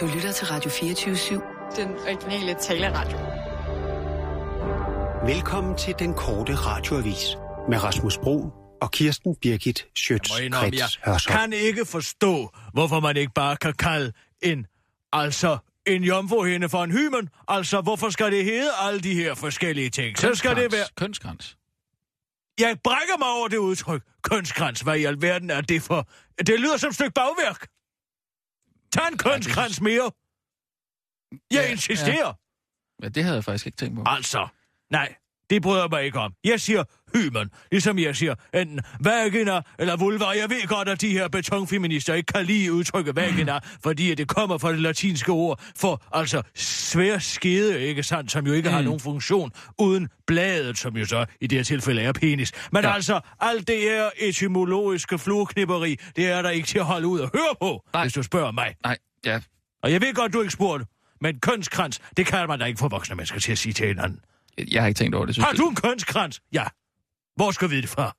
Du 0.00 0.06
lytter 0.06 0.32
til 0.32 0.46
Radio 0.46 0.70
24-7. 0.70 1.76
Den 1.76 1.88
originale 1.88 2.54
taleradio. 2.54 3.18
Velkommen 5.34 5.76
til 5.76 5.94
den 5.98 6.14
korte 6.14 6.54
radioavis 6.54 7.36
med 7.68 7.82
Rasmus 7.84 8.18
Bro 8.18 8.52
og 8.82 8.90
Kirsten 8.90 9.36
Birgit 9.42 9.86
Schøtz-Krets 9.98 10.98
Hørsholm. 11.04 11.38
kan 11.38 11.52
ikke 11.52 11.84
forstå, 11.84 12.50
hvorfor 12.72 13.00
man 13.00 13.16
ikke 13.16 13.32
bare 13.34 13.56
kan 13.56 13.72
kalde 13.72 14.12
en, 14.42 14.66
altså 15.12 15.58
en 15.86 16.04
jomfruhinde 16.04 16.68
for 16.68 16.84
en 16.84 16.90
hymen. 16.90 17.28
Altså, 17.48 17.80
hvorfor 17.80 18.10
skal 18.10 18.32
det 18.32 18.44
hedde 18.44 18.70
alle 18.80 19.00
de 19.00 19.14
her 19.14 19.34
forskellige 19.34 19.90
ting? 19.90 20.18
Så 20.18 20.34
skal 20.34 20.56
det 20.56 20.72
være... 20.72 20.84
Kønskrans. 20.96 21.56
Jeg 22.60 22.76
brækker 22.84 23.18
mig 23.18 23.28
over 23.28 23.48
det 23.48 23.56
udtryk. 23.56 24.02
Kønskrans, 24.22 24.80
hvad 24.80 24.96
i 24.96 25.04
alverden 25.04 25.50
er 25.50 25.60
det 25.60 25.82
for? 25.82 26.08
Det 26.38 26.60
lyder 26.60 26.76
som 26.76 26.88
et 26.88 26.94
stykke 26.94 27.12
bagværk. 27.12 27.66
Tag 28.92 29.08
en 29.12 29.18
kønskrans 29.18 29.80
mere. 29.80 30.10
Jeg 31.32 31.40
Ja, 31.52 31.70
insisterer. 31.70 32.32
Ja, 33.02 33.08
det 33.08 33.22
havde 33.24 33.36
jeg 33.36 33.44
faktisk 33.44 33.66
ikke 33.66 33.76
tænkt 33.76 33.96
på. 33.96 34.02
Altså, 34.06 34.48
nej, 34.90 35.14
det 35.50 35.62
bryder 35.62 35.80
jeg 35.80 35.88
mig 35.90 36.04
ikke 36.04 36.18
om. 36.18 36.34
Jeg 36.44 36.60
siger 36.60 36.84
hymen, 37.14 37.50
ligesom 37.70 37.98
jeg 37.98 38.16
siger 38.16 38.34
enten 38.54 38.80
vagina 39.00 39.60
eller 39.78 39.96
vulva. 39.96 40.26
Jeg 40.28 40.50
ved 40.50 40.66
godt, 40.68 40.88
at 40.88 41.00
de 41.00 41.08
her 41.12 41.28
betonfeminister 41.28 42.14
ikke 42.14 42.32
kan 42.32 42.44
lide 42.44 42.72
udtrykket 42.72 43.16
vagina, 43.16 43.58
fordi 43.84 44.14
det 44.14 44.28
kommer 44.28 44.58
fra 44.58 44.72
det 44.72 44.80
latinske 44.80 45.32
ord 45.32 45.60
for 45.76 46.02
altså 46.12 46.42
svær 46.54 47.18
skede, 47.18 47.80
ikke 47.80 48.02
sandt, 48.02 48.32
som 48.32 48.46
jo 48.46 48.52
ikke 48.52 48.68
mm. 48.68 48.74
har 48.74 48.82
nogen 48.82 49.00
funktion 49.00 49.52
uden 49.78 50.08
bladet, 50.26 50.78
som 50.78 50.96
jo 50.96 51.06
så 51.06 51.24
i 51.40 51.46
det 51.46 51.58
her 51.58 51.64
tilfælde 51.64 52.02
er 52.02 52.12
penis. 52.12 52.52
Men. 52.72 52.84
Ja. 52.84 52.94
altså, 52.94 53.20
alt 53.40 53.68
det 53.68 53.78
her 53.78 54.10
etymologiske 54.18 55.18
flueknipperi, 55.18 55.96
det 56.16 56.26
er 56.26 56.42
der 56.42 56.50
ikke 56.50 56.68
til 56.68 56.78
at 56.78 56.84
holde 56.84 57.06
ud 57.06 57.20
og 57.20 57.30
høre 57.34 57.54
på, 57.60 57.84
Nej. 57.92 58.04
hvis 58.04 58.12
du 58.12 58.22
spørger 58.22 58.52
mig. 58.52 58.74
Nej, 58.84 58.98
ja. 59.26 59.40
Og 59.82 59.92
jeg 59.92 60.00
ved 60.00 60.14
godt, 60.14 60.32
du 60.32 60.40
ikke 60.40 60.52
spurgte, 60.52 60.86
men 61.20 61.40
kønskrans, 61.40 62.00
det 62.16 62.26
kan 62.26 62.48
man 62.48 62.58
da 62.58 62.64
ikke 62.64 62.78
få 62.78 62.88
voksne 62.88 63.16
mennesker 63.16 63.40
til 63.40 63.52
at 63.52 63.58
sige 63.58 63.72
til 63.72 63.86
hinanden. 63.86 64.20
Jeg 64.58 64.82
har 64.82 64.88
ikke 64.88 64.98
tænkt 64.98 65.14
over 65.14 65.26
det. 65.26 65.34
Synes, 65.34 65.46
Har 65.46 65.52
du 65.54 65.68
en 65.68 65.74
kønskrans? 65.74 66.40
Ja. 66.52 66.64
Hvor 67.36 67.50
skal 67.50 67.68
vi 67.68 67.74
vide 67.74 67.82
det 67.82 67.90
fra? 67.90 68.16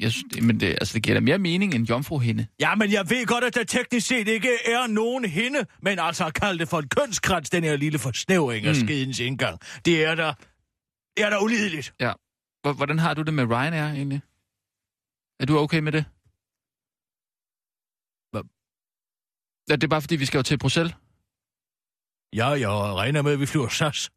Jeg 0.00 0.12
synes, 0.12 0.24
det, 0.34 0.42
men 0.42 0.60
det, 0.60 0.66
altså, 0.68 0.94
det 0.94 1.02
giver 1.02 1.14
da 1.14 1.20
mere 1.20 1.38
mening 1.38 1.74
end 1.74 1.88
jomfruhinde. 1.88 2.46
Ja, 2.60 2.74
men 2.74 2.92
jeg 2.92 3.10
ved 3.10 3.26
godt, 3.26 3.44
at 3.44 3.54
der 3.54 3.64
teknisk 3.64 4.06
set 4.06 4.28
ikke 4.28 4.48
er 4.64 4.86
nogen 4.86 5.24
hende, 5.24 5.66
men 5.82 5.98
altså 5.98 6.26
at 6.26 6.34
kalde 6.34 6.58
det 6.58 6.68
for 6.68 6.78
en 6.78 6.88
kønskrans, 6.88 7.50
den 7.50 7.64
her 7.64 7.76
lille 7.76 7.98
forsnævring 7.98 8.66
af 8.66 8.74
Mm. 8.74 8.80
skedens 8.80 9.18
indgang, 9.20 9.58
det 9.84 10.04
er 10.04 10.14
der, 10.14 10.34
det 11.16 11.24
er 11.24 11.30
der 11.30 11.42
ulideligt. 11.42 11.94
Ja. 12.00 12.12
Hvor- 12.62 12.72
Hvordan 12.72 12.98
har 12.98 13.14
du 13.14 13.22
det 13.22 13.34
med 13.34 13.44
Ryanair 13.44 13.92
egentlig? 13.92 14.20
Er 15.40 15.46
du 15.46 15.58
okay 15.58 15.78
med 15.78 15.92
det? 15.92 16.04
Hvad? 18.32 18.42
Ja, 19.68 19.74
det 19.76 19.84
er 19.84 19.88
bare 19.88 20.00
fordi, 20.00 20.16
vi 20.16 20.26
skal 20.26 20.38
jo 20.38 20.42
til 20.42 20.58
Bruxelles. 20.58 20.94
Ja, 22.36 22.46
jeg 22.48 22.68
regner 22.70 23.22
med, 23.22 23.32
at 23.32 23.40
vi 23.40 23.46
flyver 23.46 23.68
SAS. 23.68 24.10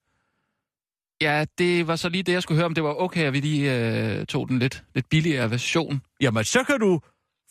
Ja, 1.21 1.45
det 1.57 1.87
var 1.87 1.95
så 1.95 2.09
lige 2.09 2.23
det, 2.23 2.33
jeg 2.33 2.43
skulle 2.43 2.55
høre, 2.57 2.65
om 2.65 2.73
det 2.73 2.83
var 2.83 2.93
okay, 2.93 3.23
at 3.23 3.33
vi 3.33 3.39
lige 3.39 3.75
øh, 4.19 4.25
tog 4.25 4.49
den 4.49 4.59
lidt, 4.59 4.83
lidt 4.95 5.09
billigere 5.09 5.51
version. 5.51 6.01
Jamen, 6.21 6.43
så 6.43 6.63
kan 6.63 6.79
du 6.79 7.01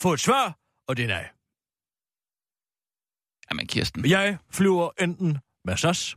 få 0.02 0.12
et 0.12 0.20
svar, 0.20 0.58
og 0.88 0.96
det 0.96 1.02
er 1.04 1.08
nej. 1.08 1.28
Jamen, 3.50 3.66
Kirsten. 3.66 4.06
Jeg 4.06 4.38
flyver 4.50 4.90
enten 5.00 5.38
med 5.64 5.76
SAS, 5.76 6.16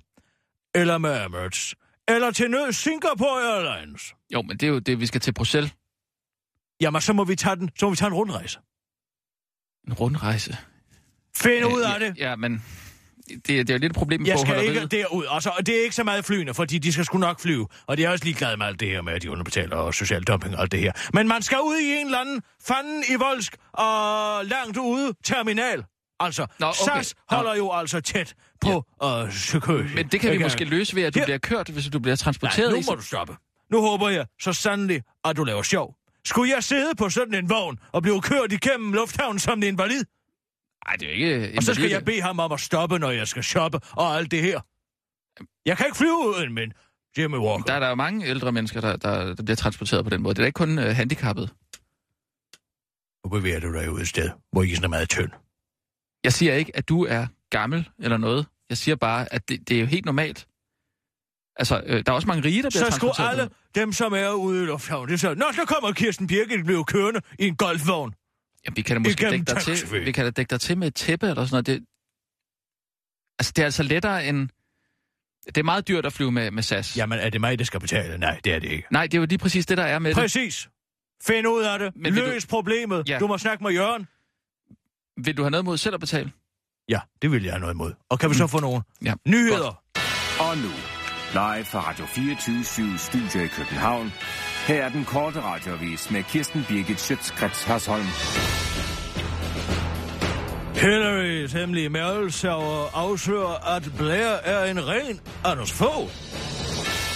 eller 0.75 0.97
med 0.97 1.25
Emirates, 1.25 1.75
eller 2.07 2.31
til 2.31 2.51
nød 2.51 2.71
Singapore 2.71 3.41
Airlines. 3.41 4.15
Jo, 4.33 4.41
men 4.41 4.57
det 4.57 4.63
er 4.63 4.71
jo 4.71 4.79
det, 4.79 4.99
vi 4.99 5.05
skal 5.05 5.21
til 5.21 5.33
Bruxelles. 5.33 5.75
Jamen, 6.81 7.01
så 7.01 7.13
må 7.13 7.23
vi 7.23 7.35
tage 7.35 7.55
den, 7.55 7.69
så 7.79 7.85
må 7.85 7.89
vi 7.89 7.95
tage 7.95 8.07
en 8.07 8.13
rundrejse. 8.13 8.59
En 9.87 9.93
rundrejse. 9.93 10.57
Find 11.37 11.65
ud 11.65 11.81
Øh, 11.83 11.93
af 11.93 11.99
det. 11.99 12.17
Ja, 12.17 12.35
men 12.35 12.63
det, 13.29 13.47
det 13.47 13.69
er 13.69 13.73
jo 13.73 13.79
lidt 13.79 13.83
et 13.83 13.93
problem 13.93 14.21
med 14.21 14.27
Jeg 14.27 14.39
skal 14.39 14.63
ikke 14.65 14.85
derud. 14.87 15.25
Altså, 15.29 15.49
og 15.57 15.65
det 15.65 15.79
er 15.79 15.83
ikke 15.83 15.95
så 15.95 16.03
meget 16.03 16.25
flyvende, 16.25 16.53
fordi 16.53 16.77
de 16.77 16.93
skal 16.93 17.05
sgu 17.05 17.17
nok 17.17 17.39
flyve. 17.39 17.67
Og 17.87 17.97
de 17.97 18.03
er 18.05 18.09
også 18.09 18.25
ligeglade 18.25 18.57
med 18.57 18.65
alt 18.65 18.79
det 18.79 18.87
her 18.87 19.01
med, 19.01 19.13
at 19.13 19.21
de 19.21 19.31
underbetaler 19.31 19.75
og 19.75 19.93
social 19.93 20.23
dumping 20.23 20.55
og 20.55 20.61
alt 20.61 20.71
det 20.71 20.79
her. 20.79 20.91
Men 21.13 21.27
man 21.27 21.41
skal 21.41 21.57
ud 21.63 21.77
i 21.77 21.99
en 21.99 22.05
eller 22.05 22.19
anden 22.19 22.41
fanden 22.67 23.03
i 23.09 23.15
voldsk 23.15 23.55
og 23.73 24.45
langt 24.45 24.77
ude 24.77 25.13
terminal. 25.23 25.83
Altså, 26.19 26.41
Nå, 26.41 26.65
Nå, 26.65 26.67
okay. 26.67 27.01
SAS 27.01 27.15
holder 27.29 27.55
jo 27.55 27.71
altså 27.71 27.99
tæt 28.01 28.33
på 28.61 28.85
ja. 29.01 29.23
øh. 29.73 29.95
Men 29.95 30.07
det 30.07 30.19
kan 30.19 30.31
vi 30.31 30.37
måske 30.37 30.65
løse 30.65 30.95
ved, 30.95 31.03
at 31.03 31.13
du 31.13 31.19
Her- 31.19 31.25
bliver 31.25 31.37
kørt, 31.37 31.67
hvis 31.69 31.85
du 31.85 31.99
bliver 31.99 32.11
Nej, 32.11 32.17
transporteret 32.17 32.71
nu 32.71 32.77
i... 32.77 32.83
må 32.89 32.95
du 32.95 33.01
stoppe. 33.01 33.33
Nu 33.71 33.81
håber 33.81 34.09
jeg 34.09 34.25
så 34.41 34.53
sandelig, 34.53 35.01
at 35.25 35.37
du 35.37 35.43
laver 35.43 35.61
sjov. 35.63 35.93
Skulle 36.25 36.51
jeg 36.55 36.63
sidde 36.63 36.95
på 36.97 37.09
sådan 37.09 37.33
en 37.33 37.49
vogn 37.49 37.79
og 37.91 38.01
blive 38.01 38.21
kørt 38.21 38.51
igennem 38.51 38.93
lufthavnen 38.93 39.39
som 39.39 39.57
en 39.57 39.63
invalid? 39.63 40.03
Nej, 40.87 40.95
det 40.95 41.07
er 41.07 41.13
ikke... 41.13 41.53
Og 41.57 41.63
så 41.63 41.73
skal 41.73 41.89
jeg 41.89 42.05
bede 42.05 42.21
ham 42.21 42.39
om 42.39 42.51
at 42.51 42.59
stoppe, 42.59 42.99
når 42.99 43.11
jeg 43.11 43.27
skal 43.27 43.43
shoppe 43.43 43.79
og 43.91 44.17
alt 44.17 44.31
det 44.31 44.41
her. 44.41 44.61
Jeg 45.65 45.77
kan 45.77 45.85
ikke 45.85 45.97
flyve 45.97 46.17
uden 46.17 46.53
min 46.53 46.73
Jimmy 47.17 47.37
Walker. 47.37 47.63
Der 47.63 47.73
er 47.73 47.79
der 47.79 47.89
jo 47.89 47.95
mange 47.95 48.25
ældre 48.25 48.51
mennesker, 48.51 48.81
der, 48.81 48.95
der, 48.95 49.35
der 49.35 49.43
bliver 49.43 49.55
transporteret 49.55 50.03
på 50.03 50.09
den 50.09 50.21
måde. 50.21 50.33
Det 50.33 50.39
er 50.39 50.43
da 50.43 50.47
ikke 50.47 50.57
kun 50.57 50.77
uh, 50.77 50.83
handicappet. 50.83 51.53
Nu 53.25 53.29
bevæger 53.29 53.59
du 53.59 53.73
dig 53.73 53.91
ud 53.91 54.01
et 54.01 54.07
sted, 54.07 54.29
hvor 54.51 54.63
isen 54.63 54.83
er 54.83 54.87
meget 54.87 55.09
tynd. 55.09 55.31
Jeg 56.23 56.33
siger 56.33 56.53
ikke, 56.53 56.77
at 56.77 56.89
du 56.89 57.05
er 57.05 57.27
gammel 57.49 57.89
eller 57.99 58.17
noget. 58.17 58.45
Jeg 58.69 58.77
siger 58.77 58.95
bare, 58.95 59.33
at 59.33 59.49
det, 59.49 59.69
det 59.69 59.77
er 59.77 59.81
jo 59.81 59.85
helt 59.85 60.05
normalt. 60.05 60.47
Altså, 61.55 61.83
øh, 61.85 62.05
der 62.05 62.11
er 62.11 62.15
også 62.15 62.27
mange 62.27 62.43
rige, 62.43 62.63
der 62.63 62.69
bliver 62.69 62.89
Så 62.89 62.95
skulle 62.95 63.21
alle 63.29 63.49
dem, 63.75 63.93
som 63.93 64.13
er 64.13 64.31
ude 64.31 64.63
i 64.63 64.65
lufthavnen, 64.65 65.09
det 65.09 65.19
så, 65.19 65.33
Nå, 65.33 65.45
så 65.53 65.65
kommer 65.65 65.91
Kirsten 65.91 66.27
Birgit, 66.27 66.65
bliver 66.65 66.83
kørende 66.83 67.21
i 67.39 67.47
en 67.47 67.55
golfvogn. 67.55 68.13
Ja, 68.67 68.71
vi 68.75 68.81
kan 68.81 68.95
da 68.95 68.99
måske 68.99 69.29
dække 69.29 69.45
dig 69.45 69.57
til. 69.61 70.05
Vi 70.05 70.11
kan 70.11 70.25
da 70.25 70.31
dække 70.31 70.49
dig 70.49 70.61
til 70.61 70.77
med 70.77 70.87
et 70.87 70.95
tæppe 70.95 71.27
eller 71.29 71.45
sådan 71.45 71.53
noget. 71.53 71.65
Det, 71.67 71.85
altså, 73.39 73.53
det 73.55 73.61
er 73.61 73.65
altså 73.65 73.83
lettere 73.83 74.27
end... 74.27 74.49
Det 75.45 75.57
er 75.57 75.63
meget 75.63 75.87
dyrt 75.87 76.05
at 76.05 76.13
flyve 76.13 76.31
med, 76.31 76.51
med 76.51 76.63
SAS. 76.63 76.97
Jamen, 76.97 77.19
er 77.19 77.29
det 77.29 77.41
mig, 77.41 77.59
der 77.59 77.65
skal 77.65 77.79
betale? 77.79 78.17
Nej, 78.17 78.39
det 78.43 78.53
er 78.53 78.59
det 78.59 78.71
ikke. 78.71 78.87
Nej, 78.91 79.03
det 79.07 79.13
er 79.13 79.17
jo 79.21 79.25
lige 79.25 79.37
præcis 79.37 79.65
det, 79.65 79.77
der 79.77 79.83
er 79.83 79.99
med 79.99 80.09
det. 80.09 80.17
Præcis. 80.17 80.69
Find 81.23 81.47
ud 81.47 81.63
af 81.63 81.79
det. 81.79 81.91
Men 81.95 82.13
Løs 82.13 82.45
problemet. 82.45 83.09
Ja. 83.09 83.19
Du 83.19 83.27
må 83.27 83.37
snakke 83.37 83.63
med 83.63 83.71
Jørgen. 83.71 84.07
Vil 85.25 85.37
du 85.37 85.41
have 85.43 85.51
noget 85.51 85.65
mod 85.65 85.77
selv 85.77 85.93
at 85.93 85.99
betale? 85.99 86.31
Ja, 86.89 86.99
det 87.21 87.31
vil 87.31 87.43
jeg 87.43 87.53
have 87.53 87.59
noget 87.59 87.73
imod. 87.73 87.93
Og 88.09 88.19
kan 88.19 88.29
vi 88.29 88.35
så 88.35 88.47
få 88.47 88.59
nogle 88.59 88.81
Ja. 89.05 89.13
nyheder? 89.27 89.83
Og 90.39 90.57
nu, 90.57 90.69
live 91.33 91.65
fra 91.65 91.79
Radio 91.89 92.05
24 92.05 92.97
Studio 92.97 93.41
i 93.43 93.47
København. 93.47 94.11
Her 94.67 94.83
er 94.83 94.89
den 94.89 95.05
korte 95.05 95.41
radiovis 95.41 96.11
med 96.11 96.23
Kirsten 96.23 96.65
Birgit 96.67 96.99
Schøtzgrads 96.99 97.63
Hasholm. 97.63 98.05
Hillarys 100.75 101.53
hemmelige 101.53 101.89
mærkelser 101.89 102.95
afslører, 102.95 103.75
at 103.75 103.83
Blair 103.97 104.27
er 104.43 104.65
en 104.65 104.87
ren 104.87 105.19
Anders 105.45 105.71
Fogh. 105.71 106.09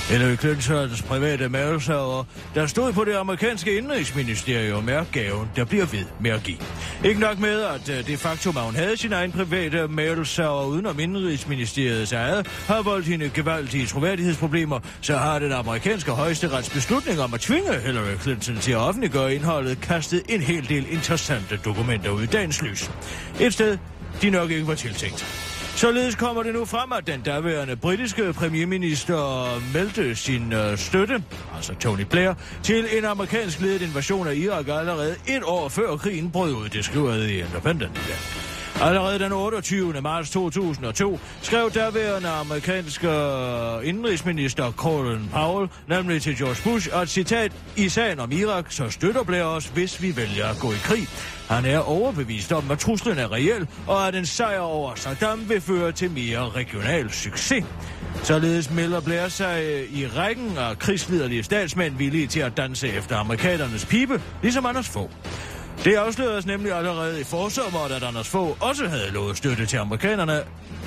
Hillary 0.10 0.36
Clintons 0.36 1.02
private 1.02 1.50
mailserver, 1.50 2.24
der 2.56 2.68
stod 2.68 2.94
på 2.94 3.04
det 3.04 3.16
amerikanske 3.16 3.78
indrigsministerium, 3.78 4.90
er 4.90 5.04
gaven, 5.12 5.50
der 5.56 5.66
bliver 5.66 5.86
ved 5.86 6.06
med 6.20 6.32
at 6.32 6.44
give. 6.44 6.58
Ikke 7.06 7.20
nok 7.20 7.40
med, 7.40 7.62
at 7.62 7.90
øh, 7.90 8.08
det 8.08 8.20
faktum, 8.20 8.58
at 8.58 8.64
hun 8.64 8.76
havde 8.76 8.98
sin 8.98 9.14
egen 9.14 9.32
private 9.32 9.88
mailserver 9.88 10.66
udenom 10.66 11.00
indrigsministeriets 11.00 12.12
eget, 12.12 12.48
har 12.48 12.82
voldt 12.82 13.06
hende 13.06 13.30
gevaldige 13.30 13.86
troværdighedsproblemer, 13.86 14.80
så 15.02 15.18
har 15.18 15.40
den 15.40 15.52
amerikanske 15.52 16.12
højesterets 16.12 16.70
beslutning 16.70 17.20
om 17.22 17.34
at 17.34 17.40
tvinge 17.40 17.80
Hillary 17.80 18.18
Clinton 18.22 18.56
til 18.56 18.72
at 18.72 18.78
offentliggøre 18.78 19.36
indholdet 19.36 19.82
kastet 19.82 20.24
en 20.30 20.42
hel 20.42 20.70
del 20.70 20.86
interessante 20.92 21.60
dokumenter 21.66 22.10
ud 22.10 22.24
i 22.24 22.26
dagens 22.26 22.62
lys. 22.62 22.92
Et 23.40 23.54
sted, 23.54 23.78
de 24.22 24.30
nok 24.30 24.52
ikke 24.52 24.68
var 24.68 24.76
tiltænkt. 24.76 25.51
Således 25.76 26.16
kommer 26.16 26.44
det 26.44 26.54
nu 26.54 26.66
frem, 26.66 26.92
at 26.92 27.08
den 27.08 27.22
daværende 27.22 27.76
britiske 27.76 28.34
premierminister 28.34 29.62
meldte 29.74 30.16
sin 30.16 30.54
øh, 30.54 30.78
støtte, 30.78 31.24
altså 31.56 31.74
Tony 31.76 32.02
Blair, 32.02 32.34
til 32.64 32.98
en 32.98 33.06
amerikansk 33.06 33.62
ledet 33.62 33.82
invasion 33.82 34.28
af 34.28 34.36
Irak 34.36 34.68
allerede 34.68 35.16
et 35.28 35.44
år 35.44 35.70
før 35.70 35.98
krigen 35.98 36.32
brød 36.32 36.54
ud, 36.54 36.70
det 36.70 36.86
skriver 36.86 37.14
The 37.14 37.38
Independent. 37.38 38.00
Allerede 38.82 39.20
den 39.20 39.32
28. 39.32 40.02
marts 40.02 40.30
2002 40.30 41.20
skrev 41.42 41.72
daværende 41.72 42.30
amerikanske 42.30 43.08
øh, 43.08 43.88
indrigsminister 43.88 44.72
Colin 44.72 45.30
Powell 45.34 45.70
nemlig 45.88 46.22
til 46.22 46.38
George 46.38 46.62
Bush, 46.64 46.90
at 46.94 47.10
citat, 47.10 47.52
i 47.78 47.90
sagen 47.90 48.20
om 48.20 48.32
Irak, 48.32 48.66
så 48.72 48.90
støtter 48.90 49.24
Blair 49.24 49.44
os, 49.44 49.66
hvis 49.66 50.02
vi 50.02 50.18
vælger 50.18 50.48
at 50.48 50.60
gå 50.60 50.72
i 50.72 50.80
krig. 50.84 51.08
Han 51.52 51.66
er 51.66 51.80
overbevist 51.80 52.52
om, 52.52 52.72
at 52.72 52.80
truslen 52.80 53.18
er 53.18 53.32
reel, 53.32 53.68
og 53.88 54.08
at 54.08 54.16
en 54.16 54.26
sejr 54.26 54.60
over 54.60 54.96
Saddam 54.96 55.50
vil 55.50 55.62
føre 55.62 55.92
til 55.92 56.12
mere 56.12 56.50
regional 56.50 57.12
succes. 57.12 57.66
Således 58.24 58.72
melder 58.72 59.02
Blair 59.02 59.28
sig 59.28 59.64
øh, 59.64 59.94
i 59.94 60.08
rækken 60.08 60.58
af 60.58 60.80
krigsliderlige 60.80 61.44
statsmænd 61.44 61.98
villige 61.98 62.28
til 62.28 62.40
at 62.40 62.58
danse 62.58 62.88
efter 62.88 63.18
amerikanernes 63.18 63.86
pipe, 63.86 64.22
ligesom 64.42 64.66
Anders 64.66 64.90
Fogh. 64.90 65.12
Det 65.84 65.96
afsløres 65.96 66.46
nemlig 66.46 66.72
allerede 66.72 67.22
i 67.22 67.24
forsommeren, 67.24 67.92
at 67.92 68.04
Anders 68.04 68.30
Fogh 68.30 68.58
også 68.60 68.88
havde 68.88 69.12
lovet 69.12 69.38
støtte 69.38 69.66
til 69.66 69.78
amerikanerne 69.78 70.40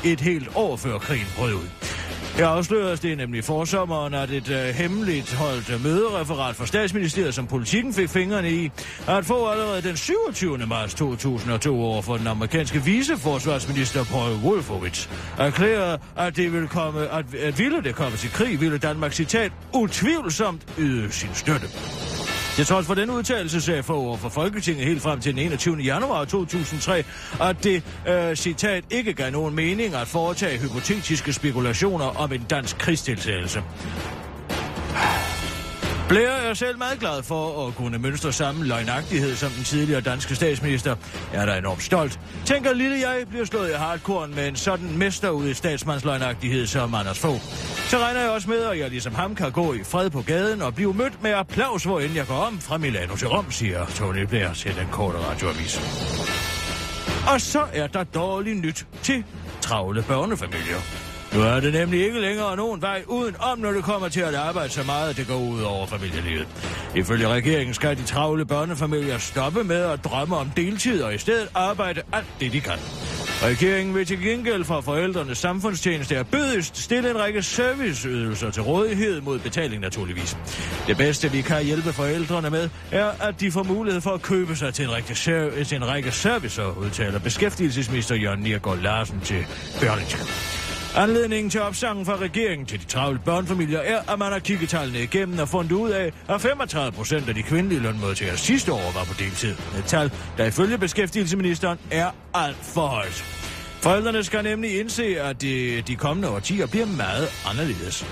et 0.05 0.21
helt 0.21 0.49
år 0.55 0.77
før 0.77 0.99
krigen 0.99 1.27
brød 1.37 1.55
ud. 1.55 1.94
Her 2.37 2.47
afsløres 2.47 3.01
det 3.01 3.17
nemlig 3.17 3.45
forsommeren, 3.45 4.15
at 4.15 4.31
et 4.31 4.51
øh, 4.51 4.75
hemmeligt 4.75 5.35
holdt 5.35 5.71
øh, 5.71 5.83
mødereferat 5.83 6.57
fra 6.57 6.67
statsministeriet, 6.67 7.35
som 7.35 7.47
politikken 7.47 7.95
fik 7.95 8.09
fingrene 8.09 8.51
i, 8.51 8.71
at 9.09 9.25
få 9.25 9.49
allerede 9.49 9.83
den 9.83 9.97
27. 9.97 10.59
marts 10.59 10.95
2002 10.95 11.83
over 11.83 12.03
for 12.03 12.17
den 12.17 12.27
amerikanske 12.27 12.83
viceforsvarsminister 12.83 14.05
Paul 14.05 14.33
Wolfowitz 14.33 15.09
erklærede, 15.39 15.99
at 16.17 16.37
det 16.37 16.53
ville 16.53 16.69
komme, 16.69 17.01
at, 17.09 17.35
at 17.35 17.59
ville 17.59 17.83
det 17.83 17.95
komme 17.95 18.17
til 18.17 18.31
krig, 18.31 18.61
ville 18.61 18.79
Danmark 18.79 19.13
citat 19.13 19.53
utvivlsomt 19.73 20.63
yde 20.79 21.13
sin 21.13 21.35
støtte. 21.35 21.67
Til 22.55 22.67
trods 22.67 22.87
for 22.87 22.95
den 22.95 23.11
udtalelse 23.11 23.61
sagde 23.61 23.83
for 23.83 23.95
over 23.95 24.17
for 24.17 24.29
Folketinget 24.29 24.87
helt 24.87 25.03
frem 25.03 25.21
til 25.21 25.33
den 25.33 25.43
21. 25.43 25.77
januar 25.77 26.25
2003, 26.25 27.05
at 27.41 27.65
det, 27.65 27.83
øh, 28.09 28.37
citat, 28.37 28.85
ikke 28.91 29.13
gav 29.13 29.31
nogen 29.31 29.55
mening 29.55 29.95
at 29.95 30.09
foretage 30.09 30.59
hypotetiske 30.59 31.33
spekulationer 31.33 32.05
om 32.05 32.33
en 32.33 32.43
dansk 32.51 32.79
krigsdeltagelse. 32.79 33.63
Blair 36.15 36.29
er 36.29 36.55
selv 36.55 36.79
meget 36.79 36.99
glad 37.01 37.23
for 37.23 37.67
at 37.67 37.75
kunne 37.75 37.99
mønstre 37.99 38.33
samme 38.33 38.65
løgnagtighed 38.65 39.37
som 39.37 39.51
den 39.51 39.65
tidligere 39.65 40.01
danske 40.01 40.35
statsminister. 40.35 40.97
Jeg 41.33 41.43
er 41.43 41.47
da 41.47 41.59
enormt 41.59 41.83
stolt. 41.83 42.21
Tænker 42.45 42.73
lille 42.73 43.09
jeg 43.09 43.25
bliver 43.29 43.45
slået 43.45 43.71
i 43.71 43.73
hardcore 43.73 44.29
med 44.29 44.49
en 44.49 44.57
sådan 44.57 44.99
mester 44.99 45.31
ud 45.31 45.49
i 45.49 45.55
statsmandsløgnagtighed 45.55 46.67
som 46.67 46.95
Anders 46.95 47.19
Fogh. 47.19 47.41
Så 47.89 47.99
regner 47.99 48.21
jeg 48.21 48.31
også 48.31 48.51
med, 48.51 48.63
at 48.63 48.79
jeg 48.79 48.91
ligesom 48.91 49.15
ham 49.15 49.35
kan 49.35 49.53
gå 49.53 49.75
i 49.75 49.85
fred 49.85 50.11
på 50.11 50.23
gaden 50.23 50.63
og 50.63 50.75
blive 50.75 50.95
mødt 50.95 51.23
med 51.23 51.31
applaus, 51.31 51.85
hvor 51.85 52.01
end 52.01 52.15
jeg 52.15 52.27
går 52.27 52.35
om 52.35 52.61
fra 52.61 52.79
Milano 52.79 53.17
til 53.17 53.29
Rom, 53.29 53.51
siger 53.51 53.87
Tony 53.87 54.23
Blair 54.23 54.53
til 54.53 54.77
den 54.77 54.87
korte 54.93 55.19
radioavis. 55.19 55.81
Og 57.33 57.41
så 57.41 57.65
er 57.73 57.87
der 57.87 58.05
dårligt 58.05 58.61
nyt 58.61 58.87
til 59.03 59.25
travle 59.61 60.03
børnefamilier. 60.03 61.04
Nu 61.35 61.41
er 61.41 61.61
det 61.61 61.73
nemlig 61.73 62.05
ikke 62.05 62.21
længere 62.21 62.57
nogen 62.57 62.83
vej 62.83 63.03
uden 63.07 63.37
om, 63.41 63.59
når 63.59 63.71
det 63.73 63.85
kommer 63.85 64.09
til 64.09 64.21
at 64.21 64.35
arbejde 64.35 64.69
så 64.73 64.83
meget, 64.83 65.11
at 65.11 65.17
det 65.17 65.27
går 65.27 65.37
ud 65.39 65.63
over 65.63 65.87
familielivet. 65.87 66.49
Ifølge 66.95 67.29
regeringen 67.29 67.75
skal 67.75 67.97
de 67.97 68.03
travle 68.03 68.45
børnefamilier 68.47 69.19
stoppe 69.19 69.65
med 69.65 69.77
at 69.77 70.05
drømme 70.05 70.37
om 70.37 70.51
deltid 70.57 71.03
og 71.03 71.15
i 71.15 71.19
stedet 71.19 71.49
arbejde 71.55 72.03
alt 72.13 72.27
det, 72.41 72.53
de 72.53 72.61
kan. 72.61 72.79
Regeringen 73.43 73.95
vil 73.95 74.07
til 74.07 74.21
gengæld 74.21 74.65
fra 74.65 74.81
forældrenes 74.81 75.39
samfundstjeneste 75.39 76.15
erbødigst 76.15 76.77
stille 76.77 77.11
en 77.11 77.19
række 77.19 77.43
serviceydelser 77.43 78.51
til 78.51 78.63
rådighed 78.63 79.21
mod 79.21 79.39
betaling 79.39 79.81
naturligvis. 79.83 80.37
Det 80.87 80.97
bedste, 80.97 81.31
vi 81.33 81.41
kan 81.41 81.65
hjælpe 81.65 81.93
forældrene 81.93 82.51
med, 82.51 82.69
er, 82.93 83.11
at 83.21 83.41
de 83.41 83.53
får 83.53 83.63
mulighed 83.63 84.01
for 84.01 84.11
at 84.11 84.23
købe 84.23 84.57
sig 84.57 84.75
til 84.75 84.85
en 84.85 84.93
række, 84.93 85.15
ser- 85.15 85.65
til 85.65 85.77
en 85.77 85.89
række 85.89 86.11
servicer, 86.11 86.79
udtaler 86.79 87.19
beskæftigelsesminister 87.19 88.15
Jørgen 88.15 88.41
Niergaard 88.41 88.79
Larsen 88.79 89.21
til 89.21 89.47
Berlingske. 89.81 90.64
Anledningen 90.97 91.51
til 91.51 91.61
opsangen 91.61 92.07
fra 92.07 92.17
regeringen 92.17 92.67
til 92.67 92.81
de 92.81 92.85
travle 92.85 93.19
børnefamilier 93.25 93.79
er, 93.79 94.13
at 94.13 94.19
man 94.19 94.33
har 94.33 94.39
kigget 94.39 94.69
tallene 94.69 95.03
igennem 95.03 95.39
og 95.39 95.49
fundet 95.49 95.73
ud 95.73 95.91
af, 95.91 96.13
at 96.29 96.41
35 96.41 96.93
procent 96.93 97.29
af 97.29 97.35
de 97.35 97.43
kvindelige 97.43 97.81
lønmodtagere 97.81 98.37
sidste 98.37 98.73
år 98.73 98.93
var 98.95 99.05
på 99.05 99.15
deltid. 99.19 99.55
Et 99.79 99.85
tal, 99.87 100.13
der 100.37 100.45
ifølge 100.45 100.79
beskæftigelsesministeren 100.79 101.79
er 101.91 102.11
alt 102.35 102.57
for 102.57 102.87
højt. 102.87 103.25
Forældrene 103.83 104.25
skal 104.25 104.45
nemlig 104.45 104.81
indse, 104.81 105.21
at 105.21 105.43
de, 105.43 105.83
de 105.87 105.97
kommende 105.97 106.29
årtier 106.29 106.67
bliver 106.67 106.87
meget 106.87 107.29
anderledes. 107.51 108.07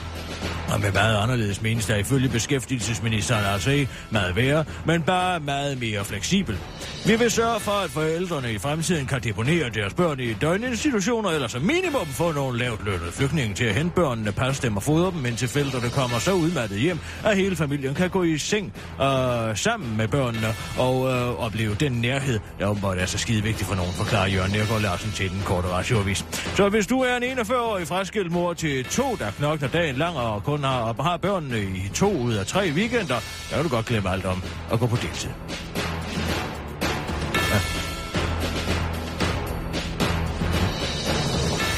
Og 0.68 0.80
med 0.80 0.92
meget 0.92 1.16
anderledes 1.16 1.62
menes 1.62 1.86
der 1.86 1.96
ifølge 1.96 2.28
beskæftigelsesministeren 2.28 3.44
altså 3.44 3.70
ikke 3.70 3.90
meget 4.10 4.36
værre, 4.36 4.64
men 4.86 5.02
bare 5.02 5.40
meget 5.40 5.80
mere 5.80 6.04
fleksibel. 6.04 6.58
Vi 7.06 7.16
vil 7.16 7.30
sørge 7.30 7.60
for, 7.60 7.84
at 7.84 7.90
forældrene 7.90 8.52
i 8.52 8.58
fremtiden 8.58 9.06
kan 9.06 9.20
deponere 9.22 9.70
deres 9.70 9.94
børn 9.94 10.20
i 10.20 10.32
døgninstitutioner, 10.32 11.30
eller 11.30 11.48
som 11.48 11.62
minimum 11.62 12.06
få 12.06 12.32
nogle 12.32 12.58
lavt 12.58 12.84
lønnede 12.84 13.12
flygtninge 13.12 13.54
til 13.54 13.64
at 13.64 13.74
hente 13.74 13.94
børnene, 13.94 14.32
passe 14.32 14.62
dem 14.62 14.76
og 14.76 14.82
fodre 14.82 15.10
dem, 15.10 15.26
indtil 15.26 15.48
forældrene 15.48 15.90
kommer 15.90 16.18
så 16.18 16.32
udmattet 16.32 16.78
hjem, 16.78 16.98
at 17.24 17.36
hele 17.36 17.56
familien 17.56 17.94
kan 17.94 18.10
gå 18.10 18.22
i 18.22 18.38
seng 18.38 18.72
øh, 19.02 19.56
sammen 19.56 19.96
med 19.96 20.08
børnene 20.08 20.46
og 20.78 21.08
øh, 21.08 21.44
opleve 21.44 21.74
den 21.74 21.92
nærhed, 21.92 22.40
der 22.58 22.66
åbenbart 22.66 22.98
er 22.98 23.06
så 23.06 23.18
skide 23.18 23.42
vigtig 23.42 23.66
for 23.66 23.74
nogen, 23.74 23.92
forklarer 23.92 24.26
Jørgen 24.28 24.52
Nergård 24.52 24.80
Larsen 24.80 25.12
til 25.12 25.30
den 25.30 25.42
korte 25.44 25.68
radioavis. 25.68 26.24
Så 26.56 26.68
hvis 26.68 26.86
du 26.86 27.00
er 27.00 27.16
en 27.16 27.38
41-årig 27.38 27.86
fraskilt 27.86 28.32
mor 28.32 28.52
til 28.52 28.84
to, 28.84 29.16
der 29.18 29.30
knokler 29.30 29.68
dagen 29.68 29.96
lang 29.96 30.16
og 30.16 30.42
kun 30.52 30.64
har, 30.64 30.80
og 30.80 31.04
har 31.04 31.16
børnene 31.16 31.60
i 31.62 31.90
to 31.94 32.12
ud 32.12 32.34
af 32.34 32.46
tre 32.46 32.72
weekender, 32.74 33.20
der 33.50 33.54
kan 33.54 33.62
du 33.62 33.68
godt 33.68 33.86
glemme 33.86 34.10
alt 34.10 34.24
om 34.24 34.42
at 34.72 34.80
gå 34.80 34.86
på 34.86 34.96
deltid. 34.96 35.30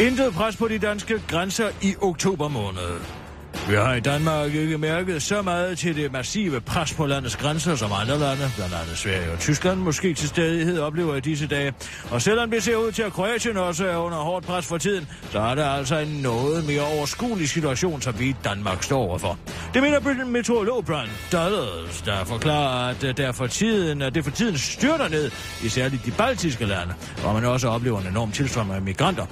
Intet 0.06 0.34
pres 0.34 0.56
på 0.56 0.68
de 0.68 0.78
danske 0.78 1.22
grænser 1.28 1.68
i 1.82 1.94
oktober 2.02 2.48
måned. 2.48 3.23
Vi 3.68 3.74
har 3.74 3.94
i 3.94 4.00
Danmark 4.00 4.54
ikke 4.54 4.78
mærket 4.78 5.22
så 5.22 5.42
meget 5.42 5.78
til 5.78 5.96
det 5.96 6.12
massive 6.12 6.60
pres 6.60 6.94
på 6.94 7.06
landets 7.06 7.36
grænser 7.36 7.76
som 7.76 7.92
andre 7.92 8.18
lande, 8.18 8.50
blandt 8.56 8.74
andet 8.74 8.98
Sverige 8.98 9.32
og 9.32 9.38
Tyskland, 9.38 9.80
måske 9.80 10.14
til 10.14 10.28
stadighed 10.28 10.78
oplever 10.78 11.16
i 11.16 11.20
disse 11.20 11.46
dage. 11.46 11.74
Og 12.10 12.22
selvom 12.22 12.50
det 12.50 12.62
ser 12.62 12.76
ud 12.76 12.92
til, 12.92 13.02
at 13.02 13.12
Kroatien 13.12 13.56
også 13.56 13.86
er 13.86 13.96
under 13.96 14.18
hårdt 14.18 14.46
pres 14.46 14.66
for 14.66 14.78
tiden, 14.78 15.08
så 15.30 15.40
er 15.40 15.54
der 15.54 15.66
altså 15.66 15.98
en 15.98 16.08
noget 16.08 16.66
mere 16.66 16.80
overskuelig 16.80 17.48
situation, 17.48 18.02
som 18.02 18.18
vi 18.18 18.28
i 18.28 18.34
Danmark 18.44 18.82
står 18.82 18.98
overfor. 18.98 19.38
Det 19.74 19.82
mener 19.82 20.24
meteorolog 20.24 20.84
Brian 20.84 21.08
Dulles, 21.32 22.02
der 22.02 22.24
forklarer, 22.24 22.90
at 22.90 23.04
øh, 23.04 23.16
der 23.16 23.32
for 23.32 23.46
tiden, 23.46 24.02
at 24.02 24.14
det 24.14 24.24
for 24.24 24.30
tiden 24.30 24.58
styrter 24.58 25.08
ned, 25.08 25.30
i 25.64 25.68
særligt 25.68 26.06
de 26.06 26.10
baltiske 26.10 26.66
lande, 26.66 26.94
hvor 27.20 27.32
man 27.32 27.44
også 27.44 27.68
oplever 27.68 28.00
en 28.00 28.06
enorm 28.06 28.32
tilstrømning 28.32 28.76
af 28.76 28.82
migranter. 28.82 29.26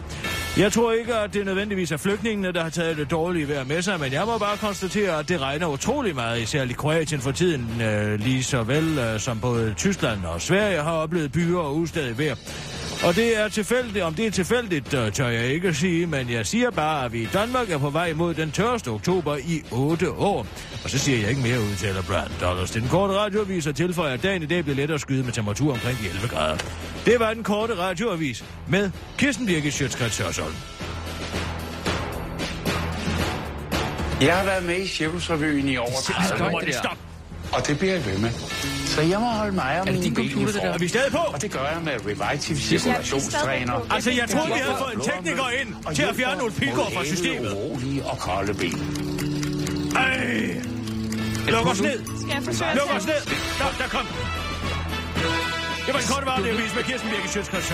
Jeg 0.57 0.73
tror 0.73 0.93
ikke, 0.93 1.15
at 1.15 1.35
det 1.35 1.45
nødvendigvis 1.47 1.93
er 1.93 1.97
flygtningene, 1.97 2.53
der 2.53 2.63
har 2.63 2.71
taget 2.71 2.97
det 2.97 3.11
dårlige 3.11 3.49
vejr 3.49 3.65
med 3.65 3.83
sig, 3.83 4.01
men 4.01 4.13
jeg 4.13 4.22
må 4.27 4.39
bare 4.39 4.57
konstatere, 4.57 5.19
at 5.19 5.29
det 5.29 5.41
regner 5.41 5.67
utrolig 5.67 6.15
meget, 6.15 6.43
især 6.43 6.65
i 6.65 6.73
Kroatien 6.73 7.21
for 7.21 7.33
tiden, 7.33 7.81
øh, 7.83 8.21
lige 8.21 8.45
så 8.45 8.63
vel 8.63 8.99
øh, 8.99 9.21
som 9.21 9.41
både 9.41 9.75
Tyskland 9.77 10.25
og 10.25 10.41
Sverige 10.41 10.83
har 10.83 10.93
oplevet 10.93 11.33
byer 11.33 11.59
og 11.59 11.77
ustadig 11.77 12.19
vejr. 12.19 12.35
Og 13.05 13.15
det 13.15 13.41
er 13.41 13.49
tilfældigt, 13.49 14.05
om 14.05 14.15
det 14.15 14.27
er 14.27 14.31
tilfældigt, 14.31 14.95
øh, 14.95 15.13
tør 15.13 15.29
jeg 15.29 15.47
ikke 15.47 15.75
sige, 15.75 16.07
men 16.07 16.31
jeg 16.31 16.47
siger 16.47 16.71
bare, 16.71 17.05
at 17.05 17.13
vi 17.13 17.23
i 17.23 17.29
Danmark 17.33 17.71
er 17.71 17.79
på 17.79 17.91
vej 17.91 18.13
mod 18.13 18.35
den 18.35 18.51
tørste 18.51 18.89
oktober 18.89 19.37
i 19.37 19.63
8 19.71 20.11
år. 20.11 20.47
Og 20.85 20.91
så 20.91 20.99
siger 20.99 21.19
jeg 21.19 21.31
ikke 21.31 21.43
mere, 21.43 21.61
udtaler 21.61 22.03
Brand 22.03 22.31
Dollars. 22.41 22.71
Den 22.71 22.89
korte 22.89 23.15
radioavis 23.15 23.67
og 23.67 23.77
tilføjer, 23.77 24.15
at 24.15 24.23
dagen 24.23 24.43
i 24.43 24.47
dag 24.47 24.63
bliver 24.63 24.77
lettere 24.77 24.95
at 24.95 25.01
skyde 25.01 25.25
med 25.25 25.33
temperatur 25.33 25.73
omkring 25.73 25.99
de 25.99 26.09
11 26.09 26.29
grader. 26.29 26.59
Det 27.05 27.21
var 27.21 27.35
den 27.35 27.43
korte 27.43 27.75
radioavis 27.79 28.45
med 28.69 28.91
Kirsten 29.19 29.47
Birgit 29.47 29.75
Sjøtskrets 29.75 30.21
Jeg 34.27 34.37
har 34.37 34.45
været 34.45 34.65
med 34.65 34.79
i 34.79 34.89
Cirkusrevyen 34.89 35.69
i 35.69 35.77
over 35.77 36.01
30 36.03 36.45
år, 36.45 36.63
Stop! 36.73 36.99
og 37.53 37.67
det 37.67 37.79
bliver 37.79 37.95
jeg 37.95 38.07
ved 38.07 38.19
med. 38.19 38.31
Så 38.87 39.01
jeg 39.03 39.21
må 39.21 39.27
holde 39.27 39.53
mig 39.53 39.81
om 39.81 39.87
det 39.87 39.95
min 39.95 40.03
din 40.03 40.15
computer, 40.15 40.53
det 40.53 40.63
der? 40.63 40.73
Er 40.73 40.79
vi 40.79 40.89
stadig 40.89 41.13
på? 41.13 41.19
Og 41.19 41.43
det 41.43 41.51
gør 41.51 41.67
jeg 41.75 41.81
med 41.85 41.93
Revitive 42.07 42.59
cirkulationstræner. 42.59 43.87
Altså, 43.91 44.11
jeg 44.11 44.29
troede, 44.29 44.47
vi 44.47 44.53
havde 44.53 44.77
fået 44.79 44.95
en 44.95 45.01
tekniker 45.01 45.49
ind 45.61 45.95
til 45.95 46.03
at 46.03 46.15
fjerne 46.17 46.39
nogle 46.39 46.53
pilgård 46.53 46.93
fra 46.93 47.05
systemet. 47.05 47.53
Rolige 47.57 48.05
og 48.05 48.19
kolde 48.19 48.55
ben. 48.55 48.79
Ej! 49.97 50.63
Luk 51.49 51.67
os 51.67 51.81
ned! 51.81 51.99
Skal 52.21 52.35
jeg 52.35 52.43
forsøge 52.45 52.75
Luk 52.75 52.97
os 52.97 53.07
ned! 53.07 53.23
Nå, 53.61 53.67
der 53.79 53.89
kom. 53.89 54.07
Det 55.87 55.95
var 55.95 56.01
en 56.01 56.07
kort 56.13 56.25
radioavis 56.27 56.75
med 56.75 56.83
Kirsten 56.83 57.11
Birgit 57.11 57.31
Sjøtskrets 57.33 57.73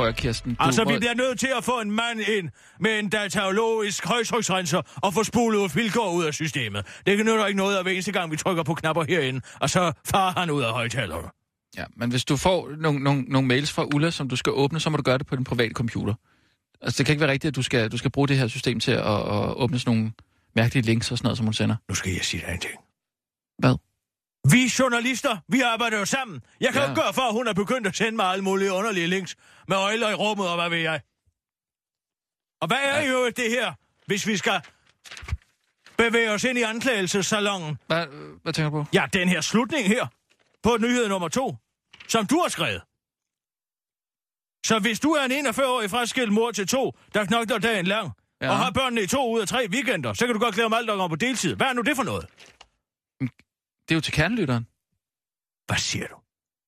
Prøv 0.00 0.08
at 0.08 0.16
Kirsten. 0.16 0.54
Du, 0.54 0.64
Altså, 0.64 0.84
vi 0.84 0.98
bliver 0.98 1.14
nødt 1.14 1.40
til 1.40 1.48
at 1.58 1.64
få 1.64 1.80
en 1.80 1.90
mand 1.90 2.20
ind 2.20 2.48
med 2.80 2.98
en 2.98 3.08
datalogisk 3.08 4.06
højtryksrenser 4.06 4.82
og 4.96 5.14
få 5.14 5.24
spulet 5.24 5.70
Filgård 5.70 6.14
ud 6.14 6.24
af 6.24 6.34
systemet. 6.34 6.86
Det 7.06 7.16
kan 7.16 7.26
nytte 7.26 7.44
ikke 7.48 7.56
noget 7.58 7.76
af 7.76 7.82
hver 7.82 7.92
eneste 7.92 8.12
gang, 8.12 8.32
vi 8.32 8.36
trykker 8.36 8.62
på 8.62 8.74
knapper 8.74 9.04
herinde, 9.08 9.40
og 9.60 9.70
så 9.70 9.92
farer 10.06 10.40
han 10.40 10.50
ud 10.50 10.62
af 10.62 10.72
højtalerne. 10.72 11.28
Ja, 11.76 11.84
men 11.96 12.10
hvis 12.10 12.24
du 12.24 12.36
får 12.36 12.68
nogle, 12.78 13.00
nogle, 13.00 13.22
nogle 13.22 13.48
mails 13.48 13.72
fra 13.72 13.84
Ulla, 13.94 14.10
som 14.10 14.28
du 14.28 14.36
skal 14.36 14.52
åbne, 14.52 14.80
så 14.80 14.90
må 14.90 14.96
du 14.96 15.02
gøre 15.02 15.18
det 15.18 15.26
på 15.26 15.36
din 15.36 15.44
private 15.44 15.72
computer. 15.74 16.14
Altså, 16.82 16.98
det 16.98 17.06
kan 17.06 17.12
ikke 17.12 17.20
være 17.20 17.30
rigtigt, 17.30 17.48
at 17.52 17.56
du 17.56 17.62
skal, 17.62 17.90
du 17.92 17.96
skal 17.96 18.10
bruge 18.10 18.28
det 18.28 18.38
her 18.38 18.48
system 18.48 18.80
til 18.80 18.92
at, 18.92 18.98
at 19.06 19.54
åbne 19.56 19.78
sådan 19.78 19.96
nogle 19.96 20.12
mærkelige 20.56 20.86
links 20.86 21.10
og 21.12 21.18
sådan 21.18 21.26
noget, 21.26 21.36
som 21.36 21.46
hun 21.46 21.54
sender. 21.54 21.76
Nu 21.88 21.94
skal 21.94 22.12
jeg 22.12 22.24
sige 22.24 22.42
dig 22.46 22.54
en 22.54 22.60
ting. 22.60 22.74
Hvad? 23.58 23.74
Vi 24.50 24.72
journalister, 24.78 25.36
vi 25.48 25.60
arbejder 25.60 25.98
jo 25.98 26.04
sammen. 26.04 26.40
Jeg 26.60 26.68
kan 26.72 26.80
Ja. 26.80 26.84
jo 26.86 26.90
ikke 26.90 27.02
gøre 27.02 27.12
for, 27.12 27.22
at 27.22 27.32
hun 27.32 27.48
er 27.48 27.52
begyndt 27.52 27.86
at 27.86 27.96
sende 27.96 28.16
mig 28.16 28.26
alle 28.26 28.44
mulige 28.44 28.72
underlige 28.72 29.06
links 29.06 29.36
med 29.70 29.76
øjler 29.76 30.08
i 30.10 30.14
rummet, 30.14 30.48
og 30.48 30.56
hvad 30.56 30.70
ved 30.70 30.78
jeg. 30.78 31.00
Og 32.60 32.66
hvad 32.66 32.82
er 32.82 33.02
jo 33.12 33.30
det 33.30 33.50
her, 33.50 33.74
hvis 34.06 34.26
vi 34.26 34.36
skal 34.36 34.60
bevæge 35.98 36.30
os 36.30 36.44
ind 36.44 36.58
i 36.58 36.62
anklagelsessalongen? 36.62 37.78
Hvad, 37.86 38.06
hvad 38.42 38.52
tænker 38.52 38.70
du 38.70 38.82
på? 38.82 38.88
Ja, 38.92 39.06
den 39.12 39.28
her 39.28 39.40
slutning 39.40 39.88
her, 39.88 40.06
på 40.62 40.76
nyhed 40.76 41.08
nummer 41.08 41.28
to, 41.28 41.56
som 42.08 42.26
du 42.26 42.36
har 42.40 42.48
skrevet. 42.48 42.82
Så 44.66 44.78
hvis 44.78 45.00
du 45.00 45.10
er 45.10 45.24
en 45.24 45.46
41-årig 45.46 45.90
fraskilt 45.90 46.32
mor 46.32 46.50
til 46.50 46.66
to, 46.66 46.92
der 47.14 47.24
knokler 47.24 47.58
dagen 47.58 47.86
lang, 47.86 48.10
ja. 48.40 48.50
Og 48.50 48.56
har 48.56 48.70
børnene 48.70 49.02
i 49.02 49.06
to 49.06 49.32
ud 49.32 49.40
af 49.40 49.48
tre 49.48 49.66
weekender, 49.70 50.12
så 50.12 50.26
kan 50.26 50.34
du 50.34 50.40
godt 50.40 50.54
glæde 50.54 50.66
om 50.66 50.72
alt 50.72 50.90
om 50.90 51.10
på 51.10 51.16
deltid. 51.16 51.56
Hvad 51.56 51.66
er 51.66 51.72
nu 51.72 51.82
det 51.82 51.96
for 51.96 52.02
noget? 52.02 52.26
Det 53.88 53.90
er 53.90 53.94
jo 53.94 54.00
til 54.00 54.12
kernelytteren. 54.12 54.66
Hvad 55.66 55.76
siger 55.76 56.06
du? 56.06 56.16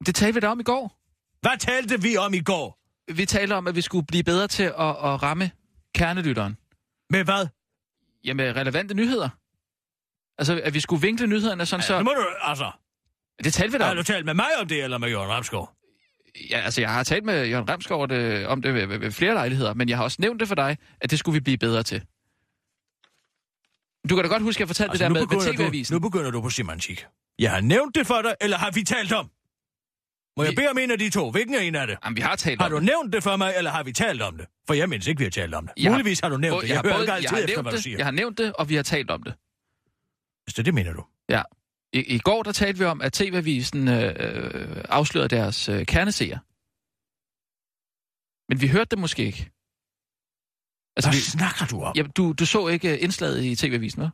Det 0.07 0.15
talte 0.15 0.35
vi 0.35 0.41
da 0.41 0.49
om 0.49 0.61
i 0.61 0.63
går. 0.63 0.99
Hvad 1.41 1.59
talte 1.59 2.03
vi 2.03 2.17
om 2.17 2.35
i 2.35 2.41
går? 2.41 2.82
Vi 3.09 3.27
talte 3.27 3.53
om, 3.53 3.67
at 3.67 3.77
vi 3.77 3.81
skulle 3.81 4.07
blive 4.07 4.25
bedre 4.25 4.49
til 4.49 4.63
at, 4.63 4.73
at 4.79 5.23
ramme 5.23 5.51
kernelytteren. 5.95 6.57
Med 7.11 7.25
hvad? 7.25 7.47
Jamen, 8.25 8.57
relevante 8.57 8.95
nyheder. 8.95 9.29
Altså, 10.39 10.61
at 10.65 10.75
vi 10.75 10.81
skulle 10.81 11.03
vinkle 11.03 11.27
nyhederne 11.27 11.67
sådan 11.67 11.81
Ja, 11.81 11.87
så... 11.87 11.99
så 11.99 12.03
må 12.03 12.11
du, 12.11 12.27
altså... 12.41 12.71
Det 13.45 13.53
talte 13.53 13.73
vi 13.73 13.79
da 13.79 13.85
Har 13.85 13.91
om. 13.91 13.97
du 13.97 14.03
talt 14.03 14.25
med 14.25 14.35
mig 14.35 14.47
om 14.61 14.69
det, 14.69 14.85
eller 14.85 14.99
med 14.99 15.09
Jørgen 15.09 15.31
Ramskov? 15.31 15.71
Ja, 16.51 16.61
altså, 16.61 16.81
jeg 16.81 16.91
har 16.91 17.05
talt 17.05 17.25
med 17.25 17.47
Jørgen 17.47 17.69
Ramskov 17.69 18.09
det, 18.09 18.47
om 18.47 18.63
det 18.63 18.75
ved, 18.75 18.87
ved, 18.87 18.99
ved 18.99 19.11
flere 19.11 19.35
lejligheder, 19.35 19.75
men 19.75 19.89
jeg 19.89 19.97
har 19.97 20.05
også 20.05 20.17
nævnt 20.21 20.41
det 20.41 20.49
for 20.49 20.55
dig, 20.55 20.77
at 21.01 21.11
det 21.11 21.19
skulle 21.19 21.35
vi 21.35 21.41
blive 21.41 21.59
bedre 21.59 21.83
til. 21.83 22.03
Du 24.11 24.15
kan 24.15 24.25
da 24.25 24.29
godt 24.29 24.43
huske, 24.43 24.57
at 24.57 24.61
jeg 24.61 24.69
fortalte 24.69 24.91
altså, 24.91 25.09
det 25.09 25.15
der 25.15 25.27
med, 25.27 25.47
med 25.47 25.55
TV-avisen. 25.55 25.95
nu 25.95 26.01
begynder 26.01 26.31
du 26.31 26.41
på 26.41 26.51
semantik. 26.51 27.07
Jeg 27.39 27.51
har 27.51 27.61
nævnt 27.61 27.95
det 27.95 28.07
for 28.07 28.23
dig, 28.23 28.35
eller 28.41 28.57
har 28.59 28.71
vi 28.71 28.85
talt 28.85 29.13
om? 29.13 29.31
Må 30.37 30.43
jeg 30.43 30.51
Vi- 30.51 30.57
bede 30.57 30.69
om 30.71 30.79
en 30.79 30.91
af 30.91 30.99
de 30.99 31.11
to? 31.11 31.31
Hvilken 31.31 31.55
af 31.55 31.62
en 31.62 31.75
af 31.75 31.87
det? 31.87 31.99
Jamen, 32.05 32.17
vi 32.17 32.21
har 32.21 32.37
talt 32.37 32.61
Har 32.62 32.69
du 32.69 32.77
det. 32.77 32.85
nævnt 32.85 33.12
det 33.12 33.23
for 33.23 33.37
mig, 33.37 33.55
eller 33.57 33.71
har 33.71 33.83
vi 33.83 33.93
talt 33.93 34.23
om 34.23 34.37
det? 34.37 34.47
For 34.67 34.75
jeg 34.75 34.89
mindes 34.89 35.07
ikke, 35.07 35.19
vi 35.19 35.25
har 35.25 35.31
talt 35.31 35.55
om 35.55 35.67
det. 35.67 35.73
Jeg 35.85 35.91
Muligvis 35.93 36.21
har 36.21 36.29
du 36.29 36.37
nævnt 36.37 36.55
Både- 36.55 36.62
det. 36.62 36.69
Jeg, 36.69 36.77
har 36.79 36.83
hører 36.83 36.95
både- 36.95 37.03
ikke 37.03 37.12
jeg 37.12 37.17
altid 37.17 37.37
har 37.37 37.43
efter, 37.43 37.62
hvad 37.62 37.73
du 37.73 37.77
det, 37.77 37.83
siger. 37.85 37.97
Jeg 37.97 38.07
har 38.07 38.11
nævnt 38.11 38.39
det, 38.39 38.53
og 38.53 38.69
vi 38.69 38.75
har 38.75 38.83
talt 38.83 39.11
om 39.11 39.23
det. 39.23 39.35
Så 40.49 40.62
det 40.62 40.75
mener 40.75 40.93
du? 40.93 41.05
Ja. 41.29 41.43
I, 41.93 42.15
I 42.15 42.19
går 42.19 42.43
der 42.43 42.53
talte 42.53 42.79
vi 42.79 42.85
om, 42.85 43.01
at 43.03 43.12
TV-avisen 43.12 43.89
øh, 43.89 44.15
øh, 44.19 44.85
afslørede 44.89 45.29
deres 45.29 45.69
øh, 45.69 45.87
kerneseer. 45.87 46.39
Men 48.53 48.61
vi 48.61 48.69
hørte 48.69 48.89
det 48.91 48.99
måske 48.99 49.25
ikke. 49.25 49.51
Altså, 50.97 51.11
Hvad 51.11 51.17
vi, 51.17 51.21
snakker 51.23 51.67
du 51.67 51.83
om? 51.83 51.97
ja, 51.97 52.03
du, 52.03 52.33
du 52.33 52.47
så 52.47 52.69
ikke 52.69 52.93
øh, 52.93 53.03
indslaget 53.03 53.45
i 53.45 53.57
TV-avisen, 53.57 54.03
hva'? 54.03 54.09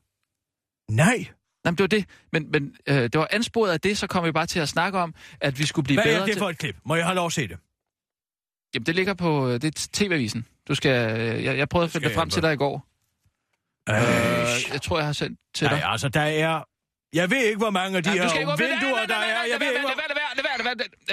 Nej. 0.91 1.27
Nej, 1.69 1.73
men 1.73 1.77
det 1.77 1.83
var 1.83 1.99
det. 1.99 2.05
Men, 2.33 2.51
men 2.51 2.77
øh, 2.87 3.03
det 3.03 3.19
var 3.19 3.29
ansporet 3.31 3.71
af 3.73 3.81
det, 3.81 3.99
så 3.99 4.07
kom 4.07 4.25
vi 4.25 4.33
bare 4.33 4.47
til 4.47 4.61
at 4.61 4.69
snakke 4.69 4.99
om, 4.99 5.15
at 5.41 5.59
vi 5.59 5.67
skulle 5.67 5.85
blive 5.85 5.97
Hvad 5.97 6.05
bedre 6.05 6.21
er 6.21 6.27
det 6.27 6.39
for 6.39 6.49
et 6.49 6.59
klip? 6.59 6.77
Må 6.85 6.95
jeg 6.95 7.05
have 7.05 7.15
lov 7.15 7.27
at 7.27 7.33
se 7.33 7.49
det? 7.49 7.57
Jamen, 8.75 8.87
det 8.87 8.95
ligger 8.95 9.15
på... 9.15 9.49
Øh, 9.49 9.53
det 9.53 9.65
er 9.65 9.89
TV-avisen. 9.93 10.47
Du 10.69 10.75
skal... 10.75 11.21
Øh, 11.21 11.45
jeg, 11.45 11.59
jeg 11.59 11.69
prøvede 11.69 11.85
at 11.85 11.91
finde 11.91 12.09
det 12.09 12.15
frem 12.15 12.31
til 12.31 12.43
dig 12.43 12.53
i 12.53 12.57
går. 12.57 12.87
Øh, 13.89 14.73
jeg 14.73 14.83
tror, 14.83 14.99
jeg 14.99 15.07
har 15.07 15.13
sendt 15.13 15.41
til 15.55 15.69
dig. 15.69 15.79
Nej, 15.79 15.93
altså, 15.93 16.09
der 16.09 16.21
er... 16.21 16.63
Jeg 17.15 17.31
ved 17.31 17.45
ikke, 17.45 17.59
hvor 17.59 17.71
mange 17.71 17.97
af 17.97 18.03
de 18.03 18.11
her 18.11 18.23
det. 18.23 18.35
vinduer, 18.37 19.07
der 19.09 19.15
er. 19.15 19.45
Jeg 19.53 19.61
ved 19.61 19.67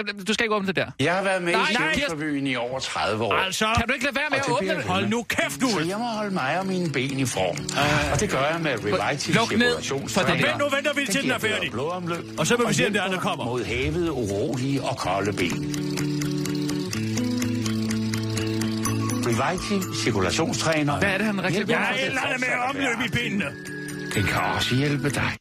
ikke. 0.07 0.23
Du 0.23 0.33
skal 0.33 0.43
ikke 0.43 0.55
åbne 0.55 0.67
det 0.67 0.75
der. 0.75 0.85
Jeg 0.99 1.15
har 1.15 1.23
været 1.23 1.41
med 1.43 1.53
Nej, 1.53 1.69
i. 1.69 1.95
Cirkusrevyen 1.99 2.47
i 2.47 2.55
over 2.55 2.79
30 2.79 3.23
år. 3.23 3.33
Altså, 3.33 3.65
Kan 3.77 3.87
du 3.87 3.93
ikke 3.93 4.05
lade 4.05 4.15
være 4.15 4.29
med 4.29 4.37
Og 4.39 4.43
at 4.45 4.45
det 4.45 4.53
åbne 4.53 4.75
det? 4.75 4.83
hold 4.83 5.07
nu 5.07 5.23
kæft, 5.23 5.53
Så 5.53 5.59
du! 5.59 5.87
jeg 5.89 5.97
må 5.97 6.03
holde 6.05 6.33
mig 6.33 6.59
og 6.59 6.65
mine 6.67 6.91
ben 6.91 7.19
i 7.19 7.25
form. 7.25 7.57
Og 8.13 8.19
det 8.19 8.29
gør 8.29 8.45
jeg 8.45 8.61
med 8.61 8.71
Revital 8.85 9.35
Luk 9.35 9.51
ned 9.57 10.09
for 10.09 10.21
det 10.21 10.43
der. 10.43 10.57
Nu, 10.57 10.69
venter 10.69 10.93
vi 10.93 11.05
til 11.05 11.23
den 11.23 11.31
er 11.31 11.37
færdig. 11.37 11.75
Og 12.39 12.47
så 12.47 12.57
vil 12.57 12.67
vi 12.69 12.73
se, 12.73 12.87
om 12.87 12.93
det 12.93 12.99
andet 12.99 13.19
kommer. 13.19 13.45
Mod 13.45 13.63
havet, 13.63 14.09
urolige 14.09 14.83
og 14.83 14.97
kolde 14.97 15.33
ben. 15.33 15.75
Revital 19.27 19.95
cirkulationstræner. 20.03 20.99
Hvad 20.99 21.09
er 21.09 21.17
det, 21.17 21.25
han 21.25 21.43
reklamerer 21.43 21.79
Jeg 21.79 22.33
er 22.33 22.37
med 22.37 22.47
at 22.47 22.69
omløbe 22.69 23.05
i 23.05 23.09
benene. 23.09 23.45
Den 24.13 24.23
kan 24.23 24.41
også 24.55 24.75
hjælpe 24.75 25.09
dig. 25.09 25.31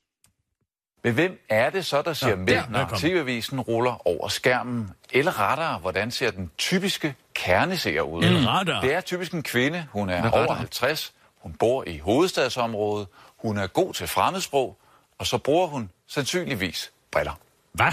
Men 1.04 1.14
hvem 1.14 1.40
er 1.48 1.70
det 1.70 1.86
så, 1.86 2.02
der 2.02 2.12
siger 2.12 2.30
Ja, 2.30 2.36
med, 2.36 2.62
når. 2.68 2.90
TV-avisen 2.96 3.60
ruller 3.60 4.06
over 4.08 4.28
skærmen? 4.28 4.90
Eller 5.12 5.40
rettere, 5.40 5.78
hvordan 5.78 6.10
ser 6.10 6.30
den 6.30 6.50
typiske 6.58 7.14
kerneseer 7.34 8.02
ud? 8.02 8.24
En 8.24 8.48
radar. 8.48 8.80
Det 8.80 8.94
er 8.94 9.00
typisk 9.00 9.32
en 9.32 9.42
kvinde. 9.42 9.86
Hun 9.92 10.08
er 10.10 10.30
over 10.30 10.54
50. 10.54 11.12
Hun 11.42 11.52
bor 11.52 11.84
i 11.86 11.98
hovedstadsområdet. 11.98 13.06
Hun 13.36 13.58
er 13.58 13.66
god 13.66 13.94
til 13.94 14.06
fremmedsprog. 14.06 14.76
Og 15.18 15.26
så 15.26 15.38
bruger 15.38 15.66
hun 15.66 15.90
sandsynligvis 16.06 16.92
briller. 17.12 17.32
Hvad? 17.72 17.92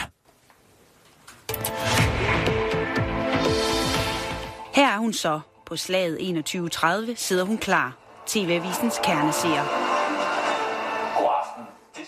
Her 4.75 4.87
er 4.93 4.97
hun 4.97 5.13
så. 5.13 5.39
På 5.65 5.77
slaget 5.77 6.17
21.30 6.17 7.15
sidder 7.15 7.43
hun 7.43 7.57
klar. 7.57 7.93
TV-avisens 8.27 8.99
kerneseer. 9.03 9.90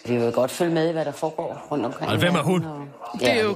Vi 0.05 0.17
vil 0.17 0.31
godt 0.31 0.51
følge 0.51 0.73
med 0.73 0.89
i, 0.89 0.91
hvad 0.91 1.05
der 1.05 1.11
foregår 1.11 1.67
rundt 1.71 1.85
omkring. 1.85 2.11
Og 2.11 2.17
hvem 2.17 2.35
er 2.35 2.41
hun? 2.41 2.65
Og- 2.65 2.87
Det 3.19 3.29
er 3.31 3.43
jo 3.43 3.53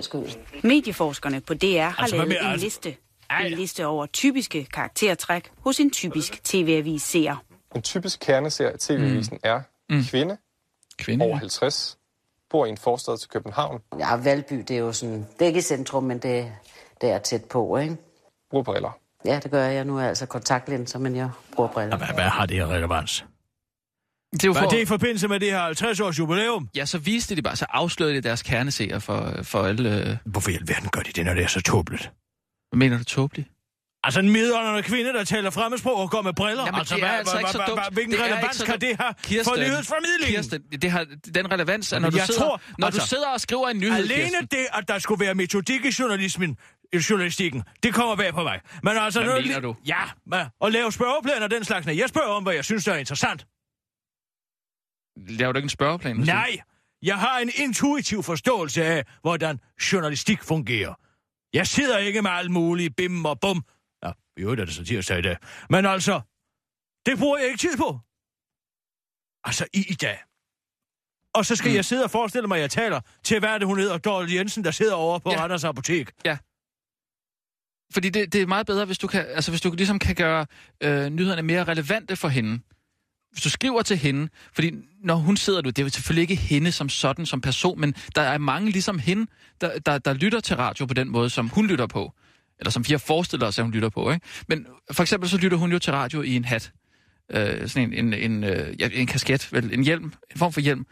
skyld. 0.00 0.62
Medieforskerne 0.62 1.40
på 1.40 1.54
DR 1.54 1.80
har 1.82 2.02
Altså, 2.02 2.16
lavet 2.16 2.30
en 2.40 2.46
altså- 2.46 2.64
liste. 2.66 2.96
Ej. 3.30 3.44
En 3.46 3.52
liste 3.52 3.86
over 3.86 4.06
typiske 4.06 4.64
karaktertræk 4.64 5.50
hos 5.60 5.80
en 5.80 5.90
typisk 5.90 6.44
TV-avis 6.44 7.02
seer. 7.02 7.36
En 7.74 7.82
typisk 7.82 8.20
kerneserie 8.20 8.74
i 8.74 8.78
TV-avisen 8.78 9.38
er 9.42 9.60
Mm. 9.90 10.04
kvinde 10.04 10.36
Kvinde. 10.98 11.24
over 11.24 11.36
50, 11.36 11.98
bor 12.50 12.66
i 12.66 12.68
en 12.68 12.76
forstad 12.78 13.18
til 13.18 13.28
København, 13.30 13.80
Ja, 13.98 14.16
Valby, 14.16 14.54
det 14.54 14.70
er 14.70 14.78
jo 14.78 14.92
sådan, 14.92 15.26
det 15.38 15.42
er 15.42 15.46
ikke 15.46 15.58
i 15.58 15.62
centrum, 15.62 16.02
men 16.02 16.18
det, 16.18 16.52
det 17.00 17.10
er 17.10 17.18
tæt 17.18 17.44
på, 17.44 17.76
ikke? 17.76 17.96
bruger 18.50 18.64
briller. 18.64 18.98
Ja, 19.24 19.40
det 19.42 19.50
gør 19.50 19.64
jeg. 19.64 19.84
Nu 19.84 19.96
er 19.96 20.00
jeg 20.00 20.08
altså 20.08 20.26
kontaktlinser, 20.26 20.98
men 20.98 21.16
jeg 21.16 21.30
bruger 21.56 21.68
briller. 21.70 21.96
Hvad, 21.96 22.06
hvad 22.14 22.24
har 22.24 22.46
det 22.46 22.56
her 22.56 22.66
relevans? 22.66 23.24
Det 24.32 24.42
Hvad 24.42 24.62
for... 24.62 24.70
det 24.70 24.78
i 24.80 24.84
forbindelse 24.84 25.28
med 25.28 25.40
det 25.40 25.50
her 25.50 25.68
50-års 25.68 26.18
jubilæum? 26.18 26.68
Ja, 26.76 26.86
så 26.86 26.98
viste 26.98 27.36
de 27.36 27.42
bare, 27.42 27.56
så 27.56 27.66
afslørede 27.68 28.14
de 28.14 28.20
deres 28.20 28.42
kerneseer 28.42 28.98
for, 28.98 29.38
for 29.42 29.62
alle... 29.62 30.10
Øh... 30.10 30.16
Hvorfor 30.24 30.50
i 30.50 30.54
alverden 30.54 30.88
gør 30.88 31.00
de 31.00 31.12
det, 31.12 31.24
når 31.24 31.34
det 31.34 31.44
er 31.44 31.48
så 31.48 31.60
tåbeligt? 31.60 32.02
Hvad 32.70 32.78
mener 32.78 32.98
du, 32.98 33.04
tåbeligt? 33.04 33.48
Altså 34.04 34.20
en 34.20 34.30
midaldrende 34.30 34.82
kvinde, 34.82 35.12
der 35.12 35.24
taler 35.24 35.50
fremmedsprog 35.50 35.96
og 35.96 36.10
går 36.10 36.22
med 36.22 36.32
briller. 36.32 36.64
Jamen, 36.64 36.78
altså, 36.78 36.94
det 36.94 37.02
er 37.02 37.08
hvad, 37.08 37.18
altså 37.18 37.32
hvad, 37.32 37.40
ikke 37.40 37.50
så 37.50 37.58
hvad, 37.58 37.66
dumt. 37.66 37.80
hvad, 37.80 37.92
hvilken 37.92 38.12
Det 38.12 38.22
relevans 38.24 38.56
så 38.56 38.64
kan 38.64 38.72
dumt. 38.72 38.80
det 38.80 38.96
have 39.00 39.14
Kirsten, 39.22 39.54
for 39.54 39.60
nyhedsformidlingen? 39.60 40.34
Kirsten, 40.36 40.62
det 40.82 40.90
har 40.90 41.06
den 41.34 41.52
relevans, 41.52 41.92
at 41.92 42.02
når, 42.02 42.10
du 42.10 42.18
sidder, 42.18 42.40
tror, 42.40 42.60
når 42.78 42.86
altså- 42.86 43.00
du 43.00 43.06
sidder 43.06 43.28
og 43.28 43.40
skriver 43.40 43.68
en 43.68 43.78
nyhed, 43.78 43.96
Alene 43.96 44.14
Kirsten, 44.14 44.46
det, 44.50 44.66
at 44.72 44.88
der 44.88 44.98
skulle 44.98 45.24
være 45.24 45.34
metodik 45.34 45.84
i 45.84 45.92
journalismen, 45.98 46.56
i 46.92 46.98
journalistikken, 47.10 47.62
det 47.82 47.94
kommer 47.94 48.16
bag 48.16 48.32
på 48.34 48.42
mig. 48.42 48.60
Men 48.82 48.92
altså, 48.96 49.22
Hvad 49.22 49.42
mener 49.42 49.60
du? 49.60 49.76
Ja, 49.86 50.02
og 50.60 50.72
lave 50.72 50.92
spørgeplaner 50.92 51.46
den 51.48 51.64
slags. 51.64 51.86
Jeg 51.86 52.08
spørger 52.08 52.28
om, 52.28 52.42
hvad 52.42 52.54
jeg 52.54 52.64
synes, 52.64 52.84
der 52.84 52.92
er 52.92 52.98
interessant. 52.98 53.46
Laver 55.28 55.52
du 55.52 55.56
ikke 55.56 55.64
en 55.64 55.70
spørgeplan? 55.70 56.16
måske? 56.16 56.32
Nej, 56.32 56.58
jeg 57.02 57.18
har 57.18 57.38
en 57.38 57.50
intuitiv 57.56 58.22
forståelse 58.22 58.84
af, 58.84 59.04
hvordan 59.22 59.60
journalistik 59.92 60.42
fungerer. 60.42 60.94
Jeg 61.52 61.66
sidder 61.66 61.98
ikke 61.98 62.22
med 62.22 62.30
alt 62.30 62.50
muligt 62.50 62.96
bim 62.96 63.24
og 63.24 63.40
bum. 63.40 63.64
Ja, 64.04 64.12
i 64.36 64.40
øvrigt 64.40 64.60
er 64.60 64.64
det 64.64 64.74
så 64.74 64.84
tirsdag 64.84 65.18
i 65.18 65.22
dag. 65.22 65.36
Men 65.70 65.86
altså, 65.86 66.20
det 67.06 67.18
bruger 67.18 67.38
jeg 67.38 67.46
ikke 67.46 67.58
tid 67.58 67.76
på. 67.76 67.98
Altså, 69.44 69.66
i 69.72 69.84
i 69.88 69.94
dag. 69.94 70.18
Og 71.34 71.46
så 71.46 71.56
skal 71.56 71.70
mm. 71.70 71.76
jeg 71.76 71.84
sidde 71.84 72.04
og 72.04 72.10
forestille 72.10 72.48
mig, 72.48 72.56
at 72.56 72.62
jeg 72.62 72.70
taler 72.70 73.00
til, 73.22 73.38
hvad 73.38 73.48
er 73.48 73.58
det, 73.58 73.66
hun 73.66 73.78
hedder, 73.78 73.98
Dorte 73.98 74.34
Jensen, 74.36 74.64
der 74.64 74.70
sidder 74.70 74.94
over 74.94 75.18
på 75.18 75.30
Ja. 75.30 75.36
ja. 75.36 75.42
Randers 75.42 75.64
Apotek. 75.64 76.10
Fordi 77.92 78.10
det, 78.10 78.32
det 78.32 78.42
er 78.42 78.46
meget 78.46 78.66
bedre, 78.66 78.84
hvis 78.84 78.98
du, 78.98 79.06
kan, 79.06 79.26
altså, 79.28 79.50
hvis 79.52 79.60
du 79.60 79.72
ligesom 79.72 79.98
kan 79.98 80.14
gøre 80.14 80.46
øh, 80.82 81.10
nyhederne 81.10 81.42
mere 81.42 81.64
relevante 81.64 82.16
for 82.16 82.28
hende. 82.28 82.60
Hvis 83.32 83.42
du 83.42 83.50
skriver 83.50 83.82
til 83.82 83.96
hende, 83.96 84.28
fordi 84.52 84.72
når 85.04 85.14
hun 85.14 85.36
sidder 85.36 85.60
du, 85.60 85.68
det 85.68 85.78
er 85.78 85.82
jo 85.82 85.88
selvfølgelig 85.88 86.30
ikke 86.30 86.42
hende 86.42 86.72
som 86.72 86.88
sådan, 86.88 87.26
som 87.26 87.40
person, 87.40 87.80
men 87.80 87.94
der 88.14 88.22
er 88.22 88.38
mange 88.38 88.70
ligesom 88.70 88.98
hende, 88.98 89.26
der, 89.60 89.78
der, 89.78 89.98
der 89.98 90.12
lytter 90.12 90.40
til 90.40 90.56
radio 90.56 90.86
på 90.86 90.94
den 90.94 91.08
måde, 91.08 91.30
som 91.30 91.48
hun 91.48 91.66
lytter 91.66 91.86
på. 91.86 92.12
Eller 92.58 92.70
som 92.70 92.88
vi 92.88 92.92
har 92.92 92.98
forestillet 92.98 93.48
os, 93.48 93.58
at 93.58 93.64
hun 93.64 93.72
lytter 93.72 93.88
på. 93.88 94.10
Ikke? 94.10 94.26
Men 94.48 94.66
for 94.92 95.02
eksempel 95.02 95.28
så 95.28 95.36
lytter 95.36 95.58
hun 95.58 95.72
jo 95.72 95.78
til 95.78 95.92
radio 95.92 96.22
i 96.22 96.36
en 96.36 96.44
hat. 96.44 96.72
Øh, 97.30 97.68
sådan 97.68 97.92
en, 97.92 98.06
en, 98.06 98.32
en, 98.32 98.44
øh, 98.44 98.80
ja, 98.80 98.88
en 98.92 99.06
kasket, 99.06 99.52
vel, 99.52 99.74
en 99.74 99.84
hjelm, 99.84 100.04
en 100.04 100.38
form 100.38 100.52
for 100.52 100.60
hjelm. 100.60 100.86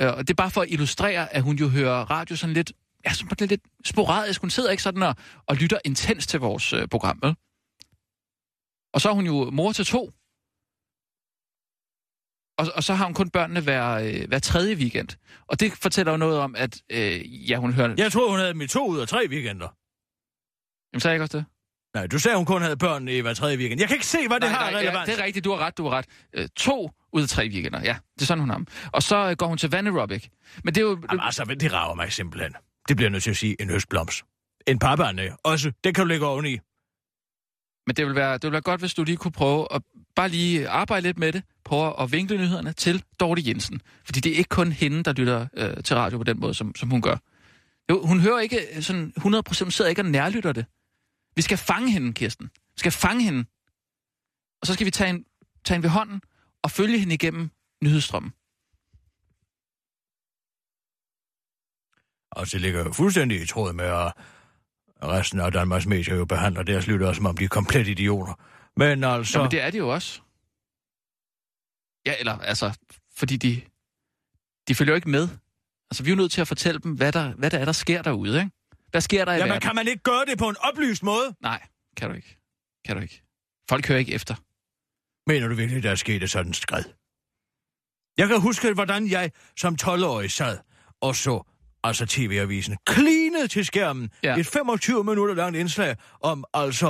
Øh, 0.00 0.08
og 0.08 0.18
det 0.18 0.30
er 0.30 0.34
bare 0.34 0.50
for 0.50 0.60
at 0.60 0.70
illustrere, 0.70 1.34
at 1.34 1.42
hun 1.42 1.56
jo 1.56 1.68
hører 1.68 2.04
radio 2.10 2.36
sådan 2.36 2.54
lidt, 2.54 2.72
ja, 3.06 3.12
sådan 3.12 3.36
lidt, 3.40 3.50
lidt 3.50 3.62
sporadisk. 3.84 4.40
Hun 4.40 4.50
sidder 4.50 4.70
ikke 4.70 4.82
sådan 4.82 5.02
og, 5.02 5.16
og 5.46 5.56
lytter 5.56 5.78
intens 5.84 6.26
til 6.26 6.40
vores 6.40 6.72
øh, 6.72 6.88
program, 6.88 7.18
vel? 7.22 7.34
Og 8.92 9.00
så 9.00 9.08
er 9.08 9.12
hun 9.12 9.26
jo 9.26 9.50
mor 9.50 9.72
til 9.72 9.84
to. 9.84 10.10
Og, 12.58 12.66
og 12.74 12.84
så 12.84 12.94
har 12.94 13.04
hun 13.04 13.14
kun 13.14 13.30
børnene 13.30 13.60
hver, 13.60 13.90
øh, 13.90 14.28
hver 14.28 14.38
tredje 14.38 14.74
weekend. 14.76 15.08
Og 15.46 15.60
det 15.60 15.72
fortæller 15.72 16.12
jo 16.12 16.18
noget 16.18 16.38
om, 16.38 16.54
at 16.54 16.82
øh, 16.90 17.50
ja, 17.50 17.56
hun 17.56 17.72
hører... 17.72 17.94
Jeg 17.98 18.12
tror, 18.12 18.30
hun 18.30 18.38
havde 18.38 18.52
dem 18.52 18.60
i 18.60 18.66
to 18.66 18.86
ud 18.86 18.98
af 18.98 19.08
tre 19.08 19.26
weekender. 19.28 19.68
Jamen, 20.92 21.00
sagde 21.00 21.12
jeg 21.12 21.14
ikke 21.14 21.24
også 21.24 21.38
det? 21.38 21.46
Nej, 21.94 22.06
du 22.06 22.18
sagde, 22.18 22.36
hun 22.36 22.46
kun 22.46 22.62
havde 22.62 22.76
børn 22.76 23.08
i 23.08 23.18
hver 23.20 23.34
tredje 23.34 23.56
weekend. 23.58 23.80
Jeg 23.80 23.88
kan 23.88 23.96
ikke 23.96 24.06
se, 24.06 24.18
hvad 24.28 24.40
det 24.40 24.50
Nej, 24.50 24.58
har 24.58 24.70
nej, 24.70 24.80
relevans. 24.80 25.08
Ja, 25.08 25.12
det 25.12 25.20
er 25.20 25.24
rigtigt, 25.24 25.44
du 25.44 25.50
har 25.50 25.58
ret, 25.58 25.78
du 25.78 25.88
har 25.88 25.90
ret. 25.98 26.06
Øh, 26.32 26.48
to 26.56 26.90
ud 27.12 27.22
af 27.22 27.28
tre 27.28 27.48
weekender, 27.48 27.80
ja. 27.82 27.96
Det 28.14 28.22
er 28.22 28.26
sådan, 28.26 28.40
hun 28.40 28.50
har 28.50 28.56
dem. 28.56 28.66
Og 28.92 29.02
så 29.02 29.16
øh, 29.30 29.36
går 29.36 29.46
hun 29.46 29.58
til 29.58 29.70
vandaerobic. 29.70 30.28
Men 30.64 30.74
det 30.74 30.80
er 30.80 30.84
jo... 30.84 30.98
Jamen, 31.10 31.20
altså, 31.22 31.44
det 31.44 31.72
rager 31.72 31.94
mig 31.94 32.12
simpelthen. 32.12 32.52
Det 32.88 32.96
bliver 32.96 33.06
jeg 33.06 33.12
nødt 33.12 33.22
til 33.22 33.30
at 33.30 33.36
sige 33.36 33.56
en 33.62 33.70
høstblomst. 33.70 34.24
En 34.66 34.78
papbærne 34.78 35.36
også. 35.44 35.72
Det 35.84 35.94
kan 35.94 36.04
du 36.04 36.08
lægge 36.08 36.26
oveni. 36.26 36.58
Men 37.86 37.96
det 37.96 38.06
vil, 38.06 38.14
være, 38.14 38.32
det 38.32 38.42
vil 38.42 38.52
være 38.52 38.60
godt, 38.60 38.80
hvis 38.80 38.94
du 38.94 39.04
lige 39.04 39.16
kunne 39.16 39.32
prøve 39.32 39.68
at 39.74 39.82
bare 40.16 40.28
lige 40.28 40.68
arbejde 40.68 41.02
lidt 41.02 41.18
med 41.18 41.32
det. 41.32 41.42
Prøve 41.66 42.00
at 42.00 42.12
vinkle 42.12 42.38
nyhederne 42.38 42.72
til 42.72 43.04
Dorte 43.20 43.42
Jensen. 43.46 43.80
Fordi 44.04 44.20
det 44.20 44.32
er 44.32 44.36
ikke 44.36 44.48
kun 44.48 44.72
hende, 44.72 45.02
der 45.02 45.12
lytter 45.12 45.46
øh, 45.56 45.82
til 45.84 45.96
radio 45.96 46.18
på 46.18 46.24
den 46.24 46.40
måde, 46.40 46.54
som, 46.54 46.74
som 46.74 46.90
hun 46.90 47.02
gør. 47.02 47.16
Jo, 47.90 48.06
hun 48.06 48.20
hører 48.20 48.38
ikke 48.38 48.58
øh, 48.76 48.82
sådan 48.82 49.12
100%, 49.18 49.24
hun 49.24 49.70
sidder 49.70 49.88
ikke 49.88 50.02
og 50.02 50.06
nærlytter 50.06 50.52
det. 50.52 50.66
Vi 51.36 51.42
skal 51.42 51.58
fange 51.58 51.90
hende, 51.90 52.12
Kirsten. 52.12 52.50
Vi 52.54 52.78
skal 52.78 52.92
fange 52.92 53.22
hende. 53.22 53.44
Og 54.60 54.66
så 54.66 54.74
skal 54.74 54.86
vi 54.86 54.90
tage 54.90 55.06
hende, 55.06 55.24
tage 55.64 55.76
hende 55.76 55.82
ved 55.82 55.90
hånden 55.90 56.20
og 56.62 56.70
følge 56.70 56.98
hende 56.98 57.14
igennem 57.14 57.50
nyhedsstrømmen. 57.82 58.32
Og 62.30 62.46
det 62.52 62.60
ligger 62.60 62.84
jo 62.84 62.92
fuldstændig 62.92 63.42
i 63.42 63.46
tråd 63.46 63.72
med, 63.72 63.84
at, 63.84 64.12
resten 65.02 65.40
af 65.40 65.52
Danmarks 65.52 65.86
medier 65.86 66.16
jo 66.16 66.24
behandler 66.24 66.62
deres 66.62 66.86
lyttere, 66.86 67.14
som 67.14 67.26
om 67.26 67.36
de 67.36 67.44
er 67.44 67.48
komplet 67.48 67.88
idioter. 67.88 68.34
Men 68.76 69.04
altså... 69.04 69.42
Men 69.42 69.50
det 69.50 69.62
er 69.62 69.70
de 69.70 69.78
jo 69.78 69.88
også. 69.88 70.20
Ja, 72.06 72.14
eller 72.18 72.38
altså, 72.38 72.78
fordi 73.16 73.36
de, 73.36 73.62
de 74.68 74.74
følger 74.74 74.92
jo 74.92 74.96
ikke 74.96 75.10
med. 75.10 75.28
Altså, 75.90 76.02
vi 76.02 76.10
er 76.10 76.14
jo 76.14 76.16
nødt 76.16 76.32
til 76.32 76.40
at 76.40 76.48
fortælle 76.48 76.80
dem, 76.80 76.92
hvad 76.92 77.12
der, 77.12 77.32
hvad 77.34 77.50
der 77.50 77.58
er, 77.58 77.64
der 77.64 77.72
sker 77.72 78.02
derude, 78.02 78.38
ikke? 78.38 78.50
Hvad 78.90 79.00
sker 79.00 79.24
der 79.24 79.32
i 79.32 79.36
Jamen, 79.36 79.48
verden? 79.48 79.60
kan 79.68 79.74
man 79.74 79.88
ikke 79.88 80.02
gøre 80.02 80.24
det 80.24 80.38
på 80.38 80.48
en 80.48 80.56
oplyst 80.60 81.02
måde? 81.02 81.34
Nej, 81.40 81.66
kan 81.96 82.10
du 82.10 82.16
ikke. 82.16 82.38
Kan 82.84 82.96
du 82.96 83.02
ikke. 83.02 83.22
Folk 83.68 83.86
hører 83.88 83.98
ikke 83.98 84.12
efter. 84.12 84.34
Mener 85.26 85.48
du 85.48 85.54
virkelig, 85.54 85.82
der 85.82 85.90
er 85.90 85.94
sket 85.94 86.22
et 86.22 86.30
sådan 86.30 86.52
skred? 86.54 86.84
Jeg 88.18 88.28
kan 88.28 88.40
huske, 88.40 88.72
hvordan 88.72 89.10
jeg 89.10 89.30
som 89.56 89.76
12-årig 89.82 90.30
sad 90.30 90.58
og 91.00 91.16
så 91.16 91.42
altså 91.84 92.06
TV-avisen, 92.06 92.76
klinede 92.86 93.48
til 93.48 93.64
skærmen 93.66 94.10
Ja. 94.22 94.36
et 94.38 94.46
25 94.46 95.04
minutter 95.04 95.34
langt 95.34 95.56
indslag 95.56 95.96
om 96.20 96.44
altså 96.54 96.88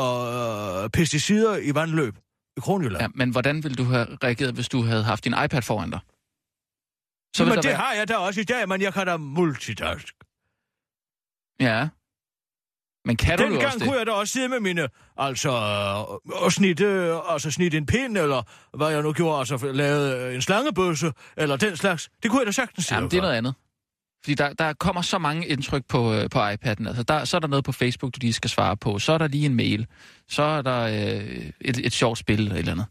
øh, 0.85 0.91
pesticider 0.91 1.57
i 1.57 1.75
vandløb 1.75 2.15
Kronjylland. 2.61 3.03
Ja, 3.03 3.09
men 3.15 3.31
hvordan 3.31 3.63
ville 3.65 3.75
du 3.77 3.85
have 3.85 4.07
reageret, 4.25 4.55
hvis 4.55 4.69
du 4.69 4.83
havde 4.83 5.05
haft 5.05 5.25
din 5.25 5.35
iPad 5.45 5.63
foran 5.63 5.91
dig? 5.91 6.01
Så 7.37 7.45
men 7.45 7.55
det 7.57 7.65
være- 7.65 7.75
har 7.77 7.93
jeg 7.93 8.09
da 8.09 8.17
også 8.17 8.41
i 8.41 8.45
dag, 8.45 8.69
men 8.69 8.83
jeg 8.83 8.95
kan 8.95 9.07
da 9.07 9.17
multitask. 9.17 10.15
Ja. 11.61 11.89
Men 13.05 13.17
kan 13.17 13.39
du 13.39 13.45
Dengang 13.45 13.65
også 13.67 13.79
det? 13.79 13.87
kunne 13.89 13.99
jeg 13.99 14.07
da 14.07 14.13
også 14.13 14.33
sidde 14.33 14.49
med 14.49 14.61
mine, 14.61 14.89
altså, 15.17 15.49
øh, 15.51 16.43
og 16.43 16.53
snitte, 16.53 16.87
altså 17.29 17.51
snitte 17.51 17.77
en 17.79 17.87
pind, 17.87 18.19
eller 18.19 18.43
hvad 18.77 18.89
jeg 18.89 19.03
nu 19.03 19.13
gjorde, 19.13 19.39
altså 19.39 19.73
lave 19.73 20.35
en 20.35 20.43
slangebøsse, 20.43 21.13
eller 21.37 21.57
den 21.57 21.77
slags. 21.77 22.11
Det 22.23 22.31
kunne 22.31 22.41
jeg 22.41 22.47
da 22.47 22.53
sagtens 22.53 22.91
Jamen, 22.93 23.11
det 23.11 23.17
er 23.17 23.21
noget 23.23 23.35
andet. 23.35 23.55
Fordi 24.26 24.35
der, 24.35 24.52
der 24.52 24.73
kommer 24.73 25.02
så 25.02 25.18
mange 25.18 25.47
indtryk 25.47 25.85
på, 25.88 26.14
øh, 26.14 26.30
på 26.30 26.38
iPad'en. 26.38 26.88
Altså, 26.88 27.02
der, 27.02 27.25
så 27.25 27.37
er 27.37 27.40
der 27.40 27.49
noget 27.49 27.64
på 27.64 27.73
Facebook, 27.73 28.14
du 28.14 28.18
lige 28.21 28.33
skal 28.33 28.50
svare 28.50 28.76
på. 28.76 28.99
Så 28.99 29.12
er 29.12 29.18
der 29.18 29.28
lige 29.28 29.47
en 29.47 29.54
mail. 29.54 29.87
Så 30.28 30.42
er 30.42 30.62
der 30.62 30.80
øh, 30.80 31.52
et, 31.61 31.87
et 31.87 31.92
sjovt 31.92 32.18
spil 32.18 32.38
eller 32.38 32.52
et 32.52 32.59
eller 32.59 32.73
andet. 32.73 32.87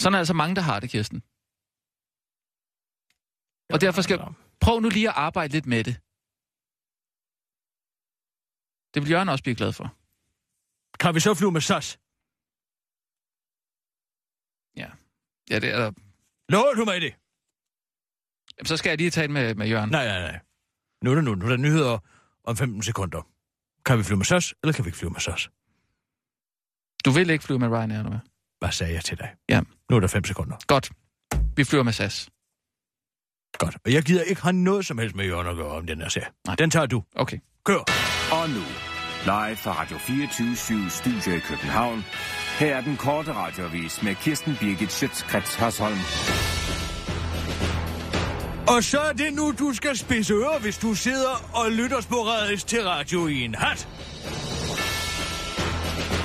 Sådan 0.00 0.14
er 0.14 0.18
altså 0.18 0.34
mange, 0.34 0.56
der 0.56 0.62
har 0.62 0.80
det, 0.80 0.90
Kirsten. 0.90 1.22
Og 3.72 3.80
derfor 3.80 4.02
skal... 4.02 4.20
Prøv 4.60 4.80
nu 4.80 4.88
lige 4.88 5.08
at 5.08 5.14
arbejde 5.16 5.52
lidt 5.52 5.66
med 5.66 5.84
det. 5.84 5.94
Det 8.94 9.02
vil 9.02 9.10
Jørgen 9.10 9.28
også 9.28 9.44
blive 9.44 9.56
glad 9.56 9.72
for. 9.72 9.96
Kan 11.00 11.14
vi 11.14 11.20
så 11.20 11.34
flyve 11.34 11.52
med 11.52 11.60
SAS? 11.60 11.98
Ja. 14.76 14.90
Ja, 15.50 15.58
det 15.58 15.68
er 15.74 15.78
der. 15.78 15.92
Lover 16.48 16.74
du 16.74 16.84
mig 16.84 17.00
det? 17.00 17.21
Jamen, 18.58 18.66
så 18.66 18.76
skal 18.76 18.90
jeg 18.90 18.98
lige 18.98 19.10
tale 19.10 19.32
med, 19.32 19.54
med 19.54 19.68
Jørgen. 19.68 19.90
Nej, 19.90 20.06
nej, 20.06 20.20
nej. 20.20 20.38
Nu 21.04 21.10
er 21.10 21.14
det 21.14 21.24
nu. 21.24 21.34
Nu 21.34 21.44
er 21.44 21.48
der 21.50 21.56
nyheder 21.56 21.98
om 22.44 22.56
15 22.56 22.82
sekunder. 22.82 23.28
Kan 23.86 23.98
vi 23.98 24.02
flyve 24.02 24.16
med 24.16 24.24
SAS, 24.24 24.54
eller 24.62 24.72
kan 24.72 24.84
vi 24.84 24.88
ikke 24.88 24.98
flyve 24.98 25.10
med 25.10 25.20
SAS? 25.20 25.50
Du 27.04 27.10
vil 27.10 27.30
ikke 27.30 27.44
flyve 27.44 27.58
med 27.58 27.68
Ryanair, 27.68 27.98
eller 27.98 28.10
hvad? 28.10 28.20
Hvad 28.60 28.72
sagde 28.72 28.94
jeg 28.94 29.04
til 29.04 29.18
dig? 29.18 29.30
Ja. 29.48 29.60
Nu 29.90 29.96
er 29.96 30.00
der 30.00 30.08
5 30.08 30.24
sekunder. 30.24 30.56
Godt. 30.66 30.90
Vi 31.56 31.64
flyver 31.64 31.82
med 31.84 31.92
SAS. 31.92 32.28
Godt. 33.58 33.76
Og 33.84 33.92
jeg 33.92 34.02
gider 34.02 34.22
ikke 34.22 34.42
have 34.42 34.52
noget 34.52 34.86
som 34.86 34.98
helst 34.98 35.16
med 35.16 35.24
Jørgen 35.24 35.46
at 35.46 35.56
gøre 35.56 35.70
om 35.70 35.86
den 35.86 36.00
her 36.00 36.08
sag. 36.08 36.26
Nej. 36.46 36.56
Den 36.56 36.70
tager 36.70 36.86
du. 36.86 37.02
Okay. 37.16 37.38
Kør. 37.64 37.78
Og 38.32 38.48
nu, 38.50 38.64
live 39.24 39.56
fra 39.56 39.80
Radio 39.80 39.98
24 39.98 40.90
Studio 40.90 41.36
i 41.36 41.40
København. 41.40 42.04
Her 42.58 42.76
er 42.76 42.80
den 42.80 42.96
korte 42.96 43.32
radiovis 43.32 44.02
med 44.02 44.14
Kirsten 44.14 44.56
Birgit 44.60 44.92
Schøtzgrads 44.92 45.54
Hasholm. 45.54 45.98
Og 48.66 48.84
så 48.84 48.98
er 49.00 49.12
det 49.12 49.34
nu, 49.34 49.54
du 49.58 49.74
skal 49.74 49.96
spidse 49.96 50.34
ører, 50.34 50.58
hvis 50.58 50.78
du 50.78 50.94
sidder 50.94 51.50
og 51.54 51.72
lytter 51.72 52.00
sporadisk 52.00 52.66
til 52.66 52.82
radio 52.82 53.26
i 53.26 53.40
en 53.40 53.54
hat. 53.54 53.88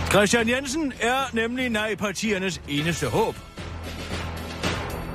Christian 0.09 0.49
Jensen 0.49 0.93
er 0.99 1.29
nemlig 1.33 1.69
nej-partiernes 1.69 2.61
eneste 2.67 3.07
håb. 3.07 3.35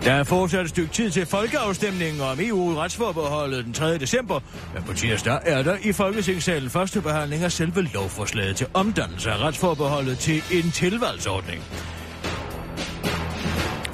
Der 0.05 0.12
er 0.12 0.25
fortsat 0.25 0.61
et 0.61 0.69
stykke 0.69 0.93
tid 0.93 1.11
til 1.11 1.26
folkeafstemningen 1.26 2.21
om 2.21 2.38
EU-retsforbeholdet 2.41 3.64
den 3.64 3.73
3. 3.73 3.99
december, 3.99 4.41
men 4.75 4.83
på 4.83 4.93
tirsdag 4.93 5.38
er 5.45 5.62
der 5.62 5.76
i 5.83 5.93
Folketingssalen 5.93 6.71
første 6.71 7.00
behandling 7.00 7.45
af 7.45 7.52
selve 7.52 7.83
lovforslaget 7.83 8.57
til 8.57 8.67
omdannelse 8.75 9.30
af 9.30 9.39
retsforbeholdet 9.39 10.19
til 10.19 10.43
en 10.52 10.71
tilvalgsordning. 10.71 11.63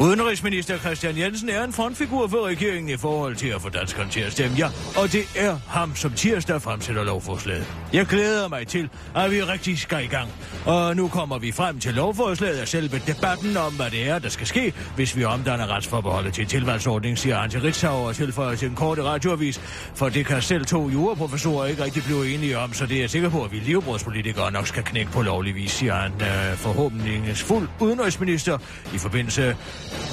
Udenrigsminister 0.01 0.79
Christian 0.79 1.19
Jensen 1.19 1.49
er 1.49 1.65
en 1.65 1.73
frontfigur 1.73 2.29
for 2.29 2.47
regeringen 2.47 2.89
i 2.89 2.97
forhold 2.97 3.37
til 3.37 3.49
at 3.49 3.63
få 3.63 3.69
danskerne 3.69 4.11
til 4.11 4.21
at 4.21 4.33
stemme 4.33 4.57
ja, 4.57 4.67
og 4.97 5.13
det 5.13 5.25
er 5.37 5.59
ham, 5.69 5.97
som 5.97 6.13
tirsdag 6.13 6.63
fremsætter 6.63 7.05
lovforslaget. 7.05 7.67
Jeg 7.93 8.07
glæder 8.07 8.49
mig 8.49 8.67
til, 8.67 8.91
at 9.17 9.31
vi 9.31 9.43
rigtig 9.43 9.79
skal 9.79 10.05
i 10.05 10.07
gang. 10.07 10.31
Og 10.67 10.97
nu 10.97 11.09
kommer 11.09 11.39
vi 11.39 11.53
frem 11.53 11.79
til 11.81 11.95
lovforslaget 11.95 12.61
og 12.61 12.69
selve 12.69 13.03
debatten 13.07 13.57
om, 13.57 13.73
hvad 13.73 13.91
det 13.91 14.09
er, 14.09 14.19
der 14.19 14.29
skal 14.29 14.47
ske, 14.47 14.73
hvis 14.97 15.17
vi 15.17 15.25
omdanner 15.25 15.67
retsforbeholdet 15.67 16.35
til 16.35 16.47
tilvalgsordning, 16.47 17.19
siger 17.19 17.39
Antje 17.39 17.63
Ritzau 17.63 18.07
og 18.09 18.17
tilføjer 18.17 18.57
til 18.57 18.69
en 18.69 18.75
korte 18.75 19.03
radioavis. 19.03 19.61
For 19.95 20.09
det 20.09 20.27
kan 20.27 20.43
selv 20.43 20.65
to 20.65 20.89
juraprofessorer 20.89 21.67
ikke 21.67 21.85
rigtig 21.85 22.03
blive 22.05 22.35
enige 22.35 22.59
om, 22.59 22.73
så 22.73 22.87
det 22.87 22.97
er 22.97 23.01
jeg 23.01 23.11
sikker 23.11 23.29
på, 23.29 23.45
at 23.45 23.53
vi 23.53 23.59
livbrudspolitikere 23.59 24.53
nok 24.53 24.67
skal 24.67 24.85
knække 24.85 25.13
på 25.13 25.23
lovlig 25.23 25.55
vis, 25.55 25.71
siger 25.71 25.95
han 25.95 26.13
øh, 26.13 26.57
forhåbningsfuld 26.57 27.69
udenrigsminister 27.81 28.59
i 28.95 28.99
forbindelse 28.99 29.57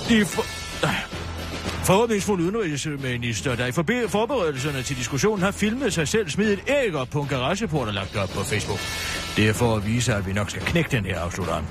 i 0.09 0.23
for... 0.23 1.14
Forhåbningsfuld 1.85 2.41
udenrigsminister, 2.41 3.55
der 3.55 3.65
i 3.65 3.71
forberedelserne 4.07 4.83
til 4.83 4.97
diskussionen 4.97 5.43
har 5.43 5.51
filmet 5.51 5.93
sig 5.93 6.07
selv 6.07 6.29
smidt 6.29 6.49
et 6.49 6.63
æg 6.67 6.95
op 6.95 7.07
på 7.07 7.21
en 7.21 7.27
garageport 7.27 7.87
og 7.87 7.93
lagt 7.93 8.13
det 8.13 8.21
op 8.21 8.29
på 8.29 8.43
Facebook. 8.43 8.79
Det 9.37 9.49
er 9.49 9.53
for 9.53 9.75
at 9.75 9.85
vise, 9.85 10.13
at 10.13 10.27
vi 10.27 10.33
nok 10.33 10.49
skal 10.49 10.61
knække 10.61 10.91
den 10.91 11.05
her, 11.05 11.19
afslutter 11.19 11.53
han. 11.53 11.63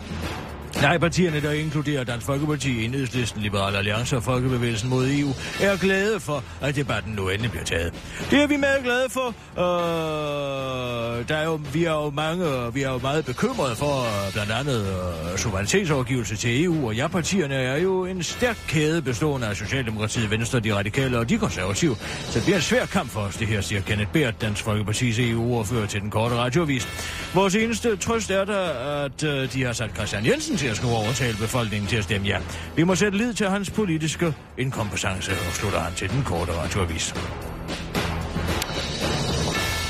Nej, 0.85 0.99
partierne, 0.99 1.41
der 1.41 1.53
inkluderer 1.53 2.05
Dansk 2.05 2.27
Folkeparti, 2.27 2.85
Enhedslisten, 2.85 3.43
Liberal 3.43 3.77
Alliance 3.77 4.17
og 4.17 4.23
Folkebevægelsen 4.23 4.91
mod 4.91 5.07
EU, 5.07 5.29
er 5.61 5.77
glade 5.77 6.21
for, 6.21 6.45
at 6.61 6.77
debatten 6.77 7.13
nu 7.13 7.29
endelig 7.29 7.51
bliver 7.51 7.65
taget. 7.65 7.95
Det 8.31 8.43
er 8.43 8.47
vi 8.47 8.57
meget 8.57 8.83
glade 8.85 9.09
for. 9.11 9.29
Øh, 9.59 11.29
der 11.29 11.37
er 11.37 11.45
jo, 11.45 11.61
vi 11.73 11.85
er 11.85 11.93
jo 11.93 12.11
mange, 12.11 12.45
øh, 12.45 12.75
vi 12.75 12.83
er 12.83 12.93
jo 12.93 12.99
meget 12.99 13.25
bekymrede 13.25 13.77
for 13.77 14.27
øh, 14.27 14.33
blandt 14.33 14.53
andet 14.53 14.87
øh, 14.87 15.39
suverænitetsovergivelse 15.39 16.37
til 16.37 16.65
EU, 16.65 16.87
og 16.87 16.95
ja-partierne 16.95 17.55
er 17.55 17.79
jo 17.79 18.05
en 18.05 18.23
stærk 18.23 18.57
kæde 18.69 19.03
bestående 19.03 19.47
af 19.47 19.57
Socialdemokratiet, 19.57 20.31
Venstre, 20.31 20.61
de 20.61 20.75
radikale 20.75 21.19
og 21.19 21.29
de 21.29 21.39
konservative. 21.39 21.97
Så 21.97 22.39
det 22.39 22.43
bliver 22.43 22.57
en 22.57 22.63
svær 22.63 22.87
kamp 22.87 23.11
for 23.11 23.21
os, 23.21 23.37
det 23.37 23.47
her, 23.47 23.61
siger 23.61 23.81
Kenneth 23.81 24.11
Bært, 24.13 24.41
Dansk 24.41 24.63
Folkepartis 24.63 25.19
EU-ordfører 25.19 25.87
til 25.87 26.01
den 26.01 26.11
korte 26.11 26.35
radioavis. 26.37 26.89
Vores 27.35 27.55
eneste 27.55 27.97
trøst 27.97 28.31
er 28.31 28.45
der, 28.45 28.69
at 29.05 29.25
øh, 29.25 29.53
de 29.53 29.65
har 29.65 29.73
sat 29.73 29.91
Christian 29.95 30.27
Jensen 30.27 30.57
til 30.57 30.67
at 30.67 30.74
skulle 30.77 30.95
overtale 30.95 31.37
befolkningen 31.37 31.89
til 31.89 31.97
at 31.97 32.05
stemme 32.05 32.27
ja. 32.27 32.39
Vi 32.77 32.83
må 32.83 32.95
sætte 32.95 33.19
lid 33.19 33.35
til 33.35 33.49
hans 33.49 33.71
politiske 33.71 34.35
inkompetence, 34.59 35.33
og 35.33 35.53
slutter 35.53 35.81
han 35.81 35.95
til 35.95 36.11
den 36.11 36.23
korte 36.23 36.53
radioavis. 36.53 37.15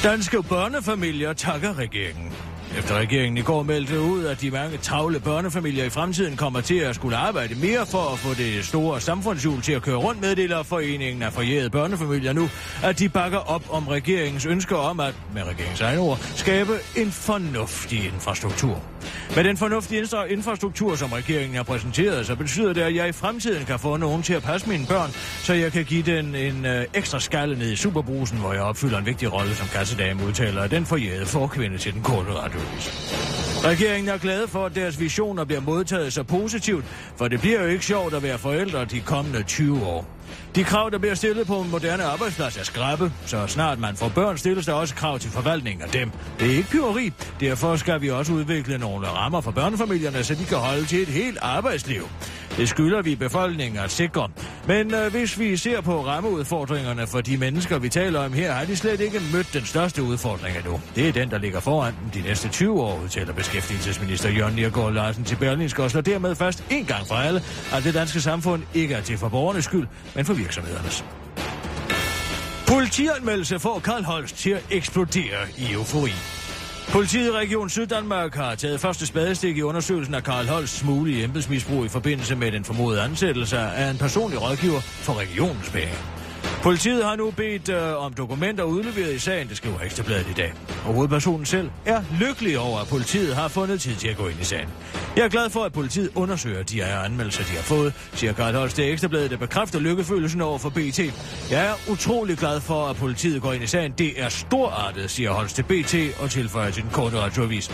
Danske 0.05 0.43
børnefamilier 0.43 1.33
takker 1.33 1.79
regeringen. 1.79 2.33
Efter 2.79 2.95
regeringen 2.95 3.39
i 3.39 3.43
går 3.43 3.63
meldte 3.63 4.01
ud, 4.01 4.25
at 4.25 4.41
de 4.41 4.51
mange 4.51 4.77
travle 4.77 5.21
børnefamilier 5.21 5.85
i 5.85 5.91
fremtiden 5.91 6.37
kommer 6.37 6.61
til 6.61 6.75
at 6.75 6.95
skulle 6.95 7.17
arbejde 7.17 7.55
mere 7.55 7.87
for 7.87 8.13
at 8.13 8.19
få 8.19 8.35
det 8.35 8.65
store 8.65 9.01
samfundshjul 9.01 9.63
til 9.63 9.73
at 9.73 9.83
køre 9.83 9.97
rundt, 9.97 10.21
meddeler 10.21 10.63
Foreningen 10.63 11.23
af 11.23 11.33
forjægede 11.33 11.71
børnefamilier 11.71 12.33
nu, 12.33 12.49
at 12.83 12.99
de 12.99 13.09
bakker 13.09 13.39
op 13.39 13.63
om 13.71 13.89
regeringens 13.89 14.47
ønsker 14.47 14.77
om 14.77 15.01
at, 15.01 15.15
med 15.35 15.43
regeringens 15.43 15.81
egne 15.81 16.01
ord, 16.01 16.19
skabe 16.19 16.73
en 16.97 17.13
fornuftig 17.13 18.05
infrastruktur. 18.05 18.94
Med 19.37 19.45
den 19.45 19.57
fornuftige 19.57 20.07
infrastruktur, 20.29 20.97
som 20.97 21.13
regeringen 21.13 21.57
har 21.57 21.63
præsenteret, 21.63 22.27
så 22.27 22.37
betyder 22.37 22.73
det, 22.73 22.81
at 22.81 22.95
jeg 22.95 23.09
i 23.09 23.13
fremtiden 23.13 23.65
kan 23.65 23.79
få 23.79 23.97
nogen 23.97 24.23
til 24.23 24.35
at 24.35 24.43
passe 24.43 24.69
mine 24.69 24.87
børn, 24.87 25.11
så 25.43 25.55
jeg 25.55 25.73
kan 25.73 25.85
give 25.85 26.03
den 26.03 26.35
en 26.35 26.67
øh, 26.67 26.85
ekstra 26.95 27.21
skalle 27.21 27.59
ned 27.59 27.71
i 27.73 27.77
superbrusen, 27.77 28.39
hvor 28.39 28.53
jeg 28.53 28.63
opfylder 28.63 28.99
en 28.99 29.07
vigtig 29.07 29.33
rolle 29.33 29.55
som 29.55 29.69
kassedame, 29.69 30.27
udtaler 30.27 30.67
den 30.67 30.87
forjæde 30.87 31.27
forkvinde 31.27 31.79
til 31.79 31.95
den 31.95 32.03
korte 32.03 32.33
radioavis. 32.33 33.54
Regeringen 33.65 34.09
er 34.09 34.19
glad 34.19 34.47
for, 34.47 34.67
at 34.67 34.75
deres 34.75 35.01
visioner 35.01 35.45
bliver 35.45 35.61
modtaget 35.61 36.13
så 36.13 36.23
positivt, 36.23 36.85
for 37.17 37.29
det 37.29 37.41
bliver 37.41 37.63
jo 37.63 37.69
ikke 37.69 37.85
sjovt 37.85 38.15
at 38.15 38.23
være 38.23 38.39
forældre 38.39 38.85
de 38.85 39.01
kommende 39.01 39.43
20 39.43 39.87
år. 39.87 40.07
De 40.55 40.65
krav, 40.65 40.91
der 40.91 40.99
bliver 40.99 41.15
stillet 41.15 41.47
på 41.47 41.61
en 41.61 41.71
moderne 41.71 42.05
arbejdsplads, 42.05 42.57
er 42.57 42.63
skrappe, 42.63 43.13
så 43.27 43.47
snart 43.47 43.79
man 43.79 43.97
får 43.97 44.09
børn, 44.09 44.39
stilles 44.39 44.67
der 44.67 44.73
også 44.73 44.95
krav 44.95 45.19
til 45.19 45.31
forvaltningen 45.31 45.83
af 45.83 45.89
dem. 45.89 46.11
Det 46.41 46.51
er 46.53 46.57
ikke 46.57 46.71
pyreri, 46.71 47.13
Derfor 47.41 47.77
skal 47.77 48.01
vi 48.01 48.11
også 48.11 48.33
udvikle 48.33 48.79
nogle 48.79 49.07
rammer 49.07 49.41
for 49.41 49.51
børnefamilierne, 49.51 50.25
så 50.25 50.35
de 50.35 50.45
kan 50.45 50.59
holde 50.59 50.85
til 50.85 51.03
et 51.03 51.09
helt 51.09 51.39
arbejdsliv. 51.43 52.09
Det 52.57 52.69
skylder 52.69 53.03
vi 53.03 53.15
befolkningen 53.15 53.81
at 53.81 53.91
sikre. 53.91 54.29
Men 54.67 54.95
øh, 54.95 55.11
hvis 55.11 55.39
vi 55.39 55.57
ser 55.57 55.81
på 55.81 56.07
rammeudfordringerne 56.07 57.07
for 57.07 57.21
de 57.21 57.37
mennesker, 57.37 57.79
vi 57.79 57.89
taler 57.89 58.21
om 58.21 58.33
her, 58.33 58.53
har 58.53 58.65
de 58.65 58.77
slet 58.77 59.01
ikke 59.01 59.21
mødt 59.33 59.53
den 59.53 59.65
største 59.65 60.03
udfordring 60.03 60.57
endnu. 60.57 60.81
Det 60.95 61.09
er 61.09 61.13
den, 61.13 61.31
der 61.31 61.39
ligger 61.39 61.61
foran 61.61 61.95
dem 62.03 62.11
de 62.11 62.29
næste 62.29 62.49
20 62.49 62.83
år, 62.83 63.01
udtaler 63.05 63.33
beskæftigelsesminister 63.33 64.31
Jørgen 64.31 64.55
Niergaard 64.55 64.93
Larsen 64.93 65.25
til 65.25 65.37
Berlingske 65.37 65.83
og 65.83 65.91
slår 65.91 66.01
dermed 66.01 66.35
fast 66.35 66.65
en 66.71 66.85
gang 66.85 67.07
for 67.07 67.15
alle, 67.15 67.43
at 67.73 67.85
det 67.85 67.95
danske 67.95 68.21
samfund 68.21 68.63
ikke 68.75 68.95
er 68.95 69.01
til 69.01 69.19
for 69.19 69.29
borgernes 69.29 69.65
skyld, 69.65 69.87
men 70.15 70.25
for 70.25 70.35
virksomhedernes. 70.35 71.05
Politianmeldelse 72.69 73.59
får 73.59 73.79
Karl 73.79 74.05
Holst 74.05 74.37
til 74.37 74.51
at 74.51 74.67
eksplodere 74.71 75.49
i 75.59 75.73
eufori. 75.73 76.13
Politiet 76.93 77.27
i 77.27 77.31
Region 77.31 77.71
Syddanmark 77.71 78.35
har 78.35 78.55
taget 78.55 78.81
første 78.81 79.07
spadestik 79.07 79.57
i 79.57 79.63
undersøgelsen 79.63 80.15
af 80.15 80.25
Karl 80.25 80.47
Holsts 80.47 80.85
mulige 80.85 81.25
embedsmisbrug 81.25 81.85
i 81.85 81.89
forbindelse 81.89 82.37
med 82.37 82.53
den 82.53 82.65
formodede 82.65 83.03
ansættelse 83.03 83.59
af 83.59 83.91
en 83.91 83.99
personlig 83.99 84.43
rådgiver 84.43 84.81
for 84.81 85.19
regionens 85.19 85.71
penge. 85.71 86.14
Politiet 86.65 87.05
har 87.05 87.17
nu 87.17 87.31
bedt 87.31 87.69
øh, 87.69 88.05
om 88.05 88.13
dokumenter 88.13 88.65
udleveret 88.65 89.15
i 89.15 89.19
sagen, 89.19 89.49
det 89.49 89.57
skriver 89.57 89.81
Ekstrabladet 89.81 90.27
i 90.31 90.33
dag. 90.33 90.53
Og 90.87 90.95
hovedpersonen 90.95 91.47
selv 91.47 91.71
er 91.87 92.03
lykkelig 92.21 92.59
over, 92.59 92.79
at 92.81 92.89
politiet 92.89 93.35
har 93.35 93.49
fundet 93.49 93.81
tid 93.81 93.97
til 93.97 94.09
at 94.09 94.17
gå 94.17 94.29
ind 94.29 94.41
i 94.41 94.45
sagen. 94.45 94.69
Jeg 95.17 95.25
er 95.25 95.29
glad 95.29 95.51
for, 95.51 95.65
at 95.65 95.73
politiet 95.73 96.11
undersøger 96.15 96.63
de 96.63 96.83
her 96.83 96.99
anmeldelser, 96.99 97.45
de 97.45 97.51
har 97.51 97.63
fået, 97.63 97.93
siger 98.13 98.33
Karl 98.33 98.55
Holst 98.55 98.77
til 98.77 98.93
Ekstrabladet, 98.93 99.31
der 99.31 99.37
bekræfter 99.37 99.79
lykkefølelsen 99.79 100.41
over 100.41 100.59
for 100.59 100.71
BT. 100.71 100.99
Jeg 101.51 101.67
er 101.67 101.91
utrolig 101.91 102.37
glad 102.37 102.61
for, 102.61 102.87
at 102.87 102.97
politiet 102.97 103.43
går 103.43 103.53
ind 103.53 103.65
i 103.65 103.67
sagen. 103.67 103.93
Det 103.99 104.23
er 104.23 104.29
storartet, 104.29 105.11
siger 105.11 105.31
Holst 105.31 105.57
til 105.57 105.63
BT 105.63 105.95
og 106.23 106.31
tilføjer 106.31 106.71
til 106.71 106.83
den 106.83 106.91
korte 106.91 107.19
radioavis. 107.19 107.71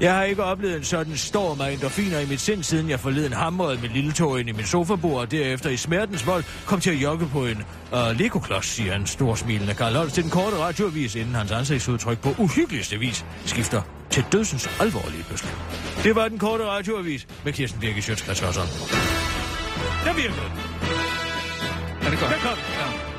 Jeg 0.00 0.14
har 0.14 0.24
ikke 0.24 0.44
oplevet 0.44 0.76
en 0.76 0.84
sådan 0.84 1.16
storm 1.16 1.60
af 1.60 1.72
endorfiner 1.72 2.18
i 2.18 2.26
mit 2.26 2.40
sind, 2.40 2.62
siden 2.62 2.90
jeg 2.90 3.00
forleden 3.00 3.32
hamrede 3.32 3.80
med 3.80 3.88
lille 3.88 4.12
tog 4.12 4.40
ind 4.40 4.48
i 4.48 4.52
min 4.52 4.66
sofabord, 4.66 5.20
og 5.20 5.30
derefter 5.30 5.70
i 5.70 5.76
smertens 5.76 6.26
vold 6.26 6.44
kom 6.66 6.80
til 6.80 6.90
at 6.90 6.96
jogge 6.96 7.26
på 7.26 7.46
en 7.46 7.62
uh, 7.94 8.18
Lego-klods, 8.18 8.66
siger 8.66 8.94
en 8.94 9.06
stor 9.06 9.34
smilende 9.34 9.74
Karl 9.74 9.94
Holst 9.94 10.14
til 10.14 10.22
den 10.22 10.30
korte 10.30 10.56
radioavis, 10.58 11.14
inden 11.14 11.34
hans 11.34 11.52
ansigtsudtryk 11.52 12.18
på 12.18 12.34
uhyggeligste 12.38 12.98
vis 12.98 13.24
skifter 13.44 13.82
til 14.10 14.24
dødsens 14.32 14.68
alvorlige 14.80 15.22
pludselig. 15.22 15.54
Det 16.02 16.14
var 16.14 16.28
den 16.28 16.38
korte 16.38 16.64
radioavis 16.64 17.26
med 17.44 17.52
Kirsten 17.52 17.80
Birke 17.80 18.02
Sjøtskrets 18.02 18.40
Hørsson. 18.40 18.66
Det 20.04 20.16
virker. 20.16 20.44
Er 22.02 22.10
det 22.10 22.18
godt? 22.18 22.30
Der 22.30 22.38
kom. 22.38 22.58
Ja. 22.78 23.14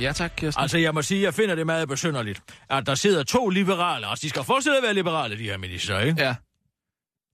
Ja 0.00 0.12
tak, 0.12 0.32
Kirsten. 0.36 0.62
Altså, 0.62 0.78
jeg 0.78 0.94
må 0.94 1.02
sige, 1.02 1.22
jeg 1.22 1.34
finder 1.34 1.54
det 1.54 1.66
meget 1.66 1.88
besynderligt, 1.88 2.42
at 2.70 2.86
der 2.86 2.94
sidder 2.94 3.22
to 3.22 3.48
liberale, 3.48 4.06
altså 4.06 4.22
de 4.22 4.28
skal 4.28 4.44
forestille 4.44 4.76
at 4.76 4.82
være 4.82 4.94
liberale, 4.94 5.38
de 5.38 5.42
her 5.42 5.58
minister, 5.58 6.00
ikke? 6.00 6.22
Ja. 6.22 6.34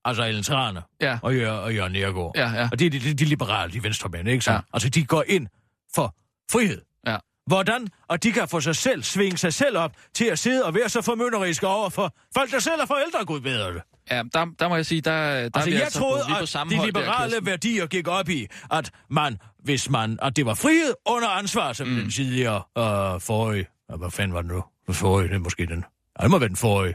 Altså 0.05 0.25
Ellen 0.25 0.43
Trane 0.43 0.83
Ja. 1.01 1.19
og, 1.23 1.37
Jør, 1.37 1.51
og 1.53 1.75
Jørgen 1.75 1.93
Nergård. 1.93 2.33
Ja, 2.37 2.51
ja. 2.51 2.69
Og 2.73 2.79
det 2.79 2.87
er 2.87 2.91
de, 2.91 2.99
de, 3.01 3.15
de 3.15 3.25
liberale, 3.25 3.73
de 3.73 3.83
venstremænd, 3.83 4.29
ikke 4.29 4.45
så? 4.45 4.53
Ja. 4.53 4.59
Altså, 4.73 4.89
de 4.89 5.05
går 5.05 5.25
ind 5.27 5.47
for 5.95 6.15
frihed. 6.53 6.83
Ja. 7.07 7.17
Hvordan? 7.47 7.89
Og 8.09 8.23
de 8.23 8.33
kan 8.33 8.49
få 8.49 8.61
sig 8.61 8.77
selv, 8.77 9.03
svinge 9.03 9.37
sig 9.39 9.55
selv 9.55 9.79
op 9.79 9.93
til 10.15 10.25
at 10.25 10.39
sidde 10.39 10.65
og 10.65 10.75
være 10.75 10.89
så 10.89 11.03
formynderiske 11.03 11.67
over 11.67 11.89
for 11.91 12.15
folk, 12.35 12.51
der 12.51 12.59
selv 12.59 12.81
er 12.81 12.87
forældre, 12.87 13.25
gud 13.25 13.41
bedre 13.41 13.75
det. 13.75 13.83
Ja, 14.11 14.23
der, 14.35 14.47
der 14.59 14.69
må 14.69 14.77
jeg 14.77 14.87
sige, 14.87 15.01
der, 15.01 15.11
der 15.13 15.21
er 15.21 15.43
Altså, 15.55 15.71
vi 15.71 15.75
jeg 15.77 15.83
altså 15.83 15.99
troede, 15.99 16.23
på, 16.23 16.27
vi 16.29 16.33
er 16.33 16.37
på 16.37 16.43
at 16.43 16.49
samme 16.49 16.73
de 16.73 16.77
hold 16.77 16.93
der, 16.93 17.01
liberale 17.01 17.31
Kirsten. 17.31 17.47
værdier 17.47 17.87
gik 17.87 18.09
op 18.09 18.29
i, 18.29 18.47
at 18.71 18.91
man, 19.11 19.39
hvis 19.59 19.91
man, 19.91 20.19
at 20.23 20.37
det 20.37 20.47
var 20.47 20.55
frihed 20.55 20.95
under 21.07 21.29
ansvar, 21.29 21.73
som 21.73 21.89
mm. 21.89 21.95
den 21.97 22.11
tidligere 22.11 22.57
øh, 22.79 23.21
forrige, 23.21 23.67
hvad 23.99 24.11
fanden 24.11 24.35
var 24.35 24.43
det 24.43 24.51
nu? 24.51 24.65
Den 24.87 24.95
forrige, 24.95 25.29
det 25.29 25.35
er 25.35 25.39
måske 25.39 25.67
den, 25.67 25.85
ja, 26.19 26.23
det 26.23 26.31
må 26.31 26.39
være 26.39 26.49
den 26.49 26.57
forrige, 26.57 26.95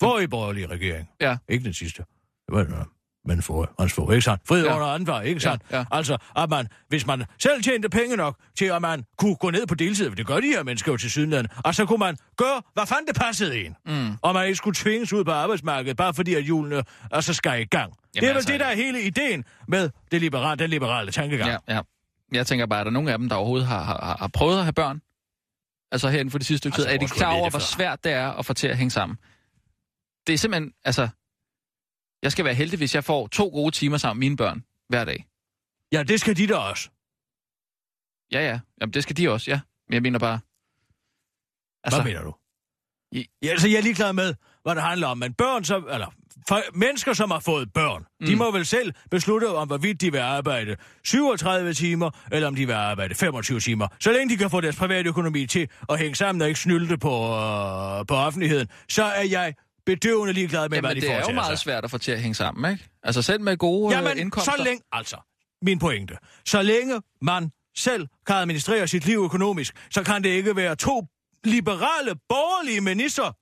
forrige 0.00 0.28
borgerlige 0.28 0.66
regering. 0.66 1.08
Ja. 1.20 1.36
Ikke 1.48 1.64
den 1.64 1.74
sidste. 1.74 2.04
Men 3.24 3.42
forrige, 3.42 3.72
hans 3.78 3.92
forrige, 3.92 4.16
ikke 4.16 4.24
sandt? 4.24 4.42
Frihed 4.48 4.64
Ja. 4.64 4.74
under 4.74 4.86
ansvar, 4.86 5.20
ikke 5.20 5.40
sandt? 5.40 5.62
Ja, 5.70 5.78
ja. 5.78 5.84
Altså, 5.90 6.16
at 6.36 6.50
man, 6.50 6.68
hvis 6.88 7.06
man 7.06 7.24
selv 7.38 7.62
tjente 7.62 7.88
penge 7.88 8.16
nok 8.16 8.36
til, 8.58 8.64
at 8.64 8.82
man 8.82 9.04
kunne 9.18 9.36
gå 9.36 9.50
ned 9.50 9.66
på 9.66 9.74
deltid, 9.74 10.08
for 10.08 10.14
det 10.16 10.26
gør 10.26 10.40
de 10.40 10.46
her 10.46 10.62
mennesker 10.62 10.92
jo 10.92 10.96
til 10.96 11.10
sydenlandet, 11.10 11.52
og 11.64 11.74
så 11.74 11.86
kunne 11.86 11.98
man 11.98 12.16
gøre, 12.36 12.62
hvad 12.74 12.86
fanden 12.86 13.06
det 13.06 13.16
passede 13.16 13.64
en. 13.64 13.76
Mm. 13.86 14.16
Og 14.22 14.34
man 14.34 14.46
ikke 14.46 14.56
skulle 14.56 14.74
tvinges 14.74 15.12
ud 15.12 15.24
på 15.24 15.30
arbejdsmarkedet, 15.30 15.96
bare 15.96 16.14
fordi 16.14 16.34
at 16.34 16.40
julene 16.42 16.82
altså 17.10 17.34
skal 17.34 17.60
i 17.60 17.64
gang. 17.64 17.92
Jamen, 17.92 17.98
det 18.14 18.22
er 18.22 18.26
vel 18.26 18.36
altså, 18.36 18.52
det, 18.52 18.60
der 18.60 18.66
er 18.66 18.74
hele 18.74 19.02
ideen 19.02 19.44
med 19.68 19.90
det 20.10 20.20
liberale, 20.20 20.58
den 20.58 20.70
liberale 20.70 21.10
tankegang. 21.12 21.50
Ja, 21.68 21.74
ja. 21.74 21.80
Jeg 22.32 22.46
tænker 22.46 22.66
bare, 22.66 22.80
er 22.80 22.84
der 22.84 22.90
nogen 22.90 23.08
af 23.08 23.18
dem, 23.18 23.28
der 23.28 23.36
overhovedet 23.36 23.66
har, 23.68 23.82
har, 23.84 24.16
har 24.20 24.30
prøvet 24.34 24.58
at 24.58 24.64
have 24.64 24.72
børn? 24.72 25.00
Altså 25.92 26.08
herinde 26.08 26.30
for 26.30 26.38
det 26.38 26.46
sidste 26.46 26.58
stykke 26.58 26.76
tid. 26.76 26.86
Altså, 26.86 26.94
er 27.04 27.08
de 27.08 27.14
klar 27.14 27.32
over, 27.32 27.50
hvor 27.50 27.58
svært 27.58 28.04
det 28.04 28.12
er 28.12 28.28
at 28.30 28.46
få 28.46 28.52
til 28.54 28.68
at 28.68 28.76
hænge 28.76 28.90
sammen? 28.90 29.18
Det 30.26 30.32
er 30.32 30.38
simpelthen, 30.38 30.72
altså... 30.84 31.08
Jeg 32.22 32.32
skal 32.32 32.44
være 32.44 32.54
heldig, 32.54 32.76
hvis 32.78 32.94
jeg 32.94 33.04
får 33.04 33.26
to 33.26 33.48
gode 33.48 33.70
timer 33.74 33.96
sammen 33.96 34.18
med 34.20 34.26
mine 34.28 34.36
børn 34.36 34.64
hver 34.88 35.04
dag. 35.04 35.26
Ja, 35.92 36.02
det 36.02 36.20
skal 36.20 36.36
de 36.36 36.46
da 36.46 36.54
også. 36.56 36.90
Ja, 38.32 38.40
ja. 38.40 38.60
Jamen, 38.80 38.92
det 38.94 39.02
skal 39.02 39.16
de 39.16 39.30
også, 39.30 39.50
ja. 39.50 39.60
Men 39.88 39.94
jeg 39.94 40.02
mener 40.02 40.18
bare... 40.18 40.40
Altså, 41.84 42.02
hvad 42.02 42.10
mener 42.12 42.22
du? 42.22 42.34
I- 43.12 43.26
Ja, 43.42 43.48
altså, 43.48 43.68
jeg 43.68 43.76
er 43.76 43.82
ligeglad 43.82 44.12
med, 44.12 44.34
hvad 44.62 44.74
det 44.74 44.82
handler 44.82 45.06
om. 45.06 45.18
Men 45.18 45.34
børn, 45.34 45.64
som, 45.64 45.88
eller 45.90 46.06
for, 46.48 46.60
mennesker, 46.78 47.12
som 47.12 47.30
har 47.30 47.40
fået 47.40 47.72
børn, 47.72 48.06
mm. 48.20 48.26
de 48.26 48.36
må 48.36 48.50
vel 48.50 48.66
selv 48.66 48.92
beslutte 49.10 49.48
om, 49.48 49.66
hvorvidt 49.68 50.00
de 50.00 50.12
vil 50.12 50.18
arbejde 50.18 50.76
37 51.04 51.74
timer, 51.74 52.10
eller 52.32 52.48
om 52.48 52.54
de 52.54 52.66
vil 52.66 52.72
arbejde 52.72 53.14
25 53.14 53.60
timer. 53.60 53.88
Så 54.00 54.12
længe 54.12 54.34
de 54.34 54.38
kan 54.38 54.50
få 54.50 54.60
deres 54.60 54.76
private 54.76 55.08
økonomi 55.08 55.46
til 55.46 55.68
at 55.88 55.98
hænge 55.98 56.14
sammen 56.14 56.42
og 56.42 56.48
ikke 56.48 56.60
snylte 56.60 56.98
på, 56.98 57.08
øh, 57.14 58.06
på 58.06 58.14
offentligheden, 58.14 58.68
så 58.88 59.04
er 59.04 59.22
jeg 59.24 59.54
bedøvende 59.86 60.32
ligeglad 60.32 60.68
med, 60.68 60.76
Jamen, 60.78 60.88
hvad 60.88 60.94
de 60.94 61.00
det 61.00 61.08
er 61.10 61.12
jo 61.12 61.18
foretager 61.18 61.34
meget 61.34 61.58
sig. 61.58 61.64
svært 61.64 61.84
at 61.84 61.90
få 61.90 61.98
til 61.98 62.12
at 62.12 62.20
hænge 62.20 62.34
sammen, 62.34 62.72
ikke? 62.72 62.88
Altså 63.02 63.22
selv 63.22 63.40
med 63.40 63.56
gode 63.56 63.94
Jamen, 63.96 64.12
øh, 64.12 64.20
indkomster. 64.20 64.52
så 64.56 64.64
længe, 64.64 64.82
altså, 64.92 65.16
min 65.62 65.78
pointe. 65.78 66.16
Så 66.46 66.62
længe 66.62 67.02
man 67.22 67.50
selv 67.76 68.06
kan 68.26 68.36
administrere 68.36 68.88
sit 68.88 69.04
liv 69.06 69.18
økonomisk, 69.18 69.74
så 69.90 70.02
kan 70.02 70.24
det 70.24 70.30
ikke 70.30 70.56
være 70.56 70.76
to 70.76 71.06
liberale, 71.44 72.14
borgerlige 72.28 72.80
minister, 72.80 73.32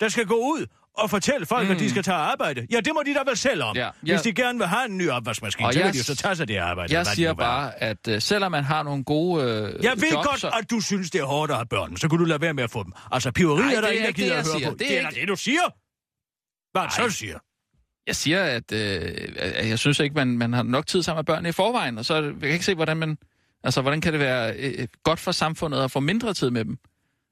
der 0.00 0.08
skal 0.08 0.26
gå 0.26 0.34
ud 0.36 0.66
og 0.98 1.10
fortælle 1.10 1.46
folk, 1.46 1.66
mm. 1.68 1.74
at 1.74 1.80
de 1.80 1.90
skal 1.90 2.02
tage 2.02 2.16
arbejde. 2.16 2.66
Ja, 2.72 2.80
det 2.80 2.90
må 2.94 3.02
de 3.06 3.14
da 3.14 3.20
vel 3.26 3.36
selv 3.36 3.62
om. 3.62 3.76
Ja, 3.76 3.84
Ja. 4.06 4.12
Hvis 4.12 4.22
de 4.22 4.32
gerne 4.32 4.58
vil 4.58 4.66
have 4.66 4.84
en 4.88 4.98
ny 4.98 5.08
opvaskemaskine, 5.10 5.72
så 5.72 5.78
kan 5.80 5.92
de 5.92 5.98
jo 5.98 6.04
så 6.04 6.14
tage 6.16 6.36
sig 6.36 6.48
det 6.48 6.56
arbejde. 6.56 6.94
Jeg 6.94 7.04
de 7.06 7.10
siger 7.10 7.32
bare, 7.34 7.82
at 7.82 8.08
øh, 8.08 8.22
selvom 8.22 8.52
man 8.52 8.64
har 8.64 8.82
nogle 8.82 9.04
gode 9.04 9.44
øh, 9.44 9.84
Jeg 9.84 9.92
ved 9.96 10.10
jobs, 10.12 10.26
godt, 10.26 10.40
så... 10.40 10.48
at 10.48 10.70
du 10.70 10.80
synes, 10.80 11.10
det 11.10 11.20
er 11.20 11.24
hårdt 11.24 11.50
at 11.50 11.56
have 11.56 11.66
børn, 11.66 11.96
så 11.96 12.08
kunne 12.08 12.20
du 12.20 12.24
lade 12.24 12.40
være 12.40 12.54
med 12.54 12.64
at 12.64 12.70
få 12.70 12.82
dem. 12.82 12.92
Altså, 13.12 13.32
piveri 13.32 13.60
Nej, 13.60 13.66
er 13.66 13.70
der 13.70 13.76
er 13.76 13.80
der 13.82 13.88
ikke 13.90 14.06
det, 14.06 14.14
gider 14.14 14.36
at 14.36 14.46
høre 14.46 14.58
siger. 14.58 14.70
på. 14.70 14.76
Det 14.78 14.86
er 14.86 14.88
Det 14.88 15.04
er 15.04 15.08
ikke- 15.08 15.20
det, 15.20 15.28
du 15.28 15.36
siger. 15.36 15.60
Hvad 16.72 16.82
det 16.82 16.92
så, 16.92 17.02
du 17.02 17.10
siger? 17.10 17.38
Jeg 18.06 18.16
siger, 18.16 18.42
at 18.44 18.72
øh, 18.72 19.68
jeg 19.68 19.78
synes 19.78 20.00
ikke, 20.00 20.14
man, 20.14 20.28
man 20.38 20.52
har 20.52 20.62
nok 20.62 20.86
tid 20.86 21.02
sammen 21.02 21.18
med 21.18 21.24
børnene 21.24 21.48
i 21.48 21.52
forvejen, 21.52 21.98
og 21.98 22.04
så 22.04 22.14
jeg 22.14 22.34
kan 22.40 22.50
ikke 22.50 22.64
se, 22.64 22.74
hvordan 22.74 22.96
man... 22.96 23.18
Altså, 23.64 23.82
hvordan 23.82 24.00
kan 24.00 24.12
det 24.12 24.20
være 24.20 24.54
øh, 24.58 24.88
godt 25.04 25.20
for 25.20 25.32
samfundet 25.32 25.84
at 25.84 25.90
få 25.90 26.00
mindre 26.00 26.34
tid 26.34 26.50
med 26.50 26.64
dem? 26.64 26.76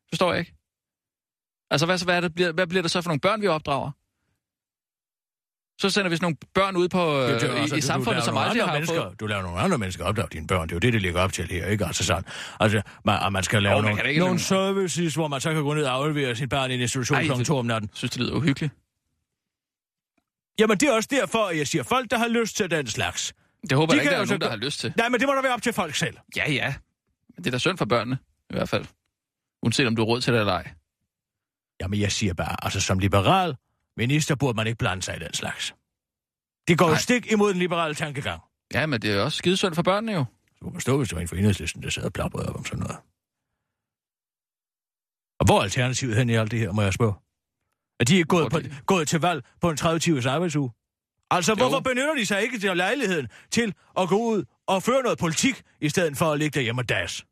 Forstår 0.09 0.33
jeg 0.33 0.41
ikke. 0.41 0.55
Altså, 1.71 1.87
hvad, 1.87 1.99
så- 1.99 2.05
hvad, 2.05 2.17
er 2.17 2.21
det, 2.21 2.35
bliver, 2.35 2.53
hvad 2.53 2.67
bliver 2.67 2.83
det 2.83 2.91
så 2.91 3.03
for 3.03 3.09
nogle 3.11 3.21
børn, 3.21 3.41
vi 3.43 3.47
opdrager? 3.47 3.91
Så 5.81 5.91
sender 5.91 6.09
vi 6.11 6.17
sådan 6.17 6.25
nogle 6.25 6.37
børn 6.55 6.77
ud 6.77 6.89
på, 6.89 6.99
øh, 7.21 7.29
Det 7.29 7.43
er 7.43 7.47
jo 7.49 7.55
i, 7.55 7.59
altså, 7.59 7.77
i 7.77 7.81
du- 7.81 7.87
samfundet, 7.87 8.21
du 8.21 8.25
som 8.25 8.37
aldrig 8.37 8.65
har 8.65 8.73
mennesker, 8.73 9.03
fået... 9.03 9.21
Du 9.21 9.27
laver 9.27 9.43
nogle 9.43 9.59
andre 9.59 9.79
mennesker 9.79 10.05
opdrage 10.05 10.29
dine 10.33 10.47
børn. 10.47 10.63
Det 10.69 10.73
er 10.73 10.77
jo 10.77 10.81
det, 10.81 10.93
det 10.93 11.03
ligger 11.03 11.21
op 11.21 11.33
til 11.33 11.45
her, 11.51 11.67
ikke? 11.67 11.87
Altså 11.87 12.05
sådan. 12.05 12.25
Altså, 12.61 12.83
man, 13.05 13.19
og 13.21 13.33
man 13.33 13.43
skal 13.45 13.63
lave 13.63 13.77
Jo, 13.77 13.81
man 13.83 13.95
nogle, 13.97 14.09
ikke 14.09 14.21
nogle 14.21 14.39
services, 14.39 15.15
hvor 15.15 15.29
man 15.29 15.41
så 15.41 15.53
kan 15.55 15.63
gå 15.63 15.75
ned 15.75 15.85
og 15.85 15.93
aflevere 15.95 16.37
sit 16.37 16.49
barn 16.49 16.71
i 16.71 16.75
en 16.75 16.81
institution 16.81 17.17
Ej, 17.19 17.25
kl. 17.27 17.33
det- 17.33 17.47
2 17.47 17.59
om 17.59 17.67
natten. 17.67 17.91
Synes, 17.95 18.11
det 18.11 18.21
lyder 18.21 18.35
uhyggeligt. 18.35 18.73
Jamen, 20.59 20.79
det 20.79 20.89
er 20.89 20.93
også 20.93 21.09
derfor, 21.13 21.47
at 21.47 21.59
jeg 21.59 21.67
siger, 21.69 21.83
folk, 21.83 22.11
der 22.11 22.19
har 22.19 22.29
lyst 22.29 22.57
til 22.57 22.71
den 22.71 22.87
slags. 22.87 23.33
Det 23.71 23.73
håber 23.79 23.93
De 23.93 23.97
jeg 23.97 24.03
ikke, 24.05 24.15
der 24.15 24.21
er 24.21 24.27
nogen, 24.27 24.41
der 24.41 24.49
har 24.51 24.57
lyst 24.57 24.81
til. 24.81 24.93
Nej, 24.97 25.09
men 25.09 25.21
det 25.21 25.29
må 25.29 25.35
da 25.35 25.41
være 25.41 25.53
op 25.55 25.63
til 25.63 25.73
folk 25.73 25.95
selv. 25.95 26.17
Ja, 26.37 26.53
ja. 26.53 26.75
Men 27.37 27.45
det 27.45 27.47
er 27.47 27.51
da 27.51 27.59
synd 27.59 27.79
for 27.79 27.85
børnene, 27.85 28.19
i 28.51 28.55
hvert 28.55 28.69
fald. 28.69 28.85
Uanset 29.63 29.87
om 29.87 29.97
du 29.97 30.03
har 30.03 30.07
råd 30.07 30.21
til 30.21 30.33
det 30.33 30.41
eller 30.41 30.53
ej. 30.53 30.71
Jamen, 31.85 32.01
jeg 32.01 32.13
siger 32.13 32.35
bare, 32.35 32.65
altså 32.65 32.81
som 32.81 32.99
liberal 32.99 33.57
minister 33.97 34.35
burde 34.35 34.57
man 34.57 34.67
ikke 34.67 34.79
blande 34.79 35.03
sig 35.03 35.17
i 35.17 35.19
den 35.19 35.35
slags. 35.35 35.75
Det 36.69 36.79
går 36.79 36.87
jo 36.87 36.91
Nej. 36.93 37.01
stik 37.01 37.33
imod 37.33 37.51
den 37.53 37.59
liberale 37.59 37.95
tankegang. 37.95 38.41
Ja, 38.75 38.87
men 38.87 39.03
det 39.03 39.11
er 39.11 39.15
jo 39.15 39.25
også 39.25 39.39
skide 39.39 39.57
synd 39.57 39.75
for 39.75 39.83
børnene 39.83 40.13
jo. 40.13 40.25
Så 40.55 40.59
kunne 40.61 40.73
man 40.73 40.81
stå, 40.81 40.99
hvis 40.99 41.09
det 41.09 41.17
var 41.17 41.23
en 41.23 41.29
for 41.29 41.37
enhedslisten, 41.37 41.83
der 41.83 41.91
sad 41.91 42.03
og 42.03 42.13
plaprede 42.13 42.49
op 42.49 42.57
om 42.57 42.65
sådan 42.65 42.79
noget. 42.79 42.97
Og 45.41 45.47
hvor 45.47 45.59
er 45.59 45.63
alternativet 45.63 46.17
hen 46.17 46.31
i 46.31 46.35
alt 46.35 46.51
det 46.51 46.59
her, 46.59 46.73
må 46.73 46.83
jeg 46.83 46.93
spørge? 46.93 47.15
Er 48.01 48.05
de 48.05 48.17
ikke 48.17 48.29
gået, 48.29 48.51
på, 48.53 48.59
gået 48.87 49.09
til 49.09 49.21
valg 49.21 49.45
på 49.61 49.71
en 49.71 49.79
30-timers 49.81 50.27
arbejdsuge? 50.27 50.71
Altså, 51.31 51.53
Jo. 51.53 51.57
hvorfor 51.57 51.81
benytter 51.81 52.15
de 52.15 52.27
sig 52.27 52.43
ikke 52.43 52.59
til 52.59 52.77
lejligheden 52.77 53.29
til 53.51 53.75
at 53.99 54.09
gå 54.09 54.17
ud 54.17 54.45
og 54.67 54.83
føre 54.83 55.03
noget 55.03 55.19
politik, 55.19 55.63
i 55.81 55.89
stedet 55.89 56.17
for 56.17 56.33
at 56.33 56.39
ligge 56.39 56.55
derhjemme 56.59 56.83
og 56.83 56.89
das? 56.89 57.25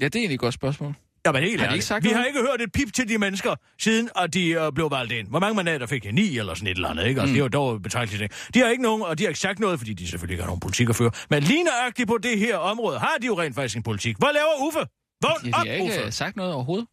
Ja, 0.00 0.04
det 0.04 0.14
er 0.14 0.18
egentlig 0.20 0.34
et 0.34 0.40
godt 0.40 0.54
spørgsmål. 0.54 0.94
Jamen 1.26 1.42
helt 1.42 1.60
Har 1.60 1.68
de 1.68 1.74
ikke 1.74 1.84
sagt 1.86 2.04
Vi 2.04 2.08
noget? 2.08 2.18
har 2.20 2.26
ikke 2.26 2.40
hørt 2.40 2.60
et 2.60 2.72
pip 2.72 2.92
til 2.92 3.08
de 3.08 3.18
mennesker, 3.18 3.54
siden 3.78 4.08
at 4.16 4.34
de 4.34 4.48
øh, 4.50 4.72
blev 4.72 4.90
valgt 4.90 5.12
ind. 5.12 5.28
Hvor 5.28 5.38
mange 5.40 5.54
mandater 5.56 5.86
fik 5.86 6.02
de? 6.02 6.12
Ni 6.12 6.38
eller 6.38 6.54
sådan 6.54 6.66
et 6.68 6.74
eller 6.76 6.88
andet, 6.88 7.06
ikke? 7.06 7.20
Altså, 7.20 7.32
Mm. 7.32 7.34
det 7.34 7.40
er 7.40 7.44
jo 7.44 7.48
dog 7.48 7.82
betragteligt. 7.82 8.22
ikke? 8.22 8.34
De 8.54 8.58
har 8.58 8.68
ikke 8.68 8.82
nogen, 8.82 9.02
og 9.02 9.18
de 9.18 9.22
har 9.24 9.28
ikke 9.28 9.40
sagt 9.40 9.58
noget, 9.58 9.78
fordi 9.78 9.92
de 9.94 10.08
selvfølgelig 10.08 10.34
ikke 10.34 10.42
har 10.42 10.48
nogen 10.48 10.60
politik 10.60 10.88
at 10.88 10.96
føre. 10.96 11.10
Men 11.30 11.42
lige 11.42 11.64
nøjagtigt 11.64 12.08
på 12.08 12.18
det 12.18 12.38
her 12.38 12.56
område 12.56 12.98
har 12.98 13.16
de 13.20 13.26
jo 13.26 13.40
rent 13.40 13.54
faktisk 13.54 13.76
en 13.76 13.82
politik. 13.82 14.16
Hvad 14.18 14.28
laver 14.32 14.66
Uffe? 14.66 14.78
Vågn 15.22 15.40
De, 15.44 15.46
de 15.46 15.52
op, 15.54 15.54
har 15.54 15.64
ikke 15.64 15.84
Uffe! 16.00 16.12
sagt 16.12 16.36
noget 16.36 16.52
overhovedet. 16.54 16.86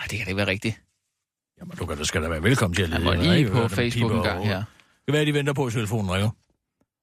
Ej, 0.00 0.06
det 0.10 0.18
kan 0.18 0.24
da 0.26 0.30
ikke 0.30 0.36
være 0.36 0.46
rigtigt. 0.46 0.82
Jamen, 1.60 1.76
du 1.76 1.86
kan 1.86 1.96
da 1.98 2.04
skal 2.04 2.22
da 2.22 2.28
være 2.28 2.42
velkommen 2.42 2.74
til 2.76 2.82
at 2.82 2.90
Jeg 2.90 3.00
må 3.02 3.12
Jeg 3.12 3.20
har 3.30 3.34
lige 3.36 3.48
på 3.50 3.68
Facebook 3.68 4.12
en 4.12 4.22
gang 4.22 4.46
her. 4.46 4.56
Det 4.56 4.64
kan 5.08 5.12
være, 5.12 5.24
de 5.24 5.34
venter 5.34 5.52
på, 5.52 5.66
at 5.66 5.72
telefonen 5.72 6.10
ringer. 6.10 6.30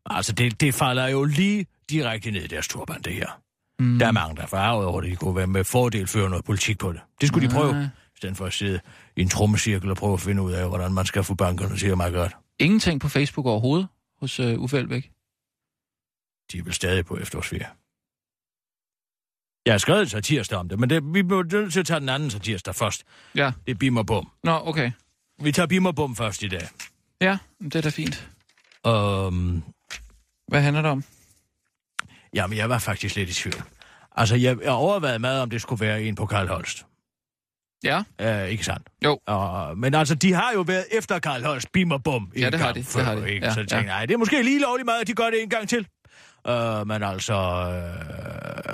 Altså, 0.06 0.32
det, 0.34 0.62
det 0.62 0.74
falder 0.74 1.08
jo 1.08 1.24
lige 1.24 1.66
direkte 1.90 2.32
ned 2.32 2.44
i 2.44 2.48
deres 2.48 2.68
turban, 2.68 3.02
det 3.02 3.14
her. 3.14 3.42
Mm. 3.80 4.00
Der 4.00 4.08
er 4.08 4.12
mange, 4.12 4.36
der 4.36 4.42
er 4.42 4.48
farvet 4.48 4.86
over 4.86 5.02
det. 5.02 5.12
De 5.12 5.16
kunne 5.16 5.36
være 5.36 5.48
med 5.48 5.64
fordel 5.64 6.08
føre 6.08 6.30
noget 6.30 6.46
politik 6.46 6.80
på 6.80 6.92
det. 6.94 7.02
Det 7.22 7.28
skulle 7.28 7.48
de 7.50 7.54
prøve, 7.54 7.72
Nej. 7.72 7.84
i 7.84 8.18
stedet 8.18 8.38
for 8.38 8.46
at 8.46 8.54
sidde 8.54 8.80
i 9.16 9.22
en 9.22 9.30
trommecirkel 9.30 9.92
og 9.92 9.98
prøve 9.98 10.14
at 10.14 10.22
finde 10.22 10.42
ud 10.42 10.52
af, 10.52 10.68
hvordan 10.68 10.94
man 10.94 11.06
skal 11.06 11.24
få 11.24 11.36
bankerne 11.36 11.78
til 11.78 11.88
at 11.88 11.98
meget 11.98 12.14
godt. 12.14 12.36
Ingenting 12.60 13.02
på 13.02 13.10
Facebook 13.10 13.46
overhovedet 13.46 13.88
hos 14.20 14.40
uh, 14.40 14.54
Uffe 14.54 14.78
Elbæk. 14.78 15.12
De 16.52 16.58
er 16.58 16.64
vel 16.64 16.74
stadig 16.74 17.06
på 17.06 17.18
efterårsferie. 17.18 17.68
Jeg 19.66 19.74
har 19.74 19.78
skrevet 19.78 20.02
en 20.02 20.10
satirsdag 20.10 20.60
om 20.60 20.70
det, 20.70 20.80
men 20.80 20.90
det, 20.90 21.04
vi 21.14 21.24
bliver 21.24 21.44
nødt 21.44 21.74
til 21.74 21.80
at 21.80 21.86
tage 21.86 22.00
den 22.00 22.10
anden 22.10 22.30
satirsdag 22.30 22.76
først. 22.76 23.04
Ja. 23.36 23.52
Det 23.66 23.72
er 23.72 23.76
Bim 23.76 23.98
og 23.98 24.06
Bum. 24.06 24.32
Nå, 24.44 24.62
okay. 24.66 24.92
Vi 25.42 25.52
tager 25.52 25.68
Bim 25.68 25.86
og 25.86 25.96
Bum 25.96 26.16
først 26.16 26.44
i 26.44 26.48
dag. 26.48 26.68
Ja, 27.22 27.38
det 27.64 27.76
er 27.76 27.82
da 27.82 27.90
fint. 27.90 28.30
Um, 28.88 29.64
Hvad 30.48 30.62
handler 30.62 30.82
det 30.82 30.92
om? 30.92 31.04
Jamen, 32.38 32.58
jeg 32.58 32.70
var 32.70 32.80
faktisk 32.80 33.16
lidt 33.16 33.30
i 33.30 33.34
tvivl. 33.34 33.64
Altså, 34.12 34.36
jeg, 34.36 34.58
jeg 34.62 34.72
overvejede 34.72 35.20
meget, 35.20 35.42
om 35.42 35.50
det 35.50 35.62
skulle 35.62 35.86
være 35.86 36.04
en 36.04 36.16
på 36.16 36.26
Karl 36.26 36.48
Holst. 36.48 36.86
Ja. 37.84 38.04
Uh, 38.22 38.50
ikke 38.50 38.64
sandt? 38.64 38.90
Jo. 39.06 39.20
Uh, 39.32 39.78
men 39.78 39.94
altså, 39.94 40.16
de 40.16 40.34
har 40.34 40.52
jo 40.54 40.62
været 40.62 40.86
efter 40.92 41.20
Karl 41.20 41.44
Holst, 41.44 41.72
Bim 41.72 41.92
og 41.92 42.04
Bum. 42.04 42.32
Ja, 42.36 42.50
det 42.50 42.60
har 42.60 42.74
de, 42.74 42.80
det 42.80 42.88
Før, 42.88 43.04
har 43.04 43.16
de. 43.16 43.32
Ikke? 43.32 43.46
Ja, 43.46 43.54
så 43.54 43.60
jeg 43.60 43.68
tænkte, 43.68 43.88
nej, 43.88 44.06
det 44.06 44.14
er 44.14 44.18
måske 44.18 44.44
lige 44.44 44.62
lovligt 44.62 44.86
meget, 44.86 45.02
at 45.02 45.08
de 45.08 45.14
gør 45.14 45.30
det 45.30 45.44
en 45.44 45.50
gang 45.50 45.70
til. 45.70 45.88
Uh, 46.50 46.88
men 46.88 47.04
altså... 47.04 47.36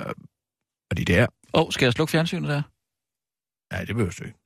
Uh, 0.06 0.12
fordi 0.92 1.04
det 1.04 1.18
er... 1.18 1.26
Åh, 1.54 1.62
oh, 1.62 1.72
skal 1.72 1.86
jeg 1.86 1.92
slukke 1.92 2.10
fjernsynet 2.10 2.48
der? 2.48 2.62
Nej, 3.72 3.84
det 3.84 3.94
behøver 3.94 4.14
du 4.18 4.24
ikke. 4.24 4.38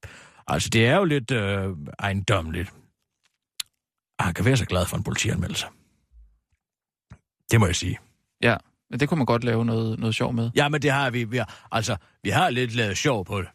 Altså, 0.46 0.68
det 0.68 0.86
er 0.86 0.96
jo 0.96 1.04
lidt 1.04 1.30
øh, 1.30 1.76
ejendomligt. 1.98 2.72
Ah, 4.18 4.24
Han 4.24 4.34
kan 4.34 4.44
være 4.44 4.56
så 4.56 4.66
glad 4.66 4.86
for 4.86 4.96
en 4.96 5.02
politianmeldelse. 5.02 5.66
Det 7.50 7.60
må 7.60 7.66
jeg 7.66 7.76
sige. 7.76 7.98
Ja, 8.42 8.56
men 8.90 9.00
det 9.00 9.08
kunne 9.08 9.18
man 9.18 9.26
godt 9.26 9.44
lave 9.44 9.64
noget, 9.64 9.98
noget 9.98 10.14
sjov 10.14 10.32
med. 10.32 10.50
Ja, 10.56 10.68
men 10.68 10.82
det 10.82 10.90
har 10.90 11.10
vi. 11.10 11.24
vi 11.24 11.36
har, 11.36 11.66
altså, 11.72 11.96
vi 12.22 12.30
har 12.30 12.50
lidt 12.50 12.74
lavet 12.74 12.98
sjov 12.98 13.24
på 13.24 13.40
det. 13.40 13.48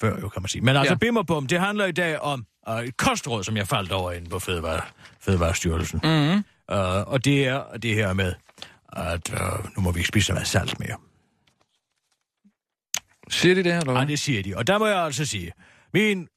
Før 0.00 0.20
jo, 0.20 0.28
kan 0.28 0.42
man 0.42 0.48
sige. 0.48 0.62
Men 0.62 0.76
altså, 0.76 0.84
Ja. 0.90 0.94
ja. 0.94 0.98
Bim 0.98 1.16
og 1.16 1.26
Bum, 1.26 1.46
det 1.46 1.60
handler 1.60 1.84
i 1.86 1.92
dag 1.92 2.18
om 2.20 2.46
øh, 2.68 2.78
et 2.84 2.96
kostråd, 2.96 3.44
som 3.44 3.56
jeg 3.56 3.68
faldt 3.68 3.92
over 3.92 4.12
inde 4.12 4.30
på 4.30 4.38
Fødevare, 4.38 4.80
Fødevarestyrelsen. 5.20 6.00
Mm-hmm. 6.04 6.44
Uh, 6.72 7.12
og 7.12 7.24
det 7.24 7.46
er 7.46 7.76
det 7.76 7.94
her 7.94 8.12
med, 8.12 8.34
at 8.92 9.30
uh, 9.32 9.76
nu 9.76 9.82
må 9.82 9.92
vi 9.92 9.98
ikke 10.00 10.08
spise 10.08 10.26
så 10.26 10.32
meget 10.32 10.46
salt 10.48 10.80
mere. 10.80 10.96
Siger 13.30 13.54
de 13.54 13.64
det, 13.64 13.76
eller 13.76 13.98
Ja, 14.00 14.04
det 14.04 14.18
siger 14.18 14.42
de. 14.42 14.56
Og 14.56 14.66
der 14.66 14.78
må 14.78 14.86
jeg 14.86 14.98
altså 15.04 15.24
sige, 15.24 15.52
min 15.94 16.28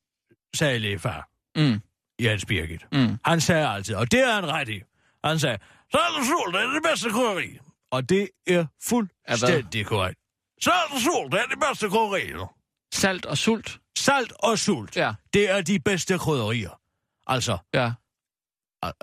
sagelige 0.56 1.00
far, 1.00 1.28
Mm. 1.56 1.80
Jens 2.22 2.46
Birgit, 2.46 2.86
Mm. 2.92 3.18
Han 3.26 3.42
sagde 3.42 3.68
altid, 3.68 3.96
og 3.96 4.12
det 4.12 4.20
er 4.20 4.34
han 4.34 4.46
ret 4.48 4.70
i. 4.70 4.82
Han 5.24 5.40
sagde, 5.40 5.58
salt 5.92 6.16
og 6.20 6.26
sol, 6.26 6.54
det 6.54 6.62
er 6.62 6.74
det 6.74 6.84
bedste 6.84 7.10
krydderi. 7.10 7.58
Og 7.92 8.10
det 8.10 8.30
er 8.48 8.66
fuldstændig 8.84 9.86
korrekt. 9.86 10.20
Salt 10.64 10.92
og 10.94 11.00
sol, 11.02 11.32
det 11.32 11.40
er 11.40 11.46
det 11.46 11.60
bedste 11.60 11.90
krydderi. 11.90 12.46
Salt 12.94 13.26
og 13.26 13.38
sult? 13.38 13.80
Salt 13.98 14.34
og 14.40 14.60
sult, 14.60 14.96
Ja. 14.96 15.14
det 15.34 15.50
er 15.50 15.62
de 15.62 15.80
bedste 15.80 16.18
krydderier. 16.18 16.80
Altså, 17.28 17.58
Ja. 17.74 17.92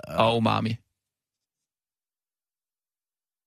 Og 0.07 0.37
umami. 0.37 0.69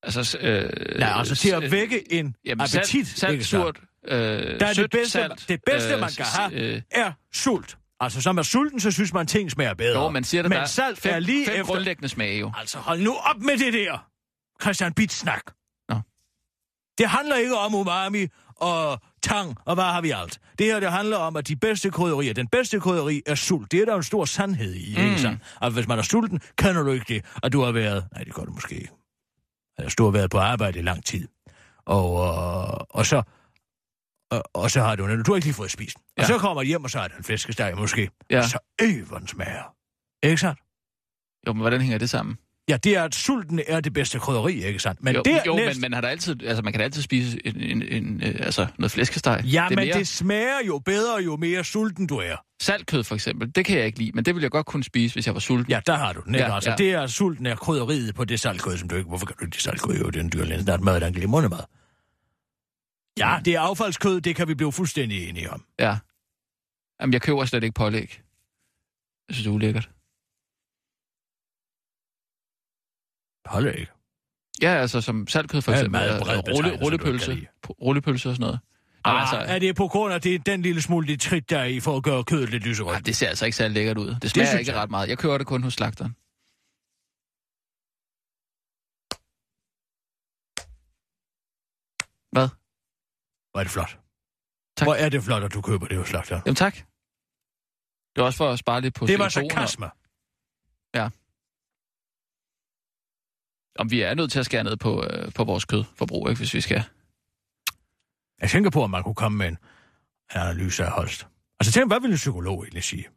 Altså, 0.04 0.38
øh, 0.40 0.98
nej, 0.98 1.18
altså 1.18 1.34
til 1.34 1.50
at 1.50 1.70
vække 1.70 2.12
en 2.12 2.36
Jamen, 2.44 2.60
appetit. 2.60 3.06
salt, 3.06 3.18
salt 3.18 3.46
surt, 3.46 3.80
øh, 4.04 4.60
Der 4.60 4.66
er 4.66 4.72
sødt, 4.72 4.92
det 4.92 4.98
bedste, 5.00 5.10
salt, 5.12 5.44
det 5.48 5.60
bedste 5.66 5.94
øh, 5.94 6.00
man 6.00 6.10
kan 6.16 6.26
have, 6.26 6.52
øh, 6.76 6.82
er 6.90 7.12
sult. 7.32 7.78
Altså, 8.02 8.20
som 8.22 8.38
er 8.38 8.42
sulten, 8.42 8.80
så 8.80 8.90
synes 8.90 9.12
man, 9.12 9.26
ting 9.26 9.50
smager 9.50 9.74
bedre. 9.74 10.02
Jo, 10.02 10.08
man 10.08 10.24
siger, 10.24 10.42
at 10.42 10.48
Men 10.48 10.58
der 10.58 10.64
salt 10.64 10.98
fem, 10.98 11.14
er 11.14 11.18
lige 11.18 11.46
fem 11.46 11.60
efter... 11.60 11.72
grundlæggende 11.72 12.08
smage 12.08 12.38
jo. 12.38 12.52
Altså, 12.58 12.78
hold 12.78 13.00
nu 13.00 13.14
op 13.14 13.38
med 13.38 13.58
det 13.58 13.72
der, 13.72 14.06
Christian 14.62 14.92
Bitsnak. 14.92 15.42
Nå. 15.88 15.96
Det 16.98 17.08
handler 17.08 17.36
ikke 17.36 17.56
om 17.56 17.74
umami 17.74 18.26
og 18.56 19.00
tang 19.22 19.56
og 19.66 19.74
hvad 19.74 19.84
har 19.84 20.00
vi 20.00 20.10
alt. 20.10 20.40
Det 20.58 20.66
her, 20.66 20.80
det 20.80 20.92
handler 20.92 21.16
om, 21.16 21.36
at 21.36 21.48
de 21.48 21.56
bedste 21.56 21.90
krydderier, 21.90 22.32
den 22.34 22.48
bedste 22.48 22.80
krydderi 22.80 23.22
er 23.26 23.34
sult. 23.34 23.72
Det 23.72 23.80
er 23.80 23.84
der 23.84 23.96
en 23.96 24.02
stor 24.02 24.24
sandhed 24.24 24.74
i, 24.74 24.94
mm. 24.96 25.04
ikke 25.04 25.20
sandt? 25.20 25.40
Altså, 25.60 25.74
hvis 25.74 25.88
man 25.88 25.98
er 25.98 26.02
sulten, 26.02 26.40
kender 26.56 26.82
du 26.82 26.90
ikke 26.90 27.14
det, 27.14 27.24
at 27.42 27.52
du 27.52 27.60
har 27.60 27.72
været... 27.72 28.04
Nej, 28.12 28.24
det 28.24 28.34
gør 28.34 28.44
du 28.44 28.52
måske 28.52 28.74
ikke. 28.74 28.92
Du 29.98 30.04
har 30.04 30.10
været 30.10 30.30
på 30.30 30.38
arbejde 30.38 30.78
i 30.78 30.82
lang 30.82 31.04
tid. 31.04 31.28
Og, 31.86 32.24
øh, 32.26 32.80
og 32.90 33.06
så... 33.06 33.22
Og, 34.32 34.42
og 34.54 34.70
så 34.70 34.80
har 34.80 34.96
du... 34.96 35.22
Du 35.22 35.32
har 35.32 35.36
ikke 35.36 35.46
lige 35.46 35.54
fået 35.54 35.70
spist. 35.70 35.96
Ja. 36.18 36.22
Og 36.22 36.26
så 36.26 36.38
kommer 36.38 36.62
du 36.62 36.66
hjem, 36.66 36.84
og 36.84 36.90
så 36.90 36.98
er 36.98 37.08
der 37.08 37.16
en 37.16 37.24
flæskesteg 37.24 37.72
måske. 37.76 38.10
Ja. 38.30 38.42
Så 38.42 38.58
hvor 39.08 39.18
den 39.18 39.28
smager. 39.28 39.74
Ikke 40.22 40.40
sandt? 40.40 40.58
Jo, 41.46 41.52
men 41.52 41.60
hvordan 41.60 41.80
hænger 41.80 41.98
det 41.98 42.10
sammen? 42.10 42.36
Ja, 42.68 42.76
det 42.76 42.96
er, 42.96 43.04
at 43.04 43.14
sulten 43.14 43.60
er 43.68 43.80
det 43.80 43.92
bedste 43.92 44.18
krydderi, 44.18 44.64
ikke 44.64 44.78
sandt? 44.78 45.02
Men 45.02 45.14
jo, 45.14 45.22
det 45.24 45.40
jo 45.46 45.56
men 45.56 45.80
man, 45.80 45.92
har 45.92 46.00
da 46.00 46.06
altid, 46.06 46.42
altså, 46.42 46.62
man 46.62 46.72
kan 46.72 46.78
da 46.78 46.84
altid 46.84 47.02
spise 47.02 47.46
en, 47.46 47.60
en, 47.60 47.82
en, 47.82 48.22
øh, 48.22 48.34
altså, 48.40 48.66
noget 48.78 48.92
flæskesteg. 48.92 49.42
Ja, 49.44 49.66
det 49.68 49.76
men 49.76 49.86
mere... 49.86 49.98
det 49.98 50.08
smager 50.08 50.66
jo 50.66 50.78
bedre, 50.78 51.22
jo 51.24 51.36
mere 51.36 51.64
sulten 51.64 52.06
du 52.06 52.16
er. 52.16 52.36
Saltkød 52.62 53.04
for 53.04 53.14
eksempel, 53.14 53.54
det 53.54 53.64
kan 53.64 53.78
jeg 53.78 53.86
ikke 53.86 53.98
lide, 53.98 54.12
men 54.14 54.24
det 54.24 54.34
ville 54.34 54.44
jeg 54.44 54.50
godt 54.50 54.66
kunne 54.66 54.84
spise, 54.84 55.14
hvis 55.14 55.26
jeg 55.26 55.34
var 55.34 55.40
sulten. 55.40 55.70
Ja, 55.70 55.80
der 55.86 55.96
har 55.96 56.12
du 56.12 56.20
den, 56.26 56.34
ikke? 56.34 56.46
Ja, 56.46 56.54
altså, 56.54 56.70
ja. 56.70 56.76
det 56.76 56.92
er 56.92 57.06
sulten 57.06 57.46
er 57.46 57.56
krydderiet 57.56 58.14
på 58.14 58.24
det 58.24 58.40
saltkød, 58.40 58.76
som 58.76 58.88
du 58.88 58.96
ikke... 58.96 59.08
Hvorfor 59.08 59.26
kan 59.26 59.36
du 59.38 59.44
ikke 59.44 59.54
det 59.54 59.62
saltkød? 59.62 59.94
Jo, 59.94 60.06
det 60.06 60.16
er 60.16 60.20
en 60.20 60.32
dyrlænd. 60.32 60.66
Der 60.66 60.72
er 60.72 60.78
mad, 60.78 60.94
der 60.94 61.00
er 61.00 61.08
en 61.08 61.14
glimrende 61.14 61.48
mad. 61.48 61.81
Ja, 63.18 63.40
det 63.44 63.54
er 63.54 63.60
affaldskød, 63.60 64.20
det 64.20 64.36
kan 64.36 64.48
vi 64.48 64.54
blive 64.54 64.72
fuldstændig 64.72 65.28
enige 65.28 65.50
om. 65.50 65.64
ja. 65.78 65.98
Jamen, 67.00 67.12
jeg 67.12 67.22
køber 67.22 67.44
slet 67.44 67.64
ikke 67.64 67.74
pålæg. 67.74 68.22
Jeg 69.28 69.34
synes, 69.34 69.44
det 69.44 69.50
er 69.50 69.54
ulækkert. 69.54 69.90
Ikke. 73.78 73.92
Ja, 74.62 74.68
altså 74.74 75.00
som 75.00 75.26
saltkød 75.26 75.62
for 75.62 75.72
Ja, 75.72 75.78
eksempel. 75.78 76.00
bred 76.00 76.54
rulle, 76.54 76.84
rullepølse. 76.84 77.46
Rullepølse 77.82 78.28
og 78.28 78.34
sådan 78.36 78.40
noget. 78.46 78.60
Nå, 79.04 79.10
Ah, 79.10 79.20
altså, 79.20 79.36
er 79.36 79.58
det 79.58 79.76
på 79.76 79.88
grund 79.88 80.14
af 80.14 80.20
det, 80.20 80.46
den 80.46 80.62
lille 80.62 80.82
smule 80.82 81.06
nitrit, 81.06 81.50
der 81.50 81.58
er 81.58 81.64
i, 81.64 81.80
for 81.80 81.96
at 81.96 82.02
gøre 82.04 82.24
kødet 82.24 82.50
lidt 82.50 82.64
lyserødt? 82.64 82.94
ej, 82.94 83.00
det 83.00 83.16
ser 83.16 83.28
altså 83.28 83.44
ikke 83.44 83.56
særlig 83.56 83.74
lækkert 83.74 83.98
ud. 83.98 84.14
Det 84.22 84.30
smager 84.30 84.46
synes 84.48 84.60
ikke 84.60 84.72
jeg. 84.72 84.82
ret 84.82 84.90
meget. 84.90 85.08
Jeg 85.08 85.18
kører 85.18 85.38
det 85.38 85.46
kun 85.46 85.62
hos 85.62 85.74
slagteren. 85.74 86.16
Hvad? 92.32 92.48
Hvor 93.52 93.60
er 93.60 93.64
det 93.64 93.70
flot. 93.72 93.98
Tak. 94.76 94.86
Hvor 94.86 94.94
er 94.94 95.08
det 95.08 95.22
flot, 95.22 95.42
at 95.42 95.54
du 95.54 95.60
køber 95.62 95.86
det 95.88 95.98
hos 95.98 96.08
slagteren. 96.08 96.42
Jamen 96.46 96.54
tak. 96.56 96.74
Det 98.16 98.22
er 98.22 98.26
også 98.26 98.36
for 98.36 98.50
at 98.50 98.58
spare 98.58 98.80
lidt 98.80 98.94
på 98.94 99.06
Det 99.06 99.18
var 99.18 99.24
CO2'en 99.28 99.44
og- 99.44 99.50
sarkasme. 99.50 99.90
Om 103.78 103.90
vi 103.90 104.00
er 104.02 104.14
nødt 104.14 104.32
til 104.32 104.38
at 104.38 104.46
skære 104.46 104.64
ned 104.64 104.76
på, 104.76 105.04
øh, 105.04 105.32
på 105.32 105.44
vores 105.44 105.64
kødforbrug, 105.64 106.28
ikke, 106.28 106.38
hvis 106.40 106.54
vi 106.54 106.60
skal. 106.60 106.82
Jeg 108.40 108.50
tænker 108.50 108.70
på, 108.70 108.82
om 108.82 108.90
man 108.90 109.02
kunne 109.02 109.14
komme 109.14 109.38
med 109.38 109.48
en 109.48 109.58
analyse 110.30 110.84
af 110.84 110.90
Holst. 110.90 111.26
Altså 111.60 111.72
tænk, 111.72 111.90
hvad 111.90 112.00
vil 112.00 112.10
en 112.10 112.16
psykolog 112.16 112.62
egentlig 112.62 112.84
sige? 112.84 113.08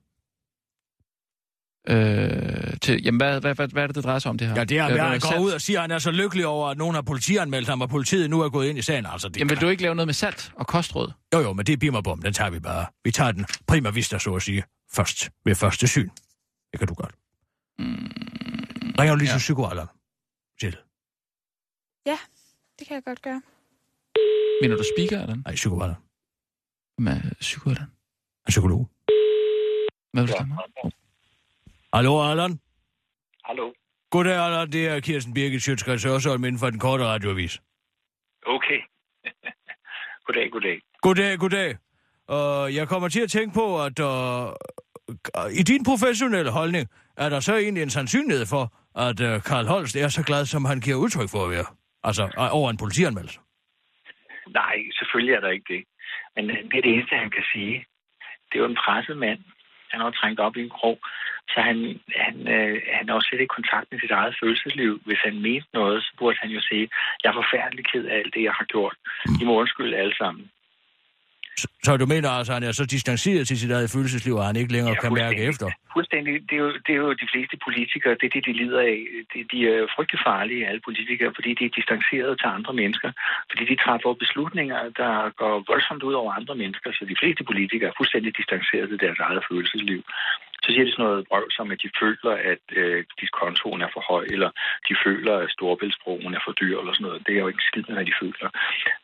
Øh, 1.87 2.77
til, 2.81 3.03
jamen, 3.03 3.19
hvad, 3.19 3.41
hvad, 3.41 3.55
hvad, 3.55 3.67
hvad 3.67 3.83
er 3.83 3.87
det, 3.87 3.95
det 3.95 4.03
drejer 4.03 4.19
sig 4.19 4.29
om, 4.29 4.37
det 4.37 4.47
her? 4.47 4.55
Ja, 4.55 4.63
det 4.63 4.77
er, 4.79 4.85
Øh, 4.85 4.91
at 4.91 4.97
noget 4.97 5.23
han 5.23 5.31
går 5.39 5.39
ud 5.45 5.51
og 5.51 5.61
siger, 5.61 5.79
at 5.79 5.83
han 5.83 5.91
er 5.91 5.99
så 5.99 6.11
lykkelig 6.11 6.45
over, 6.47 6.67
at 6.69 6.77
nogen 6.77 6.95
har 6.95 7.01
politianmeldt 7.01 7.67
ham, 7.67 7.81
og 7.81 7.89
politiet 7.89 8.29
nu 8.29 8.41
er 8.41 8.49
gået 8.49 8.67
ind 8.67 8.77
i 8.77 8.81
sagen. 8.81 9.05
Altså, 9.05 9.27
det 9.29 9.37
Jamen, 9.37 9.49
vil 9.49 9.61
du 9.61 9.67
ikke 9.67 9.81
lave 9.83 9.95
noget 9.95 10.07
med 10.07 10.13
salt 10.13 10.51
og 10.55 10.67
kostråd? 10.67 11.11
Jo, 11.33 11.39
jo, 11.39 11.53
men 11.53 11.65
det 11.65 11.73
er 11.73 11.77
bim 11.77 11.95
og 11.95 12.03
bum, 12.03 12.21
den 12.21 12.33
tager 12.33 12.49
vi 12.49 12.59
bare. 12.59 12.85
Vi 13.03 13.11
tager 13.11 13.31
den 13.31 13.45
prima 13.67 13.89
vista, 13.89 14.17
så 14.19 14.35
at 14.35 14.41
sige, 14.41 14.63
først 14.93 15.29
ved 15.45 15.55
første 15.55 15.87
syn. 15.87 16.09
Det 16.71 16.79
kan 16.79 16.87
du 16.87 16.93
godt. 16.93 17.15
Mm, 17.79 17.85
Ringer 18.99 19.13
du 19.13 19.17
lige 19.19 19.29
Ja. 19.29 19.33
til 19.33 19.39
psykoalarm? 19.39 19.87
Til. 20.61 20.77
Ja, 22.05 22.17
det 22.79 22.87
kan 22.87 22.95
jeg 22.95 23.03
godt 23.03 23.21
gøre. 23.21 23.41
mener 24.61 24.75
du 24.77 24.83
speaker, 24.97 25.21
eller? 25.21 25.35
Nej, 25.45 25.55
psykoalarm. 25.55 26.01
Hvem 26.97 27.07
er 27.07 27.33
psykoalarm? 27.39 27.89
En 28.47 28.49
psykolog. 28.49 28.89
Hvad 30.13 30.23
vil 30.23 30.27
du 30.31 30.33
stemme? 30.37 30.55
Hallo, 31.95 32.13
Allan. 32.29 32.59
Hallo. 33.43 33.73
Goddag, 34.11 34.37
Allan. 34.45 34.71
Det 34.71 34.87
er 34.87 34.99
Kirsten 34.99 35.33
Birgit 35.33 35.63
Sjøtskreds 35.63 36.03
Hørsholm 36.03 36.43
inden 36.43 36.59
for 36.59 36.69
den 36.69 36.79
korte 36.79 37.03
radioavis. 37.03 37.61
Okay. 38.45 38.79
goddag, 40.25 40.51
goddag. 40.51 40.77
Goddag, 41.01 41.37
goddag. 41.39 41.69
Uh, 42.35 42.75
jeg 42.75 42.87
kommer 42.87 43.09
til 43.09 43.21
at 43.21 43.29
tænke 43.29 43.53
på, 43.53 43.65
at 43.87 43.97
uh, 43.99 44.47
i 45.59 45.63
din 45.71 45.83
professionelle 45.89 46.51
holdning, 46.51 46.85
er 47.17 47.29
der 47.29 47.39
så 47.39 47.55
egentlig 47.55 47.83
en 47.83 47.89
sandsynlighed 47.89 48.45
for, 48.45 48.63
at 49.05 49.19
uh, 49.27 49.41
Karl 49.49 49.65
Holst 49.65 49.95
er 49.95 50.07
så 50.07 50.23
glad, 50.23 50.45
som 50.45 50.65
han 50.65 50.79
giver 50.79 50.97
udtryk 50.97 51.29
for 51.31 51.41
at 51.45 51.51
være? 51.51 51.67
Altså, 52.03 52.23
uh, 52.23 52.59
over 52.59 52.69
en 52.69 52.77
politianmeldelse. 52.77 53.39
Nej, 54.47 54.75
selvfølgelig 54.99 55.33
er 55.35 55.39
der 55.39 55.49
ikke 55.49 55.73
det. 55.73 55.83
Men 56.35 56.49
øh, 56.49 56.57
det 56.69 56.77
er 56.77 56.85
det 56.85 56.93
eneste, 56.93 57.15
han 57.15 57.31
kan 57.37 57.45
sige. 57.53 57.85
Det 58.47 58.55
er 58.55 58.63
jo 58.63 58.69
en 58.73 58.81
presset 58.83 59.17
mand. 59.17 59.39
Han 59.91 59.99
har 60.01 60.11
trængt 60.11 60.39
op 60.39 60.55
i 60.57 60.61
en 60.61 60.69
krog. 60.69 60.99
Så 61.51 61.57
han, 61.67 61.77
han, 62.23 62.35
øh, 62.55 62.81
han 62.97 63.05
har 63.07 63.15
jo 63.15 63.21
slet 63.25 63.41
ikke 63.41 63.57
kontakt 63.59 63.87
med 63.91 63.99
sit 63.99 64.11
eget 64.19 64.35
følelsesliv. 64.41 64.91
Hvis 65.07 65.21
han 65.27 65.35
mente 65.47 65.67
noget, 65.73 66.03
så 66.03 66.11
burde 66.19 66.37
han 66.41 66.49
jo 66.57 66.61
sige, 66.69 66.85
jeg 67.23 67.29
er 67.29 67.39
forfærdelig 67.41 67.85
ked 67.91 68.05
af 68.05 68.15
alt 68.21 68.33
det, 68.35 68.43
jeg 68.43 68.55
har 68.59 68.65
gjort. 68.73 68.95
I 69.41 69.43
må 69.45 69.53
undskylde 69.61 69.97
alle 69.97 70.15
sammen. 70.21 70.43
Så, 71.61 71.67
så 71.83 71.97
du 71.97 72.05
mener 72.05 72.29
altså, 72.29 72.51
at 72.51 72.57
han 72.57 72.67
er 72.69 72.71
så 72.71 72.85
distanceret 72.85 73.47
til 73.47 73.57
sit 73.59 73.71
eget 73.71 73.89
følelsesliv, 73.95 74.33
at 74.41 74.45
han 74.45 74.55
ikke 74.55 74.73
længere 74.75 74.95
Ja, 74.95 75.01
kan 75.01 75.13
mærke 75.13 75.41
efter? 75.51 75.67
Fuldstændig. 75.93 76.33
Det 76.49 76.55
er, 76.59 76.63
jo, 76.67 76.71
det 76.85 76.91
er 76.95 77.01
jo 77.05 77.11
de 77.23 77.27
fleste 77.33 77.55
politikere, 77.67 78.13
det 78.19 78.25
er 78.29 78.33
det, 78.35 78.45
de 78.45 78.53
lider 78.61 78.81
af. 78.91 78.97
De, 79.33 79.39
de 79.51 79.59
er 79.73 79.79
frygtelig 79.95 80.21
farlige, 80.27 80.67
alle 80.69 80.81
politikere, 80.87 81.31
fordi 81.37 81.51
de 81.59 81.65
er 81.69 81.73
distanceret 81.79 82.31
til 82.41 82.49
andre 82.57 82.73
mennesker. 82.81 83.09
Fordi 83.49 83.63
de 83.71 83.75
træffer 83.83 84.13
beslutninger, 84.23 84.79
der 85.01 85.13
går 85.41 85.55
voldsomt 85.71 86.03
ud 86.09 86.15
over 86.21 86.31
andre 86.39 86.55
mennesker. 86.61 86.89
Så 86.97 87.03
de 87.11 87.19
fleste 87.21 87.43
politikere 87.51 87.89
er 87.89 87.97
fuldstændig 87.99 88.31
distanceret 88.39 88.87
til 88.89 88.99
deres 89.05 89.19
eget 89.27 89.43
følelsesliv. 89.49 90.01
Så 90.65 90.69
siger 90.71 90.85
de 90.85 90.91
sådan 90.93 91.05
noget 91.09 91.27
brøv 91.29 91.45
som, 91.57 91.67
at 91.73 91.79
de 91.83 91.89
føler, 92.01 92.33
at 92.51 92.63
øh, 92.81 92.99
diskontoen 93.21 93.81
er 93.85 93.91
for 93.95 94.03
høj, 94.11 94.23
eller 94.35 94.49
de 94.87 94.93
føler, 95.05 95.33
at 95.43 95.49
Storbæltsbroen 95.55 96.33
er 96.37 96.43
for 96.45 96.53
dyr, 96.61 96.75
eller 96.81 96.93
sådan 96.93 97.05
noget. 97.07 97.19
Det 97.25 97.33
er 97.33 97.41
jo 97.43 97.49
ikke 97.51 97.67
skidt 97.69 97.87
med, 97.87 97.95
hvad 97.97 98.07
de 98.11 98.15
føler. 98.21 98.47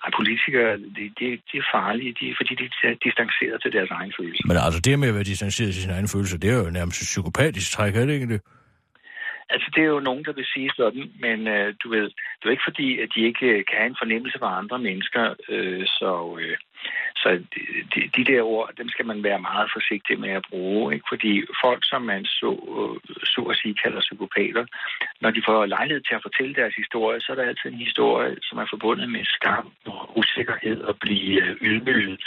Ej, 0.04 0.10
politikere, 0.20 0.72
de, 0.98 1.04
de, 1.20 1.28
de 1.50 1.56
er 1.64 1.68
farlige, 1.76 2.12
de, 2.20 2.26
fordi 2.40 2.54
de 2.62 2.66
er 2.90 2.96
distanceret 3.08 3.58
til 3.64 3.72
deres 3.78 3.92
egen 4.00 4.14
følelse. 4.18 4.42
Men 4.50 4.58
altså, 4.66 4.80
det 4.86 5.00
med 5.00 5.12
at 5.12 5.18
være 5.18 5.32
distanceret 5.34 5.72
til 5.74 5.84
sin 5.86 5.96
egen 5.98 6.10
følelse, 6.14 6.42
det 6.44 6.50
er 6.54 6.58
jo 6.62 6.70
nærmest 6.80 6.98
et 7.04 7.10
psykopatisk 7.14 7.68
træk, 7.76 7.94
er 7.96 8.06
det 8.06 8.14
ikke 8.20 8.32
det? 8.34 8.42
Altså, 9.54 9.68
det 9.76 9.82
er 9.84 9.92
jo 9.96 10.00
nogen, 10.00 10.26
der 10.26 10.34
vil 10.34 10.46
sige 10.54 10.72
sådan, 10.76 11.12
men 11.20 11.48
øh, 11.48 11.74
du 11.84 11.90
ved, 11.90 12.08
det 12.38 12.46
er 12.46 12.56
ikke 12.56 12.70
fordi, 12.70 13.00
at 13.00 13.10
de 13.16 13.22
ikke 13.30 13.46
øh, 13.46 13.66
kan 13.68 13.78
have 13.78 13.90
en 13.90 14.02
fornemmelse 14.04 14.40
for 14.40 14.46
andre 14.46 14.80
mennesker, 14.80 15.34
øh, 15.50 15.86
så, 15.88 16.38
øh, 16.42 16.58
så 17.16 17.30
de, 17.94 18.00
de 18.16 18.24
der 18.32 18.42
ord, 18.42 18.70
dem 18.78 18.90
skal 18.90 19.06
man 19.06 19.24
være 19.24 19.40
meget 19.40 19.70
forsigtig 19.76 20.20
med 20.20 20.30
at 20.30 20.46
bruge, 20.50 20.94
ikke? 20.94 21.06
fordi 21.10 21.44
folk, 21.64 21.82
som 21.84 22.02
man 22.02 22.26
så, 22.26 22.52
øh, 22.78 23.16
så 23.34 23.42
at 23.52 23.58
sige 23.58 23.76
kalder 23.84 24.00
psykopater, 24.00 24.66
når 25.22 25.32
de 25.32 25.42
får 25.46 25.66
lejlighed 25.66 26.02
til 26.04 26.16
at 26.16 26.26
fortælle 26.28 26.56
deres 26.56 26.76
historie, 26.76 27.22
så 27.22 27.32
er 27.32 27.36
der 27.36 27.44
altid 27.44 27.70
en 27.70 27.86
historie, 27.88 28.36
som 28.42 28.58
er 28.58 28.68
forbundet 28.70 29.10
med 29.10 29.24
skam 29.26 29.72
og 29.86 30.18
usikkerhed 30.18 30.82
og 30.82 30.96
blive 31.00 31.42
øh, 31.44 31.58
ydmyget. 31.62 32.20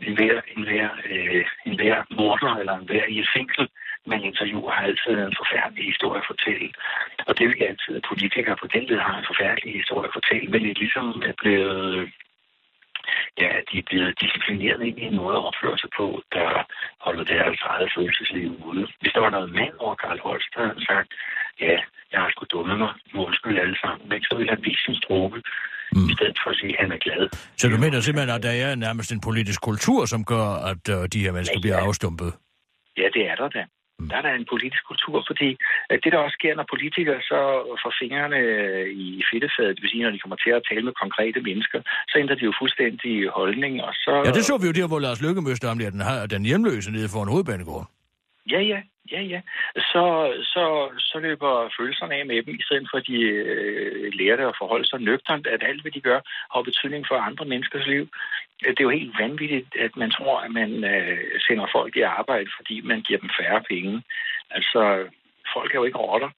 En 0.00 0.14
hver, 0.14 0.40
en 0.56 0.62
hver, 0.62 0.88
øh, 1.10 1.44
en 1.66 1.74
hver 1.76 2.02
morder 2.10 2.56
eller 2.56 2.74
en 2.78 2.86
hver 2.86 3.04
i 3.06 3.18
et 3.18 3.28
fængsel 3.36 3.68
man 4.06 4.20
interviewer 4.30 4.70
har 4.76 4.82
altid 4.90 5.12
en 5.12 5.40
forfærdelig 5.42 5.84
historie 5.92 6.20
at 6.22 6.30
fortælle. 6.32 6.68
Og 7.28 7.32
det 7.38 7.44
vil 7.48 7.60
jeg 7.60 7.68
altid, 7.72 7.92
at 7.96 8.08
politikere 8.12 8.56
på 8.62 8.66
den 8.74 8.84
led 8.90 9.00
har 9.08 9.16
en 9.18 9.30
forfærdelig 9.30 9.72
historie 9.80 10.08
at 10.08 10.16
fortælle, 10.18 10.46
men 10.52 10.60
det 10.64 10.78
ligesom 10.78 11.06
er 11.30 11.34
blevet, 11.42 12.10
ja, 13.42 13.50
de 13.68 13.74
er 13.78 13.86
blevet 13.90 14.20
disciplineret 14.22 14.80
ind 14.88 14.98
i 14.98 15.08
en 15.10 15.16
måde 15.22 15.36
at 15.38 15.46
opføre 15.48 15.78
sig 15.82 15.90
på, 16.00 16.06
der 16.36 16.48
holder 17.06 17.24
deres 17.34 17.60
eget 17.72 17.88
følelsesliv 17.96 18.50
ude. 18.70 18.84
Hvis 19.00 19.12
der 19.14 19.20
var 19.26 19.32
noget 19.36 19.50
mand 19.60 19.74
over 19.84 19.94
Karl 20.02 20.20
Holst, 20.26 20.48
der 20.54 20.60
havde 20.66 20.84
sagt, 20.90 21.10
ja, 21.60 21.76
jeg 22.12 22.20
har 22.22 22.30
sgu 22.30 22.44
dummet 22.54 22.78
mig, 22.78 22.92
målskyld 23.14 23.58
alle 23.64 23.78
sammen, 23.84 24.08
men 24.08 24.22
så 24.22 24.32
ville 24.38 24.50
han 24.54 24.62
vise 24.68 24.82
sin 24.86 24.96
strobe, 25.02 25.36
mm. 25.96 26.08
i 26.10 26.12
stedet 26.16 26.38
for 26.42 26.50
at 26.50 26.56
sige, 26.60 26.72
at 26.74 26.80
han 26.84 26.92
er 26.96 27.00
glad. 27.06 27.22
Så 27.60 27.68
du 27.68 27.76
mener 27.84 28.00
simpelthen, 28.00 28.34
at 28.36 28.42
der 28.42 28.54
er 28.64 28.74
nærmest 28.86 29.12
en 29.12 29.20
politisk 29.28 29.60
kultur, 29.70 30.00
som 30.12 30.24
gør, 30.24 30.46
at 30.70 30.84
uh, 30.96 31.04
de 31.12 31.18
her 31.24 31.32
mennesker 31.32 31.58
ja. 31.58 31.64
bliver 31.64 31.78
afstumpet? 31.86 32.30
Ja, 32.96 33.06
det 33.14 33.22
er 33.30 33.34
der 33.34 33.48
da. 33.48 33.62
Der 34.10 34.16
er 34.16 34.24
der 34.26 34.34
en 34.34 34.50
politisk 34.52 34.82
kultur, 34.90 35.16
fordi 35.30 35.48
det, 36.02 36.10
der 36.12 36.18
også 36.18 36.36
sker, 36.38 36.52
når 36.56 36.66
politikere 36.74 37.20
så 37.30 37.40
får 37.82 37.92
fingrene 38.02 38.40
i 39.06 39.22
fedtefadet, 39.30 39.74
det 39.74 39.82
vil 39.82 39.90
sige, 39.90 40.04
når 40.04 40.14
de 40.14 40.22
kommer 40.22 40.38
til 40.44 40.52
at 40.58 40.62
tale 40.70 40.84
med 40.88 40.94
konkrete 41.02 41.40
mennesker, 41.48 41.80
så 42.10 42.14
ændrer 42.22 42.36
de 42.38 42.44
jo 42.48 42.52
fuldstændig 42.60 43.14
holdning, 43.38 43.74
og 43.86 43.92
så... 44.04 44.12
Ja, 44.26 44.30
det 44.38 44.44
så 44.44 44.54
vi 44.62 44.66
jo 44.70 44.78
der, 44.80 44.88
hvor 44.88 45.00
Lars 45.06 45.22
Løkke 45.24 45.42
mødte 45.42 45.68
om, 45.72 45.80
at 45.86 45.92
den, 45.92 46.00
har, 46.00 46.26
den 46.34 46.42
hjemløse 46.50 46.90
nede 46.96 47.08
for 47.12 47.22
en 47.22 47.28
hovedbanegård. 47.34 47.86
Ja, 48.50 48.60
ja, 48.60 48.80
ja, 49.10 49.20
ja. 49.20 49.40
Så, 49.76 50.04
så, 50.42 50.64
så 50.98 51.18
løber 51.18 51.70
følelserne 51.78 52.14
af 52.14 52.26
med 52.26 52.42
dem, 52.42 52.54
i 52.54 52.62
stedet 52.62 52.88
for 52.90 52.98
at 52.98 53.06
de 53.06 53.18
øh, 53.20 54.12
lærer 54.18 54.36
det 54.36 54.46
at 54.48 54.58
forholde 54.60 54.86
sig 54.88 55.00
nøgternt, 55.00 55.46
at 55.46 55.62
alt, 55.62 55.82
hvad 55.82 55.92
de 55.92 56.00
gør, 56.00 56.20
har 56.52 56.62
betydning 56.62 57.04
for 57.08 57.16
andre 57.16 57.44
menneskers 57.44 57.86
liv. 57.86 58.08
Det 58.60 58.80
er 58.80 58.88
jo 58.88 58.98
helt 59.00 59.14
vanvittigt, 59.18 59.70
at 59.86 59.96
man 59.96 60.10
tror, 60.10 60.40
at 60.40 60.50
man 60.50 60.70
øh, 60.84 61.18
sender 61.46 61.66
folk 61.76 61.96
i 61.96 62.00
arbejde, 62.00 62.50
fordi 62.56 62.80
man 62.80 63.00
giver 63.00 63.20
dem 63.20 63.30
færre 63.40 63.62
penge. 63.70 64.02
Altså, 64.50 64.80
folk 65.54 65.70
er 65.70 65.78
jo 65.78 65.84
ikke 65.84 65.98
rotter. 65.98 66.30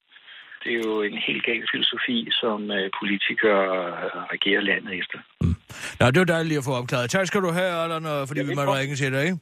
Det 0.65 0.73
er 0.73 0.81
jo 0.89 1.03
en 1.03 1.19
helt 1.19 1.45
gal 1.45 1.65
filosofi, 1.73 2.29
som 2.31 2.71
øh, 2.71 2.91
politikere 3.01 3.65
øh, 4.05 4.23
regerer 4.35 4.61
landet 4.61 4.99
efter. 5.01 5.19
Mm. 5.41 5.57
Nå, 6.01 6.11
det 6.11 6.19
var 6.19 6.31
dejligt 6.37 6.59
at 6.59 6.65
få 6.65 6.73
opklaret. 6.81 7.11
Tak 7.11 7.27
skal 7.27 7.41
du 7.41 7.51
have, 7.51 7.73
Allan, 7.83 8.05
fordi 8.29 8.41
vi 8.51 8.55
må 8.55 8.63
ringe 8.63 8.97
til 8.97 9.13
dig, 9.13 9.23
ikke? 9.25 9.39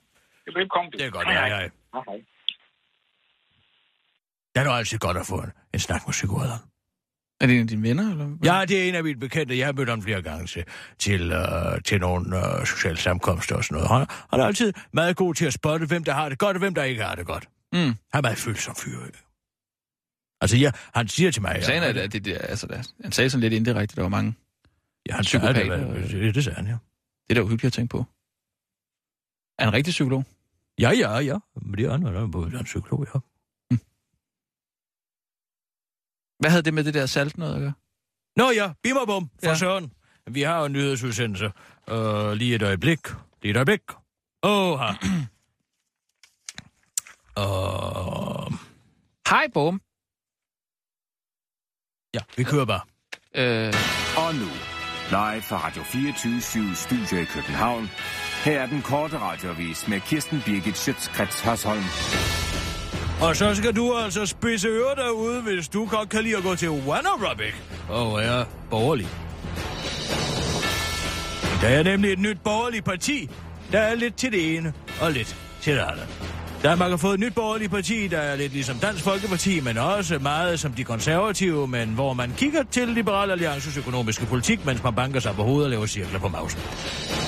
Velkommen. 0.61 0.93
Det 0.93 1.07
er 1.07 1.11
godt, 1.11 1.27
hej, 1.27 1.35
hej. 1.35 1.49
hej. 1.49 1.71
hej. 2.09 2.32
Det 4.55 4.61
er 4.61 4.65
jo 4.65 4.73
altid 4.73 4.99
godt 4.99 5.17
at 5.17 5.27
få 5.27 5.39
en, 5.39 5.51
en 5.75 5.81
snak 5.81 6.07
med 6.07 6.13
psykoder. 6.13 6.59
Er 7.41 7.47
det 7.47 7.55
en 7.55 7.61
af 7.61 7.69
dine 7.69 7.83
venner? 7.83 8.11
Eller? 8.11 8.37
Ja, 8.45 8.65
det 8.65 8.85
er 8.85 8.89
en 8.89 8.95
af 8.95 9.05
mine 9.05 9.21
bekendte. 9.21 9.59
Jeg 9.59 9.67
har 9.67 9.73
mødt 9.73 9.89
ham 9.89 10.03
flere 10.03 10.23
gange 10.23 10.47
til, 10.47 10.65
til, 10.99 11.33
uh, 11.33 11.83
til 11.85 12.01
nogle 12.01 12.37
uh, 12.37 12.67
sociale 12.67 12.97
samkomster 12.97 13.57
og 13.57 13.65
sådan 13.65 13.75
noget. 13.75 13.89
Han, 13.89 14.07
han 14.31 14.41
er 14.41 14.45
altid 14.45 14.73
meget 14.93 15.17
god 15.17 15.35
til 15.35 15.47
at 15.47 15.53
spotte, 15.53 15.87
hvem 15.87 16.05
der 16.05 16.13
har 16.13 16.29
det 16.29 16.39
godt, 16.39 16.57
og 16.57 16.59
hvem 16.59 16.75
der 16.75 16.83
ikke 16.83 17.03
har 17.03 17.15
det 17.15 17.27
godt. 17.27 17.49
Mm. 17.73 17.79
Han 17.79 17.97
er 18.15 18.23
meget 18.23 18.39
følsom 18.39 18.75
fyr. 18.75 18.99
Altså, 20.41 20.57
ja, 20.57 20.71
han 20.95 21.09
siger 21.09 21.31
til 21.31 21.43
mig... 21.43 21.65
Sagen 21.65 21.83
er, 21.83 22.03
at 22.03 22.13
det, 22.13 22.25
det, 22.25 22.39
altså, 22.41 22.67
det, 22.67 22.91
han 23.03 23.13
sagde 23.13 23.31
sådan 23.31 23.41
lidt 23.41 23.53
indirekte, 23.53 23.97
der 23.97 24.03
var 24.03 24.09
mange 24.09 24.35
ja, 25.09 25.15
han 25.15 25.23
psykopater. 25.23 25.77
Det, 25.77 26.11
det, 26.11 26.35
det 26.35 26.45
sagde 26.45 26.57
han, 26.57 26.67
ja. 26.67 26.77
Det 27.29 27.31
er 27.31 27.35
da 27.35 27.41
uhyggeligt 27.41 27.65
at 27.65 27.73
tænke 27.73 27.91
på. 27.91 27.99
Er 29.59 29.65
han 29.65 29.69
en 29.69 29.75
rigtig 29.75 29.91
psykolog? 29.91 30.25
Ja, 30.79 30.91
ja, 30.91 31.19
ja. 31.19 31.39
Men 31.63 31.79
det 31.79 31.87
er 31.87 31.91
han, 31.91 32.03
han 32.03 32.15
er 32.17 32.59
en 32.59 32.65
psykolog, 32.65 33.07
ja. 33.15 33.19
Hvad 36.43 36.51
havde 36.51 36.63
det 36.63 36.75
med 36.75 36.85
det 36.85 36.95
der 36.95 37.07
salt 37.07 37.39
noget 37.39 37.55
at 37.55 37.61
gøre? 37.61 37.73
Nå 38.37 38.51
ja, 38.51 38.73
bimmerbum 38.83 39.31
for 39.45 39.49
ja. 39.51 39.55
søren. 39.55 39.93
Vi 40.27 40.43
har 40.43 40.59
jo 40.59 40.65
en 40.65 40.73
nyhedsudsendelse. 40.73 41.53
Uh, 41.93 42.33
lige 42.33 42.55
et 42.55 42.63
øjeblik. 42.63 42.99
Lige 43.43 43.51
et 43.51 43.57
øjeblik. 43.57 43.81
Åh, 44.43 44.79
her. 44.79 44.95
Uh... 47.39 48.53
Hej, 49.31 49.47
Bum. 49.55 49.81
Ja, 52.15 52.21
vi 52.37 52.45
kører 52.45 52.65
bare. 52.65 52.81
Øh... 53.35 53.75
Og 54.17 54.35
nu, 54.35 54.49
live 55.11 55.43
fra 55.43 55.67
Radio 55.67 55.83
24 55.83 56.75
Studio 56.75 57.23
i 57.23 57.25
København. 57.25 57.91
Her 58.45 58.61
er 58.61 58.67
den 58.67 58.83
korte 58.83 59.19
radiovis 59.19 59.89
med 59.89 60.01
Kirsten 60.01 60.43
Birgit 60.47 60.79
Schøtzgrads 60.79 61.41
Hasholm. 61.41 62.52
Og 63.23 63.37
så 63.37 63.55
skal 63.55 63.77
du 63.77 63.95
altså 63.97 64.27
spidse 64.27 64.69
ører 64.69 64.95
derude, 64.95 65.43
hvis 65.43 65.69
du 65.69 65.87
godt 65.87 66.09
kan 66.09 66.23
lide 66.23 66.37
at 66.37 66.43
gå 66.43 66.55
til 66.55 66.69
One 66.69 66.87
Aerobic 66.87 67.55
og 67.89 68.19
være 68.19 68.45
borgerlig. 68.71 69.09
Der 71.61 71.69
er 71.69 71.83
nemlig 71.83 72.13
et 72.13 72.19
nyt 72.19 72.39
borgerligt 72.45 72.85
parti, 72.85 73.31
der 73.73 73.79
er 73.79 73.95
lidt 73.95 74.17
til 74.17 74.33
det 74.33 74.57
ene 74.57 74.73
og 75.01 75.13
lidt 75.13 75.37
til 75.61 75.73
det 75.75 75.81
andet. 75.81 76.09
Danmark 76.63 76.91
har 76.91 76.97
fået 76.97 77.15
et 77.15 77.21
nyt 77.21 77.35
borgerligt 77.35 77.71
parti, 77.71 78.07
der 78.07 78.19
er 78.19 78.37
lidt 78.37 78.53
ligesom 78.53 78.77
Dansk 78.77 79.05
Folkeparti, 79.05 79.61
men 79.61 79.79
også 79.79 80.19
meget 80.19 80.61
som 80.61 80.73
de 80.73 80.85
konservative, 80.85 81.69
men 81.69 81.89
hvor 81.89 82.13
man 82.13 82.33
kigger 82.37 82.63
til 82.71 82.89
Liberal 82.89 83.31
Alliances 83.31 83.77
økonomiske 83.77 84.27
politik, 84.27 84.67
mens 84.67 84.83
man 84.83 84.95
banker 84.95 85.21
sig 85.21 85.35
på 85.35 85.43
hovedet 85.43 85.65
og 85.65 85.71
laver 85.71 85.87
cirkler 85.87 86.19
på 86.19 86.29
mausen. 86.29 86.61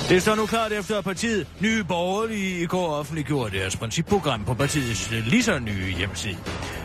Det 0.09 0.23
står 0.23 0.35
nu 0.35 0.47
klart 0.47 0.73
efter, 0.73 0.99
at 0.99 1.05
partiet 1.05 1.47
Nye 1.61 1.85
Borgerlige 1.85 2.63
i 2.63 2.67
går 2.67 2.95
offentliggjorde 2.95 3.59
deres 3.59 3.77
principprogram 3.77 4.45
på 4.45 4.55
partiets 4.55 5.13
øh, 5.13 5.27
lige 5.27 5.43
så 5.43 5.59
nye 5.59 5.95
hjemmeside. 5.99 6.37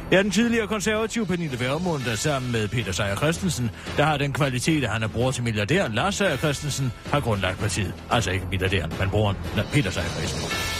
Det 0.09 0.17
er 0.17 0.21
den 0.21 0.31
tidligere 0.31 0.67
konservative 0.67 1.25
Pernille 1.25 1.59
Vermund, 1.59 2.03
der 2.03 2.15
sammen 2.15 2.51
med 2.51 2.67
Peter 2.67 2.91
Sejer 2.91 3.15
Christensen, 3.15 3.71
der 3.97 4.03
har 4.03 4.17
den 4.17 4.33
kvalitet, 4.33 4.83
at 4.83 4.89
han 4.89 5.03
er 5.03 5.07
bror 5.07 5.31
til 5.31 5.43
milliardæren 5.43 5.93
Lars 5.93 6.15
Sejer 6.15 6.37
Christensen, 6.37 6.91
har 7.05 7.19
grundlagt 7.19 7.59
partiet. 7.59 7.93
Altså 8.11 8.31
ikke 8.31 8.45
milliardæren, 8.49 8.93
men 8.99 9.09
broren 9.09 9.37
Peter 9.73 9.91
Sejer 9.91 10.09
Christensen. 10.09 10.78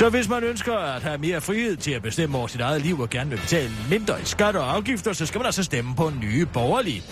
Så 0.00 0.08
hvis 0.08 0.28
man 0.28 0.42
ønsker 0.42 0.74
at 0.74 1.02
have 1.02 1.18
mere 1.18 1.40
frihed 1.40 1.76
til 1.76 1.90
at 1.90 2.02
bestemme 2.02 2.38
over 2.38 2.46
sit 2.46 2.60
eget 2.60 2.82
liv 2.82 3.00
og 3.00 3.10
gerne 3.10 3.30
vil 3.30 3.36
betale 3.36 3.70
mindre 3.90 4.20
i 4.20 4.24
skatter 4.24 4.60
og 4.60 4.74
afgifter, 4.74 5.12
så 5.12 5.26
skal 5.26 5.38
man 5.38 5.46
altså 5.46 5.62
stemme 5.62 5.94
på 5.96 6.08
en 6.08 6.18
nye 6.20 6.46
borgerlige. 6.46 7.02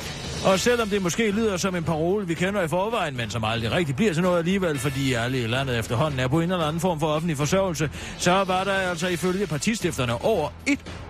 Og 0.47 0.61
selvom 0.61 0.89
det 0.89 1.03
måske 1.03 1.31
lyder 1.31 1.57
som 1.57 1.77
en 1.77 1.85
parole, 1.85 2.27
vi 2.27 2.35
kender 2.35 2.63
i 2.63 2.69
forvejen, 2.69 3.17
men 3.17 3.31
som 3.31 3.45
aldrig 3.45 3.73
rigtig 3.73 3.97
bliver 3.97 4.13
til 4.13 4.23
noget 4.23 4.39
alligevel, 4.39 4.79
fordi 4.79 5.13
alle 5.13 5.43
i 5.43 5.47
landet 5.47 5.79
efterhånden 5.79 6.21
er 6.21 6.29
på 6.29 6.41
en 6.41 6.53
eller 6.53 6.65
anden 6.65 6.81
form 6.81 7.01
for 7.01 7.07
offentlig 7.07 7.37
forsørgelse, 7.37 7.91
så 8.19 8.31
var 8.33 8.65
der 8.65 8.73
altså 8.73 9.09
ifølge 9.09 9.47
partistifterne 9.47 10.25
over 10.25 10.49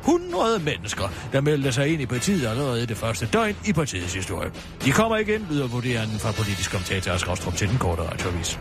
100 0.00 0.58
mennesker, 0.58 1.08
der 1.32 1.40
meldte 1.40 1.72
sig 1.72 1.88
ind 1.88 2.02
i 2.02 2.06
partiet 2.06 2.46
allerede 2.46 2.86
det 2.86 2.96
første 2.96 3.26
døgn 3.32 3.56
i 3.66 3.72
partiets 3.72 4.14
historie. 4.14 4.50
De 4.84 4.92
kommer 4.92 5.16
igen, 5.16 5.46
lyder 5.50 5.66
vurderingen 5.66 6.18
fra 6.18 6.32
politisk 6.32 6.70
kommentator 6.70 7.12
Asger 7.12 7.52
til 7.56 7.68
den 7.68 7.78
korte 7.78 8.02
radiovis. 8.02 8.58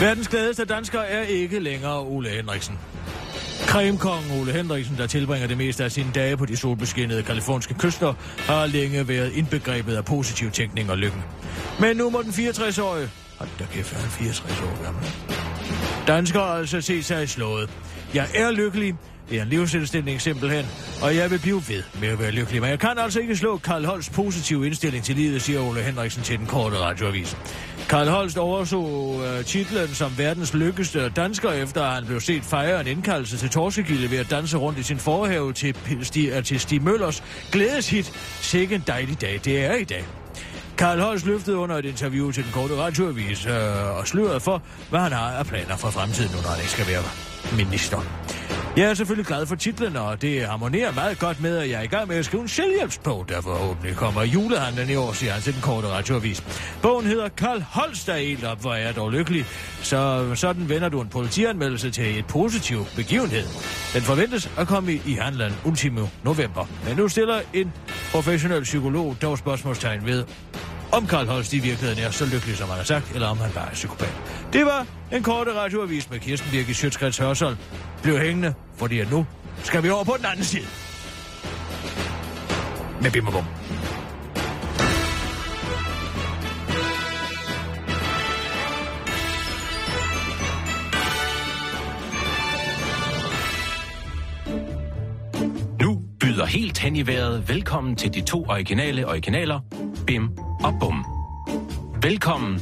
Verdens 0.00 0.28
gladeste 0.28 0.64
dansker 0.64 1.00
er 1.00 1.22
ikke 1.22 1.58
længere 1.58 2.00
Ole 2.00 2.28
Henriksen. 2.28 2.78
Kremkongen 3.66 4.40
Ole 4.40 4.52
Henriksen, 4.52 4.96
der 4.96 5.06
tilbringer 5.06 5.48
det 5.48 5.56
meste 5.56 5.84
af 5.84 5.92
sine 5.92 6.10
dage 6.14 6.36
på 6.36 6.46
de 6.46 6.56
solbeskinnede 6.56 7.22
kaliforniske 7.22 7.74
kyster, 7.74 8.14
har 8.38 8.66
længe 8.66 9.08
været 9.08 9.32
indbegrebet 9.32 9.96
af 9.96 10.04
positiv 10.04 10.50
tænkning 10.50 10.90
og 10.90 10.98
lykken. 10.98 11.22
Men 11.80 11.96
nu 11.96 12.10
må 12.10 12.22
den 12.22 12.30
64-årige... 12.30 13.10
Hold 13.38 13.48
da 13.58 13.64
kæft, 13.72 13.92
han 13.92 14.04
er 14.04 14.10
64 14.10 14.60
år 14.60 14.84
gammel. 14.84 15.04
Dansker 16.06 16.40
altså 16.40 16.80
se 16.80 17.02
sig 17.02 17.28
slået. 17.28 17.70
Jeg 18.14 18.26
er 18.34 18.50
lykkelig, 18.50 18.94
det 19.30 19.38
er 19.38 19.42
en 19.42 19.48
livsindstilling 19.48 20.20
simpelthen, 20.20 20.66
og 21.02 21.16
jeg 21.16 21.30
vil 21.30 21.38
blive 21.38 21.62
ved 21.68 21.82
med 22.00 22.08
at 22.08 22.18
være 22.18 22.30
lykkelig. 22.30 22.60
Men 22.60 22.70
jeg 22.70 22.78
kan 22.78 22.98
altså 22.98 23.20
ikke 23.20 23.36
slå 23.36 23.56
Karl 23.56 23.84
Holsts 23.84 24.10
positive 24.10 24.66
indstilling 24.66 25.04
til 25.04 25.16
livet, 25.16 25.42
siger 25.42 25.60
Ole 25.60 25.82
Henriksen 25.82 26.22
til 26.22 26.38
den 26.38 26.46
korte 26.46 26.78
radioavis. 26.78 27.36
Karl 27.88 28.08
Holst 28.08 28.38
overså 28.38 28.76
uh, 28.76 29.44
titlen 29.44 29.88
som 29.88 30.18
verdens 30.18 30.54
lykkeligste 30.54 31.08
dansker, 31.08 31.50
efter 31.50 31.82
at 31.84 31.94
han 31.94 32.06
blev 32.06 32.20
set 32.20 32.42
fejre 32.42 32.80
en 32.80 32.86
indkaldelse 32.86 33.36
til 33.36 33.50
Torskegilde 33.50 34.10
ved 34.10 34.18
at 34.18 34.30
danse 34.30 34.56
rundt 34.56 34.78
i 34.78 34.82
sin 34.82 34.98
forhave 34.98 35.52
til, 35.52 35.76
Sti, 36.02 36.30
øh, 36.30 36.44
til 36.44 36.60
Stig 36.60 36.82
Møllers 36.82 37.22
glædeshit. 37.52 38.12
Sikke 38.40 38.74
en 38.74 38.84
dejlig 38.86 39.20
dag, 39.20 39.40
det 39.44 39.64
er 39.64 39.74
i 39.74 39.84
dag. 39.84 40.04
Karl 40.78 41.00
Holst 41.00 41.26
løftede 41.26 41.56
under 41.56 41.76
et 41.76 41.84
interview 41.84 42.30
til 42.30 42.44
den 42.44 42.52
korte 42.52 42.76
radioavis 42.76 43.46
øh, 43.46 43.98
og 43.98 44.06
slørede 44.06 44.40
for, 44.40 44.62
hvad 44.90 45.00
han 45.00 45.12
har 45.12 45.30
af 45.30 45.46
planer 45.46 45.76
for 45.76 45.90
fremtiden, 45.90 46.30
nu 46.36 46.42
når 46.42 46.48
han 46.48 46.58
ikke 46.58 46.70
skal 46.70 46.86
være 46.86 47.02
minister. 47.56 47.98
Jeg 48.78 48.90
er 48.90 48.94
selvfølgelig 48.94 49.26
glad 49.26 49.46
for 49.46 49.56
titlen, 49.56 49.96
og 49.96 50.22
det 50.22 50.46
harmonerer 50.46 50.92
meget 50.92 51.18
godt 51.18 51.40
med, 51.40 51.58
at 51.58 51.70
jeg 51.70 51.78
er 51.78 51.82
i 51.82 51.86
gang 51.86 52.08
med 52.08 52.16
at 52.16 52.24
skrive 52.24 52.42
en 52.42 52.48
selvhjælpsbog, 52.48 53.28
der 53.28 53.40
forhåbentlig 53.40 53.96
kommer 53.96 54.22
julehandlen 54.22 54.90
i 54.90 54.94
år, 54.94 55.12
siger 55.12 55.32
han 55.32 55.42
til 55.42 55.52
den 55.54 55.62
korte 55.62 55.88
radioavis. 55.88 56.44
Bogen 56.82 57.06
hedder 57.06 57.28
Karl 57.28 57.60
Holster 57.60 58.16
helt 58.16 58.44
op, 58.44 58.60
hvor 58.60 58.74
jeg 58.74 58.88
er 58.88 58.92
dog 58.92 59.12
lykkelig. 59.12 59.44
Så 59.82 60.30
sådan 60.34 60.68
vender 60.68 60.88
du 60.88 61.00
en 61.00 61.08
politianmeldelse 61.08 61.90
til 61.90 62.18
et 62.18 62.26
positiv 62.26 62.84
begivenhed. 62.96 63.44
Den 63.94 64.02
forventes 64.02 64.50
at 64.58 64.66
komme 64.66 64.92
i, 64.92 65.02
i 65.06 65.12
handlen 65.12 65.52
ultimo 65.64 66.06
november. 66.24 66.66
Men 66.86 66.96
nu 66.96 67.08
stiller 67.08 67.40
en 67.54 67.72
professionel 68.12 68.62
psykolog 68.62 69.16
dog 69.22 69.38
spørgsmålstegn 69.38 70.06
ved, 70.06 70.24
om 70.92 71.06
Karl 71.06 71.26
Holst 71.26 71.52
i 71.52 71.58
virkeligheden 71.58 72.04
er 72.04 72.10
så 72.10 72.26
lykkelig, 72.26 72.56
som 72.56 72.68
han 72.68 72.76
har 72.76 72.84
sagt, 72.84 73.12
eller 73.14 73.28
om 73.28 73.38
han 73.38 73.50
bare 73.52 73.70
er 73.70 73.74
psykopat. 73.74 74.14
Det 74.52 74.66
var 74.66 74.86
en 75.12 75.22
korte 75.22 75.54
radioavis 75.54 76.10
med 76.10 76.18
Kirsten 76.18 76.50
Birgit 76.50 76.76
Sjøtskrets 76.76 77.18
Hørsholm. 77.18 77.56
Bliv 78.02 78.18
hængende, 78.18 78.54
fordi 78.76 79.00
at 79.00 79.10
nu 79.10 79.26
skal 79.64 79.82
vi 79.82 79.90
over 79.90 80.04
på 80.04 80.14
den 80.16 80.26
anden 80.26 80.44
side. 80.44 80.66
Med 83.02 83.10
bim 83.10 83.26
byder 96.38 96.46
helt 96.46 96.78
hen 96.78 96.96
i 96.96 97.06
vejret 97.06 97.48
velkommen 97.48 97.96
til 97.96 98.14
de 98.14 98.20
to 98.20 98.44
originale 98.48 99.06
originaler, 99.08 99.60
Bim 100.06 100.28
og 100.64 100.74
Bum. 100.80 101.04
Velkommen 102.02 102.60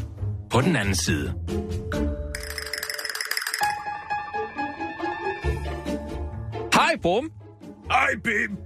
på 0.51 0.61
den 0.61 0.77
anden 0.77 0.95
side. 0.95 1.35
Hej, 6.74 6.97
Bum. 7.03 7.31
Hej, 7.91 8.09
Bim. 8.24 8.57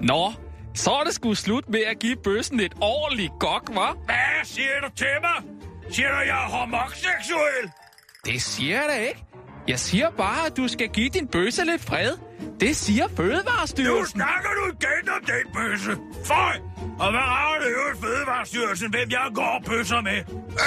Nå, 0.00 0.32
så 0.74 0.90
er 0.90 1.04
det 1.04 1.14
sgu 1.14 1.34
slut 1.34 1.68
med 1.68 1.80
at 1.90 1.98
give 1.98 2.16
bøssen 2.24 2.60
et 2.60 2.72
ordentligt 2.80 3.32
gok, 3.40 3.70
hva'? 3.70 4.04
Hvad 4.04 4.44
siger 4.44 4.80
du 4.82 4.88
til 4.96 5.06
mig? 5.20 5.52
Siger 5.90 6.08
du, 6.08 6.16
jeg 6.16 6.44
er 6.44 6.48
homoseksuel? 6.48 7.70
Det 8.24 8.42
siger 8.42 8.74
jeg 8.74 8.84
da 8.88 9.08
ikke. 9.08 9.24
Jeg 9.68 9.78
siger 9.78 10.10
bare, 10.10 10.46
at 10.46 10.56
du 10.56 10.68
skal 10.68 10.88
give 10.88 11.08
din 11.08 11.26
bøsse 11.28 11.64
lidt 11.64 11.80
fred. 11.80 12.12
Det 12.60 12.76
siger 12.76 13.08
Nu 13.08 13.16
Fødevarestyrelsen. 13.16 14.06
snakker 14.20 14.48
du 14.50 14.64
igen 14.72 15.08
om 15.08 15.24
den 15.26 15.52
bøsse. 15.54 15.90
Føj! 16.24 16.54
Og 16.98 17.10
hvad 17.10 17.20
har 17.20 17.58
det 17.64 17.70
jo 17.70 18.00
Fødevarestyrelsen, 18.06 18.90
hvem 18.90 19.10
jeg 19.10 19.26
går 19.34 19.42
og 19.42 19.64
pøsser 19.64 20.00
med? 20.00 20.18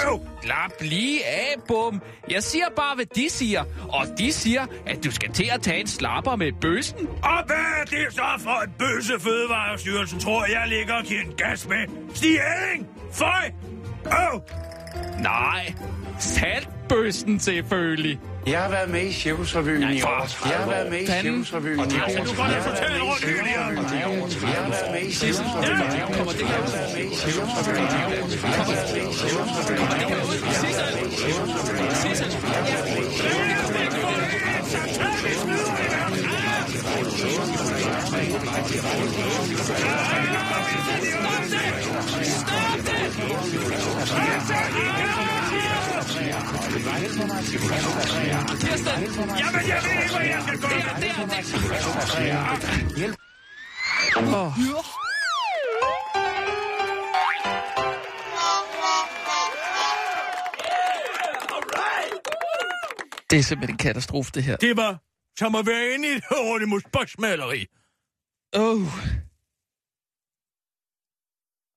Øv! 0.07 0.19
Slap 0.43 0.71
lige 0.81 1.25
af, 1.25 1.53
bum. 1.67 2.01
Jeg 2.29 2.43
siger 2.43 2.65
bare, 2.75 2.95
hvad 2.95 3.05
de 3.05 3.29
siger. 3.29 3.63
Og 3.89 4.05
de 4.17 4.33
siger, 4.33 4.65
at 4.85 5.03
du 5.03 5.11
skal 5.11 5.31
til 5.33 5.49
at 5.53 5.61
tage 5.61 5.79
en 5.79 5.87
slapper 5.87 6.35
med 6.35 6.51
bøssen. 6.61 7.07
Og 7.23 7.45
hvad 7.45 7.55
er 7.81 7.83
det 7.85 8.07
så 8.13 8.25
for 8.39 8.61
en 8.65 8.71
bøsse 8.79 9.19
Fødevarestyrelsen 9.19 10.19
tror, 10.19 10.45
jeg 10.45 10.63
ligger 10.67 10.93
og 10.93 11.03
giver 11.03 11.21
en 11.21 11.33
gas 11.37 11.67
med? 11.67 12.15
Stig 12.15 12.29
Elling! 12.29 12.87
Føj! 13.13 13.51
Øv! 14.05 14.41
Nej, 15.19 15.73
saltbøssen 16.89 17.39
selvfølgelig. 17.39 18.19
Jeg 18.47 18.61
har 18.61 18.69
været 18.69 18.89
med 18.89 19.01
i 19.01 19.13
Cirkusrevyen 19.13 19.91
i 19.91 19.99
30 19.99 20.29
Jeg 20.45 20.57
har 20.57 20.69
været 20.69 20.89
med 20.91 20.99
i 21.01 21.05
Cirkusrevyen 21.05 21.75
i 21.75 21.79
over 21.79 21.87
30 21.87 22.19
år. 22.19 22.23
Du 22.25 22.33
kan 22.33 22.49
da 22.51 22.59
fortælle 22.59 23.01
rundt 23.01 23.23
i 23.23 23.27
det 23.27 23.35
her. 23.45 23.49
Jeg 23.49 23.59
har 24.53 24.69
været 24.69 24.91
med 24.91 25.01
i 25.01 25.13
Cirkusrevyen. 25.13 25.63
Jeg 25.63 25.75
har 25.75 25.83
været 25.83 25.97
med 26.95 27.03
i 27.11 27.15
Cirkusrevyen. 27.15 27.77
Jeg 27.77 27.83
har 27.99 28.09
været 28.09 28.33
med 28.33 28.41
i 29.01 29.15
Cirkusrevyen. 29.15 29.85
Jamen, 37.15 37.27
jeg 49.39 49.49
ved 49.53 49.61
ikke, 49.61 49.73
jeg 49.73 49.81
skal. 49.81 49.95
Oh. 54.17 54.51
Det 63.29 63.39
er 63.39 63.43
simpelthen 63.43 63.73
en 63.73 63.77
katastrofe, 63.77 64.31
det 64.35 64.43
her. 64.43 64.55
Det 64.55 64.77
var 64.77 65.04
som 65.37 65.55
at 65.55 65.65
være 65.67 65.93
inde 65.93 66.07
i 66.07 66.11
et 66.11 66.23
Hieronymus 66.29 66.83
Bosch-maleri. 66.83 67.65
Oh. 68.53 68.81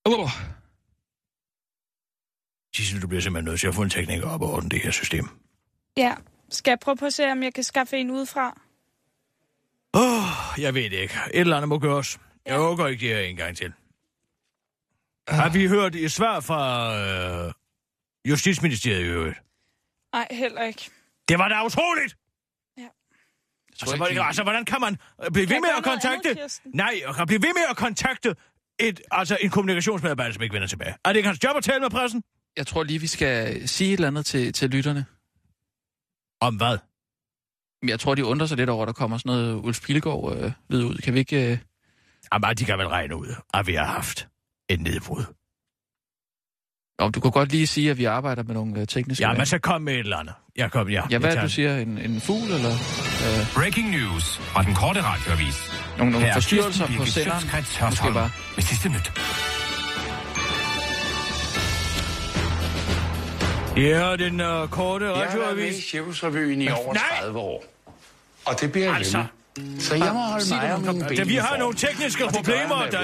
Oh. 0.04 0.30
Sissel, 2.74 3.02
du 3.02 3.06
bliver 3.08 3.20
simpelthen 3.20 3.50
nødt 3.50 3.60
til 3.60 3.66
at 3.66 3.74
få 3.74 3.82
en 3.82 3.90
tekniker 3.90 4.28
op 4.28 4.42
og 4.42 4.50
ordne 4.50 4.70
det 4.70 4.80
her 4.80 4.90
system. 4.90 5.28
Ja. 5.96 6.14
Skal 6.50 6.70
jeg 6.70 6.78
prøve 6.78 6.96
på 6.96 7.06
at 7.06 7.14
se, 7.14 7.32
om 7.32 7.42
jeg 7.42 7.54
kan 7.54 7.64
skaffe 7.64 7.96
en 7.96 8.10
udefra? 8.10 8.60
Åh, 9.94 10.02
oh, 10.02 10.62
jeg 10.62 10.74
ved 10.74 10.82
det 10.82 10.96
ikke. 10.96 11.14
Et 11.34 11.40
eller 11.40 11.56
andet 11.56 11.68
må 11.68 11.78
gøres. 11.78 12.18
Jeg 12.46 12.58
overgår 12.58 12.86
ikke 12.86 13.08
det 13.08 13.16
her 13.16 13.22
en 13.22 13.36
gang 13.36 13.56
til. 13.56 13.72
Har 15.28 15.48
vi 15.48 15.66
hørt 15.66 15.94
et 15.94 16.12
svar 16.12 16.40
fra 16.40 16.94
øh, 17.46 17.52
Justitsministeriet 18.28 19.00
i 19.00 19.08
øvrigt? 19.08 19.38
Nej, 20.12 20.26
heller 20.30 20.62
ikke. 20.62 20.90
Det 21.28 21.38
var 21.38 21.48
da 21.48 21.64
utroligt! 21.64 22.16
Altså, 23.82 23.96
hvordan, 23.96 24.18
altså, 24.18 24.42
hvordan 24.42 24.64
kan 24.64 24.80
man 24.80 24.96
øh, 25.24 25.30
blive 25.30 25.48
ved 25.48 25.60
med 25.60 25.68
at 25.78 25.84
kontakte... 25.84 26.30
andet, 26.30 26.60
nej, 26.74 26.94
og 27.06 27.14
kan 27.14 27.26
blive 27.26 27.42
ved 27.42 27.54
med 27.54 27.62
at 27.70 27.76
kontakte 27.76 28.36
et, 28.80 29.00
altså 29.10 29.38
en 29.40 29.50
kommunikationsmedarbejder, 29.50 30.32
som 30.32 30.42
ikke 30.42 30.52
vender 30.52 30.68
tilbage. 30.68 30.94
Er 31.04 31.08
det 31.08 31.16
ikke 31.16 31.26
hans 31.26 31.44
job 31.44 31.56
at 31.56 31.64
tale 31.64 31.80
med 31.80 31.90
pressen? 31.90 32.22
Jeg 32.56 32.66
tror 32.66 32.82
lige, 32.82 33.00
vi 33.00 33.06
skal 33.06 33.68
sige 33.68 33.88
et 33.88 33.94
eller 33.94 34.08
andet 34.08 34.26
til, 34.26 34.52
til 34.52 34.70
lytterne. 34.70 35.06
Om 36.40 36.56
hvad? 36.56 36.78
Men 37.82 37.88
Jeg 37.88 38.00
tror, 38.00 38.14
de 38.14 38.24
undrer 38.24 38.46
sig 38.46 38.56
lidt 38.56 38.70
over, 38.70 38.82
at 38.82 38.86
der 38.86 38.92
kommer 38.92 39.18
sådan 39.18 39.30
noget 39.30 39.54
Ulf 39.54 39.80
Pilgaard-lyd 39.80 40.84
ud. 40.84 40.98
Kan 41.04 41.14
vi 41.14 41.18
ikke... 41.18 41.52
Øh... 41.52 41.58
Jamen, 42.32 42.56
de 42.56 42.64
kan 42.64 42.78
vel 42.78 42.88
regne 42.88 43.16
ud, 43.16 43.34
at 43.54 43.66
vi 43.66 43.74
har 43.74 43.84
haft 43.84 44.28
et 44.68 44.80
nedbrud. 44.80 45.24
Om 46.98 47.12
du 47.12 47.20
kunne 47.20 47.30
godt 47.30 47.52
lige 47.52 47.66
sige, 47.66 47.90
at 47.90 47.98
vi 47.98 48.04
arbejder 48.04 48.42
med 48.42 48.54
nogle 48.54 48.80
øh, 48.80 48.86
tekniske... 48.86 49.24
Ja, 49.28 49.32
men 49.32 49.46
så 49.46 49.58
kom 49.58 49.82
med 49.82 49.92
et 49.92 49.98
eller 49.98 50.16
andet. 50.16 50.34
Jeg 50.56 50.70
kom, 50.70 50.88
ja. 50.88 51.02
Ja, 51.10 51.18
hvad 51.18 51.30
jeg 51.30 51.36
det, 51.36 51.42
du 51.42 51.54
siger? 51.54 51.78
En, 51.78 51.98
en 51.98 52.20
fugl, 52.20 52.50
eller? 52.52 52.70
Øh, 52.70 53.54
Breaking 53.54 53.90
news 53.90 54.38
fra 54.38 54.62
den 54.62 54.74
korte 54.74 55.00
radioavis. 55.02 55.72
nogle 55.98 56.12
nogle 56.12 56.24
Her 56.26 56.30
er 56.30 56.34
forstyrrelser 56.34 56.86
på 56.96 57.04
senderen? 57.06 57.44
Måske 57.90 58.12
bare. 58.12 58.30
Med 58.56 58.62
sidste 58.62 58.88
nyt. 58.88 59.12
Ja, 63.76 64.16
den 64.16 64.40
uh, 64.40 64.68
korte 64.70 65.04
Jeg 65.06 65.14
har 65.14 65.38
været 65.38 65.56
med 65.56 65.64
i 65.64 65.66
radioavis. 65.66 65.84
Cirkusrevyen 65.84 66.62
i 66.62 66.68
over 66.68 66.94
Nej. 66.94 67.02
30 67.20 67.38
år. 67.38 67.64
Og 68.46 68.60
det 68.60 68.72
bliver 68.72 68.86
jeg 68.86 68.96
Altså. 68.96 69.16
med. 69.16 69.26
Så 69.78 69.94
jeg 69.94 70.12
må 70.12 70.20
holde 70.20 70.44
mig 70.50 70.74
om 70.74 70.80
mine 70.80 71.04
ben 71.08 71.16
Da 71.16 71.22
vi 71.22 71.34
har 71.34 71.56
nogle 71.58 71.74
tekniske 71.74 72.24
problemer, 72.34 72.74
at 72.74 72.92
der 72.92 73.00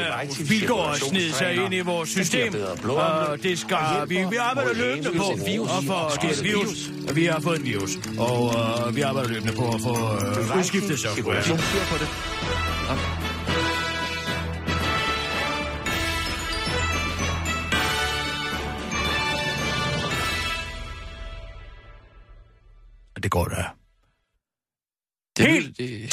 Bilgaard 0.48 0.88
har 0.88 0.94
snedet 0.94 1.34
sig 1.34 1.55
ind 1.55 1.74
i 1.74 1.80
vores 1.80 2.09
system. 2.09 2.55
Og 2.84 3.42
det 3.42 3.59
skal, 3.59 3.78
vi, 4.09 4.14
vi 4.30 4.36
arbejder 4.36 4.74
løbende 4.74 5.11
på 5.16 5.24
at 5.28 5.84
få 5.86 6.20
det 6.22 6.38
et 6.38 6.44
virus. 6.44 6.90
Vi 7.14 7.24
har 7.24 7.40
fået 7.40 7.59
en 7.59 7.64
virus, 7.64 7.90
og 8.18 8.42
uh, 8.86 8.96
vi 8.96 9.00
arbejder 9.00 9.28
løbende 9.28 9.52
på 9.52 9.68
at 9.74 9.80
få 9.80 9.90
uh, 9.90 10.59
udskiftet 10.59 10.98
software. 10.98 11.42
På 11.90 11.98
det. 11.98 12.09
Det 23.22 23.30
går 23.30 23.44
da. 23.44 23.84
Det, 25.37 25.47
Helt 25.47 25.78
det, 25.78 25.91
i 25.91 26.07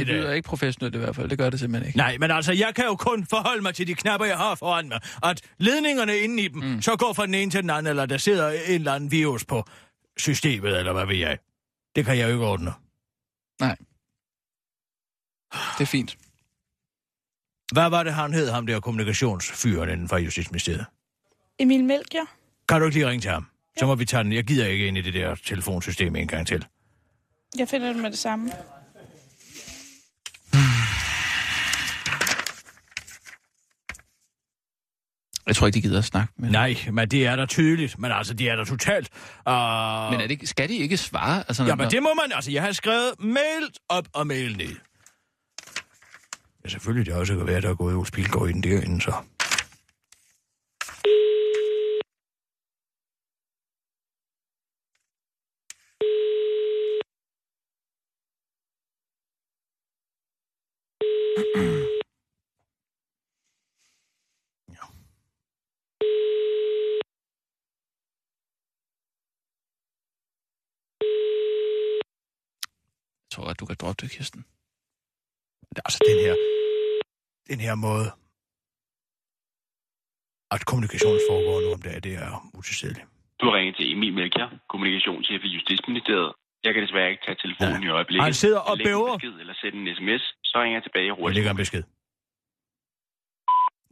det 0.00 0.06
lyder 0.06 0.26
dag. 0.26 0.36
ikke 0.36 0.46
professionelt 0.46 0.94
i 0.94 0.98
hvert 0.98 1.16
fald. 1.16 1.30
Det 1.30 1.38
gør 1.38 1.50
det 1.50 1.60
simpelthen 1.60 1.88
ikke. 1.88 1.96
Nej, 1.96 2.18
men 2.18 2.30
altså, 2.30 2.52
jeg 2.52 2.74
kan 2.74 2.84
jo 2.84 2.96
kun 2.96 3.26
forholde 3.26 3.62
mig 3.62 3.74
til 3.74 3.86
de 3.86 3.94
knapper, 3.94 4.26
jeg 4.26 4.36
har 4.36 4.54
foran 4.54 4.88
mig. 4.88 5.00
At 5.22 5.40
ledningerne 5.58 6.18
inde 6.18 6.42
i 6.42 6.48
dem, 6.48 6.62
mm. 6.62 6.82
så 6.82 6.96
går 6.96 7.12
fra 7.12 7.26
den 7.26 7.34
ene 7.34 7.50
til 7.50 7.62
den 7.62 7.70
anden, 7.70 7.86
eller 7.90 8.06
der 8.06 8.18
sidder 8.18 8.50
en 8.50 8.58
eller 8.74 8.92
anden 8.92 9.10
virus 9.10 9.44
på 9.44 9.64
systemet, 10.16 10.78
eller 10.78 10.92
hvad 10.92 11.06
ved 11.06 11.16
jeg. 11.16 11.38
Det 11.96 12.04
kan 12.04 12.18
jeg 12.18 12.24
jo 12.28 12.32
ikke 12.32 12.46
ordne. 12.46 12.72
Nej. 13.60 13.76
Det 15.78 15.82
er 15.84 15.86
fint. 15.86 16.18
Hvad 17.72 17.90
var 17.90 18.02
det, 18.02 18.14
han 18.14 18.32
hed, 18.34 18.50
ham 18.50 18.66
der 18.66 18.80
kommunikationsfyren 18.80 19.90
inden 19.90 20.08
for 20.08 20.16
Justitsministeriet? 20.16 20.86
Emil 21.58 21.84
Melchior? 21.84 22.28
Kan 22.68 22.80
du 22.80 22.86
ikke 22.86 22.96
lige 22.98 23.08
ringe 23.08 23.20
til 23.22 23.30
ham? 23.30 23.46
Så 23.78 23.86
må 23.86 23.94
vi 23.94 24.04
tage 24.04 24.24
den. 24.24 24.32
Jeg 24.32 24.44
gider 24.44 24.66
ikke 24.66 24.86
ind 24.86 24.98
i 24.98 25.00
det 25.02 25.14
der 25.14 25.34
telefonsystem 25.34 26.16
en 26.16 26.28
gang 26.28 26.46
til. 26.46 26.66
Jeg 27.58 27.68
finder 27.68 27.92
det 27.92 28.02
med 28.02 28.10
det 28.10 28.18
samme. 28.18 28.52
Jeg 35.46 35.56
tror 35.56 35.66
ikke, 35.66 35.76
de 35.76 35.82
gider 35.82 35.98
at 35.98 36.04
snakke 36.04 36.32
med 36.36 36.50
Nej, 36.50 36.76
men 36.92 37.08
det 37.08 37.26
er 37.26 37.36
da 37.36 37.46
tydeligt. 37.46 37.98
Men 37.98 38.12
altså, 38.12 38.34
det 38.34 38.50
er 38.50 38.56
da 38.56 38.64
totalt... 38.64 39.08
Uh... 39.14 39.52
Men 40.10 40.20
er 40.20 40.22
det 40.22 40.30
ikke, 40.30 40.46
skal 40.46 40.68
de 40.68 40.76
ikke 40.76 40.96
svare? 40.96 41.44
Altså, 41.48 41.64
Ja, 41.64 41.74
men 41.74 41.90
det 41.90 42.02
må 42.02 42.14
man... 42.14 42.32
Altså, 42.32 42.50
jeg 42.50 42.62
har 42.62 42.72
skrevet 42.72 43.14
mail 43.18 43.70
op 43.88 44.08
og 44.12 44.26
mail 44.26 44.56
ned. 44.56 44.76
Ja, 46.64 46.68
selvfølgelig, 46.68 47.06
det 47.06 47.14
er 47.14 47.18
også 47.18 47.36
kan 47.36 47.46
være, 47.46 47.60
der 47.60 47.70
er 47.70 47.74
gået 47.74 47.94
hos 47.94 48.10
Pilgaard 48.10 48.48
inden 48.48 48.62
derinde, 48.62 49.00
så... 49.00 49.12
at 73.54 73.60
du 73.60 73.66
kan 73.70 73.76
droppe 73.80 73.98
det, 74.02 74.08
Kirsten. 74.16 74.40
Men 75.68 75.74
Altså, 75.86 75.98
den 76.10 76.18
her... 76.26 76.34
Den 77.50 77.60
her 77.66 77.74
måde... 77.86 78.06
At 80.56 80.62
kommunikationen 80.72 81.20
foregår 81.30 81.56
nu 81.64 81.68
om 81.76 81.82
dagen, 81.86 82.02
det 82.08 82.14
er 82.24 82.30
utilstedeligt. 82.58 83.06
Du 83.40 83.44
har 83.46 83.54
ringet 83.58 83.74
til 83.78 83.86
Emil 83.92 84.12
Melchior, 84.20 84.48
kommunikationschef 84.72 85.40
i 85.48 85.50
Justitsministeriet. 85.56 86.32
Jeg 86.66 86.72
kan 86.74 86.82
desværre 86.86 87.08
ikke 87.12 87.22
tage 87.26 87.38
telefonen 87.44 87.82
ja. 87.82 87.88
i 87.88 87.90
øjeblikket. 87.98 88.24
Han 88.28 88.34
sidder 88.44 88.60
og 88.70 88.74
bæver. 88.86 89.12
besked 89.16 89.34
eller 89.42 89.54
send 89.62 89.74
en 89.80 89.86
sms, 89.98 90.22
så 90.48 90.54
ringer 90.62 90.76
jeg 90.78 90.84
tilbage 90.86 91.06
Jeg 91.06 91.14
hurtigt. 91.18 91.34
lægger 91.38 91.50
en 91.56 91.60
besked. 91.64 91.82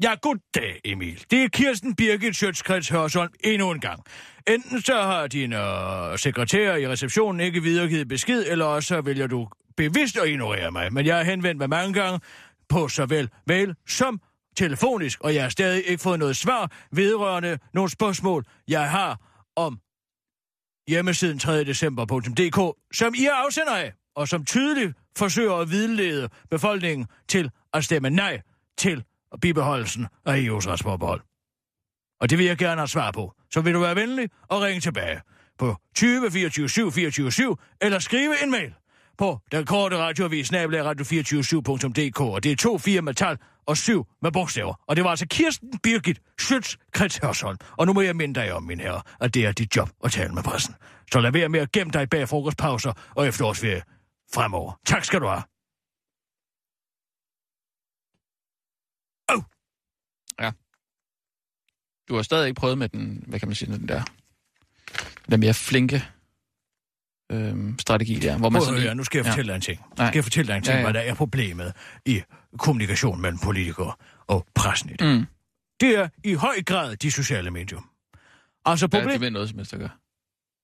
Ja, 0.03 0.15
goddag, 0.23 0.81
Emil. 0.85 1.25
Det 1.31 1.45
er 1.45 1.49
Kirsten 1.49 1.97
Birgit 1.97 2.37
Sjøtskreds 2.37 2.89
Hørsholm 2.89 3.33
endnu 3.45 3.71
en 3.71 3.81
gang. 3.81 4.03
Enten 4.49 4.83
så 4.83 5.03
har 5.03 5.27
din 5.27 5.53
øh, 5.53 6.19
sekretær 6.19 6.77
i 6.77 6.89
receptionen 6.89 7.41
ikke 7.41 7.63
videregivet 7.63 8.09
besked, 8.09 8.45
eller 8.49 8.65
også 8.65 8.87
så 8.87 9.01
vælger 9.01 9.27
du 9.27 9.49
bevidst 9.77 10.17
at 10.17 10.29
ignorere 10.29 10.71
mig. 10.71 10.93
Men 10.93 11.07
jeg 11.07 11.17
har 11.17 11.23
henvendt 11.25 11.59
mig 11.59 11.69
mange 11.69 11.95
gange 11.95 12.21
på 12.69 12.89
såvel 12.89 13.31
mail 13.47 13.75
som 13.87 14.21
telefonisk, 14.57 15.21
og 15.21 15.35
jeg 15.35 15.43
har 15.43 15.51
stadig 15.51 15.87
ikke 15.87 16.03
fået 16.03 16.19
noget 16.19 16.37
svar 16.37 16.73
vedrørende 16.93 17.59
nogle 17.75 17.91
spørgsmål, 17.91 18.45
jeg 18.69 18.91
har 18.91 19.21
om 19.57 19.79
hjemmesiden 20.89 21.39
3. 21.39 21.65
december.dk, 21.65 22.77
som 22.95 23.15
I 23.15 23.25
er 23.25 23.35
afsender 23.35 23.77
af, 23.77 23.93
og 24.15 24.29
som 24.29 24.45
tydeligt 24.45 24.93
forsøger 25.17 25.55
at 25.55 25.71
vidlede 25.71 26.29
befolkningen 26.51 27.07
til 27.29 27.51
at 27.73 27.85
stemme 27.85 28.11
nej 28.11 28.41
til 28.79 29.05
bibeholdelsen 29.41 30.07
af 30.27 30.37
EU's 30.37 30.69
retsforbehold. 30.69 31.21
Og 32.21 32.31
det 32.31 32.39
vil 32.39 32.47
jeg 32.47 32.57
gerne 32.57 32.81
have 32.81 32.89
svar 32.89 33.11
på. 33.11 33.33
Så 33.51 33.61
vil 33.61 33.75
du 33.75 33.81
være 33.81 33.97
venlig 33.97 34.31
og 34.49 34.63
ringe 34.63 34.81
tilbage 34.81 35.21
på 35.59 35.77
20 35.97 36.31
24 36.31 36.69
7 36.69 36.93
24 36.93 37.33
7, 37.33 37.59
eller 37.81 37.99
skrive 37.99 38.43
en 38.43 38.51
mail 38.51 38.75
på 39.19 39.39
den 39.53 39.67
korte 39.67 39.97
radioavis, 39.99 40.53
radio247.dk, 40.53 42.21
og 42.21 42.45
det 42.45 42.53
er 42.53 42.57
to 42.57 42.79
fire 42.79 43.03
med 43.03 43.15
tal 43.15 43.39
og 43.67 43.77
syv 43.77 44.07
med 44.23 44.33
bogstaver. 44.33 44.75
Og 44.89 44.97
det 44.97 45.05
var 45.05 45.11
altså 45.11 45.27
Kirsten 45.31 45.79
Birgit 45.83 46.21
Schütz 46.43 46.77
Krets 46.93 47.17
Hørsholm. 47.17 47.59
Og 47.79 47.87
nu 47.87 47.93
må 47.93 48.01
jeg 48.01 48.17
minde 48.17 48.41
dig 48.41 48.53
om, 48.53 48.63
min 48.63 48.81
herre, 48.81 49.03
at 49.21 49.35
det 49.35 49.47
er 49.47 49.53
dit 49.53 49.77
job 49.77 49.91
at 50.05 50.13
tale 50.13 50.35
med 50.35 50.43
pressen. 50.43 50.75
Så 51.13 51.21
lad 51.21 51.33
være 51.33 51.49
med 51.49 51.61
at 51.61 51.73
gemme 51.73 51.91
dig 51.93 52.11
bag 52.11 52.29
frokostpauser 52.29 52.93
og 53.15 53.27
efterårsferie 53.27 53.83
fremover. 54.35 54.79
Tak 54.87 55.05
skal 55.05 55.21
du 55.21 55.27
have. 55.27 55.52
Du 62.09 62.15
har 62.15 62.23
stadig 62.23 62.49
ikke 62.49 62.59
prøvet 62.61 62.79
med 62.79 62.89
den, 62.89 63.25
hvad 63.27 63.39
kan 63.39 63.49
man 63.49 63.55
sige, 63.55 63.73
den 63.73 63.89
der, 63.89 64.03
den 65.25 65.31
der 65.31 65.37
mere 65.37 65.55
flinke 65.55 66.05
øhm, 67.33 67.79
strategi 67.79 68.15
der. 68.15 68.39
Hvor 68.39 68.51
man 68.51 68.61
Prøv 68.61 68.67
sådan 68.67 68.81
lige- 68.81 68.95
nu 68.95 69.05
skal 69.05 69.19
jeg 69.19 69.25
Ja. 69.25 69.31
fortælle 69.31 69.49
dig 69.49 69.57
en 69.57 69.61
ting. 69.63 69.81
Nu 69.81 69.97
skal 70.07 70.11
jeg 70.15 70.25
fortælle 70.25 70.49
dig 70.53 70.57
en 70.57 70.63
ting, 70.63 70.73
Ja, 70.73 70.79
ja. 70.79 70.85
hvad 70.85 70.95
der 70.95 71.01
er 71.01 71.15
problemet 71.15 71.73
i 72.07 72.23
kommunikation 72.59 73.21
mellem 73.21 73.39
politikere 73.39 73.93
og 74.27 74.47
pressen 74.55 74.91
i 74.91 74.93
det. 74.93 75.17
Mm. 75.19 75.27
Det 75.81 75.97
er 75.99 76.09
i 76.25 76.35
høj 76.35 76.63
grad 76.67 76.97
de 76.97 77.11
sociale 77.11 77.51
medier. 77.51 77.91
Altså 78.65 78.85
Ja, 78.85 78.89
problemet... 78.89 79.13
det 79.13 79.21
vil 79.21 79.33
noget 79.33 79.49
som 79.49 79.59
helst 79.59 79.73
at 79.73 79.79
gøre. 79.79 79.91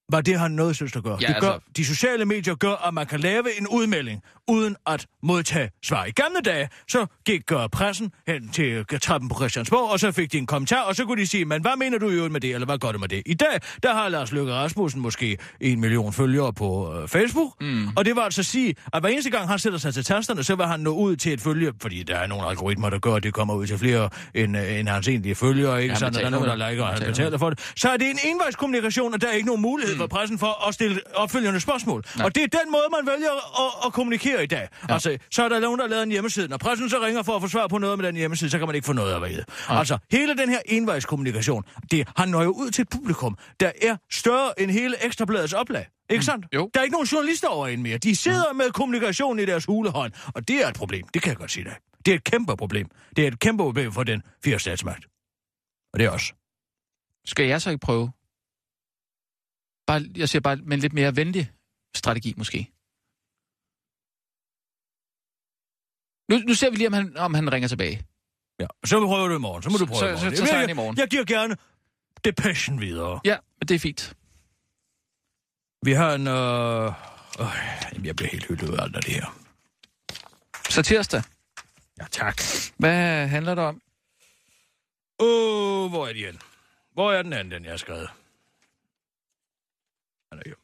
Hvad 0.08 0.22
det 0.22 0.38
har 0.38 0.48
noget 0.48 0.76
synes 0.76 0.96
at 0.96 1.02
gøre. 1.02 1.18
Ja, 1.20 1.26
det 1.28 1.36
gør, 1.40 1.50
altså- 1.50 1.68
De 1.76 1.84
sociale 1.84 2.24
medier 2.24 2.54
gør, 2.54 2.86
at 2.88 2.94
man 2.94 3.06
kan 3.06 3.20
lave 3.20 3.58
en 3.60 3.66
udmelding, 3.68 4.22
uden 4.48 4.76
at 4.86 5.06
modtage 5.22 5.70
svar. 5.82 6.04
I 6.04 6.10
gamle 6.10 6.40
dage, 6.44 6.68
så 6.88 7.06
gik 7.26 7.52
uh, 7.52 7.58
pressen 7.72 8.10
hen 8.26 8.48
til 8.48 8.78
uh, 8.92 8.98
trappen 9.02 9.28
på 9.28 9.34
Christiansborg, 9.34 9.90
og 9.92 10.00
så 10.00 10.12
fik 10.12 10.32
de 10.32 10.38
en 10.38 10.46
kommentar, 10.46 10.80
og 10.82 10.96
så 10.96 11.04
kunne 11.04 11.22
de 11.22 11.26
sige, 11.26 11.44
men 11.44 11.62
hvad 11.62 11.76
mener 11.76 11.98
du 11.98 12.08
i 12.10 12.28
med 12.28 12.40
det, 12.40 12.54
eller 12.54 12.66
hvad 12.66 12.78
gør 12.78 12.92
du 12.92 12.98
med 12.98 13.08
det? 13.08 13.22
I 13.26 13.34
dag, 13.34 13.60
der 13.82 13.92
har 13.94 14.08
Lars 14.08 14.32
Løkke 14.32 14.52
Rasmussen 14.52 15.00
måske 15.00 15.38
en 15.60 15.80
million 15.80 16.12
følgere 16.12 16.52
på 16.52 16.98
uh, 17.02 17.08
Facebook, 17.08 17.48
Mm. 17.60 17.88
og 17.96 18.04
det 18.04 18.16
var 18.16 18.22
altså 18.22 18.40
at 18.40 18.46
sige, 18.46 18.74
at 18.92 19.02
hver 19.02 19.08
eneste 19.10 19.30
gang 19.30 19.48
han 19.48 19.58
sætter 19.58 19.78
sig 19.78 19.94
til 19.94 20.04
tasterne, 20.04 20.44
så 20.44 20.56
vil 20.56 20.66
han 20.66 20.80
nå 20.80 20.90
ud 20.90 21.16
til 21.16 21.32
et 21.32 21.40
følge, 21.40 21.72
fordi 21.82 22.02
der 22.02 22.16
er 22.16 22.26
nogle 22.26 22.46
algoritmer, 22.48 22.90
der 22.90 22.98
gør, 22.98 23.14
at 23.14 23.22
det 23.22 23.34
kommer 23.34 23.54
ud 23.54 23.66
til 23.66 23.78
flere 23.78 24.10
end, 24.34 24.56
end 24.56 24.88
hans 24.88 25.08
egentlige 25.08 25.34
følgere, 25.34 25.82
ikke? 25.82 25.92
han 25.92 25.98
Sådan, 25.98 26.14
der 26.14 26.26
er 26.26 26.30
nogen, 26.30 26.48
der 26.48 26.70
liker, 26.70 26.82
og 26.82 26.88
Han 26.88 27.02
han 27.02 27.06
betaler 27.10 27.38
for 27.38 27.50
det. 27.50 27.72
Så 27.76 27.88
er 27.90 27.96
det 27.96 28.10
en 28.10 28.18
envejskommunikation, 28.24 29.14
og 29.14 29.20
der 29.20 29.28
er 29.28 29.32
ikke 29.32 29.46
nogen 29.46 29.62
mulighed. 29.62 29.97
For 29.98 30.06
pressen 30.06 30.38
for 30.38 30.68
at 30.68 30.74
stille 30.74 31.00
opfølgende 31.14 31.60
spørgsmål. 31.60 32.04
Nej. 32.16 32.24
Og 32.24 32.34
det 32.34 32.42
er 32.42 32.46
den 32.46 32.72
måde, 32.72 32.84
man 32.90 33.14
vælger 33.14 33.30
at, 33.66 33.86
at 33.86 33.92
kommunikere 33.92 34.44
i 34.44 34.46
dag. 34.46 34.68
Ja. 34.88 34.94
Altså, 34.94 35.18
så 35.30 35.44
er 35.44 35.48
der 35.48 35.60
nogen, 35.60 35.80
der 35.80 35.86
lavet 35.86 36.02
en 36.02 36.10
hjemmeside. 36.10 36.48
Når 36.48 36.56
pressen 36.56 36.90
så 36.90 36.98
ringer 37.00 37.22
for 37.22 37.36
at 37.36 37.42
få 37.42 37.48
svar 37.48 37.66
på 37.66 37.78
noget 37.78 37.98
med 37.98 38.06
den 38.06 38.16
hjemmeside, 38.16 38.50
så 38.50 38.58
kan 38.58 38.66
man 38.66 38.74
ikke 38.74 38.86
få 38.86 38.92
noget 38.92 39.14
at 39.14 39.30
vide. 39.30 39.44
Nej. 39.68 39.78
Altså, 39.78 39.98
hele 40.10 40.36
den 40.36 40.48
her 40.48 40.60
envejskommunikation, 40.66 41.64
det, 41.90 42.08
han 42.16 42.28
når 42.28 42.42
jo 42.42 42.50
ud 42.50 42.70
til 42.70 42.82
et 42.82 42.88
publikum, 42.88 43.38
der 43.60 43.70
er 43.82 43.96
større 44.10 44.60
end 44.60 44.70
hele 44.70 45.04
Ekstrabladets 45.04 45.52
oplag. 45.52 45.86
Ikke 46.10 46.24
sandt? 46.24 46.46
Jo. 46.54 46.70
Der 46.74 46.80
er 46.80 46.84
ikke 46.84 46.92
nogen 46.92 47.06
journalister 47.06 47.48
over 47.48 47.66
en 47.66 47.82
mere. 47.82 47.98
De 47.98 48.16
sidder 48.16 48.52
med 48.52 48.70
kommunikation 48.70 49.38
i 49.38 49.44
deres 49.44 49.64
hulehånd, 49.64 50.12
og 50.34 50.48
det 50.48 50.64
er 50.64 50.68
et 50.68 50.74
problem. 50.74 51.06
Det 51.14 51.22
kan 51.22 51.28
jeg 51.30 51.36
godt 51.36 51.50
sige 51.50 51.64
dig. 51.64 51.76
Det 52.04 52.10
er 52.10 52.14
et 52.16 52.24
kæmpe 52.24 52.56
problem. 52.56 52.86
Det 53.16 53.24
er 53.24 53.28
et 53.28 53.40
kæmpe 53.40 53.62
problem 53.62 53.92
for 53.92 54.02
den 54.02 54.22
fire 54.44 54.58
statsmagt. 54.58 55.06
Og 55.92 55.98
det 55.98 56.06
er 56.06 56.10
også. 56.10 56.32
Skal 57.24 57.46
jeg 57.46 57.62
så 57.62 57.70
ikke 57.70 57.80
prøve? 57.80 58.10
Bare, 59.88 60.02
jeg 60.16 60.28
siger 60.28 60.40
bare 60.40 60.56
med 60.56 60.72
en 60.76 60.80
lidt 60.80 60.92
mere 60.92 61.16
venlig 61.16 61.50
strategi, 61.96 62.34
måske. 62.36 62.58
Nu, 66.30 66.38
nu 66.48 66.54
ser 66.54 66.70
vi 66.70 66.76
lige, 66.76 66.86
om 66.86 66.92
han, 66.92 67.16
om 67.16 67.34
han 67.34 67.52
ringer 67.52 67.68
tilbage. 67.68 68.02
Ja, 68.60 68.66
så 68.84 69.00
prøver 69.06 69.28
du 69.28 69.34
i 69.36 69.38
morgen. 69.38 69.62
Så 69.62 69.70
må 69.70 69.78
du 69.78 69.86
prøve 69.86 69.98
Så- 69.98 70.06
i 70.06 70.12
morgen. 70.12 70.30
så- 70.30 70.36
så 70.36 70.44
Jeg- 70.44 70.54
han 70.54 70.62
jeg, 70.62 70.70
i 70.70 70.72
morgen. 70.72 70.98
Jeg 70.98 71.08
giver 71.08 71.24
gerne 71.24 71.56
depression 72.24 72.80
videre. 72.80 73.20
Ja, 73.24 73.36
men 73.60 73.68
det 73.68 73.74
er 73.74 73.78
fint. 73.78 74.16
Vi 75.82 75.92
har 75.92 76.14
en... 76.14 76.26
Øh... 76.26 76.86
Øh, 77.40 78.06
jeg 78.06 78.16
bliver 78.16 78.30
helt 78.30 78.46
hyldet 78.48 78.78
af 78.78 78.82
alt 78.82 78.94
det 78.94 79.04
her. 79.04 79.38
Så 80.70 80.82
tirsdag. 80.82 81.22
Ja, 82.00 82.04
tak. 82.10 82.40
Hvad 82.76 83.28
handler 83.28 83.54
det 83.54 83.64
om? 83.64 83.82
Åh, 85.20 85.84
oh, 85.84 85.90
hvor 85.90 86.06
er 86.06 86.12
de 86.12 86.24
hen? 86.26 86.38
Hvor 86.92 87.12
er 87.12 87.22
den 87.22 87.32
anden, 87.32 87.52
den 87.52 87.64
jeg 87.64 87.72
har 87.72 87.76
skrevet? 87.76 88.08
Han 90.32 90.42
er 90.46 90.50
jo... 90.50 90.56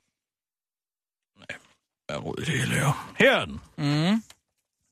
Nej, 1.39 1.59
er 2.09 2.19
rodet 2.19 2.47
det 2.47 2.59
hele 2.59 2.75
her? 2.75 3.15
Her 3.19 3.37
er 3.41 3.45
den. 3.45 3.61
Mm. 3.79 4.23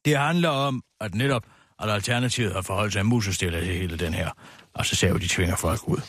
Det 0.04 0.18
handler 0.18 0.48
om, 0.48 0.82
at 1.00 1.14
netop 1.14 1.46
at 1.78 1.90
Alternativet 1.90 2.52
har 2.54 2.62
forholdt 2.62 2.92
sig 2.92 3.06
musestille 3.06 3.60
til 3.60 3.74
hele 3.74 3.98
den 3.98 4.14
her. 4.14 4.30
Og 4.74 4.86
så 4.86 4.96
ser 4.96 5.12
vi, 5.12 5.18
de 5.18 5.28
tvinger 5.28 5.56
folk 5.56 5.88
ud 5.88 6.00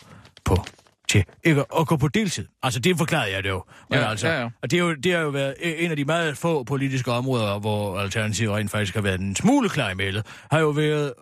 på 0.46 0.66
til 1.10 1.26
ikke 1.44 1.66
at 1.80 1.88
gå 1.88 1.98
på 1.98 2.08
deltid. 2.08 2.48
Altså, 2.64 2.80
det 2.80 2.98
forklarede 2.98 3.32
jeg 3.32 3.44
det 3.44 3.50
jo. 3.50 3.64
Men 3.90 4.00
Ja, 4.00 4.10
altså, 4.10 4.28
ja, 4.28 4.42
ja. 4.42 4.50
Og 4.62 4.72
det, 4.72 4.80
er 4.80 4.84
jo, 4.84 4.94
det 4.94 5.14
har 5.14 5.20
jo 5.20 5.30
været 5.30 5.56
en 5.84 5.92
af 5.92 5.98
de 5.98 6.06
meget 6.06 6.38
få 6.38 6.64
politiske 6.64 7.12
områder, 7.12 7.60
hvor 7.60 8.00
Alternativet 8.00 8.56
rent 8.56 8.72
faktisk 8.72 8.96
har 8.96 9.02
været 9.02 9.20
en 9.20 9.36
smule 9.36 9.70
klar 9.70 9.90
i 9.90 9.94
mailet, 9.96 10.26
har 10.52 10.60
jo 10.60 10.70
været 10.70 11.14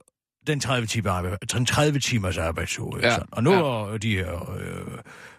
den 0.47 0.59
30, 0.59 0.87
timer 0.87 1.11
arbejde, 1.11 1.37
den 1.53 1.65
30 1.65 1.99
timers 1.99 2.37
arbejdsuge. 2.37 2.99
Ja, 3.01 3.11
Ja, 3.11 3.17
og 3.31 3.43
nu 3.43 3.51
ja. 3.51 3.93
er 3.93 3.97
de 3.97 4.15
her, 4.15 4.51
øh, 4.53 4.97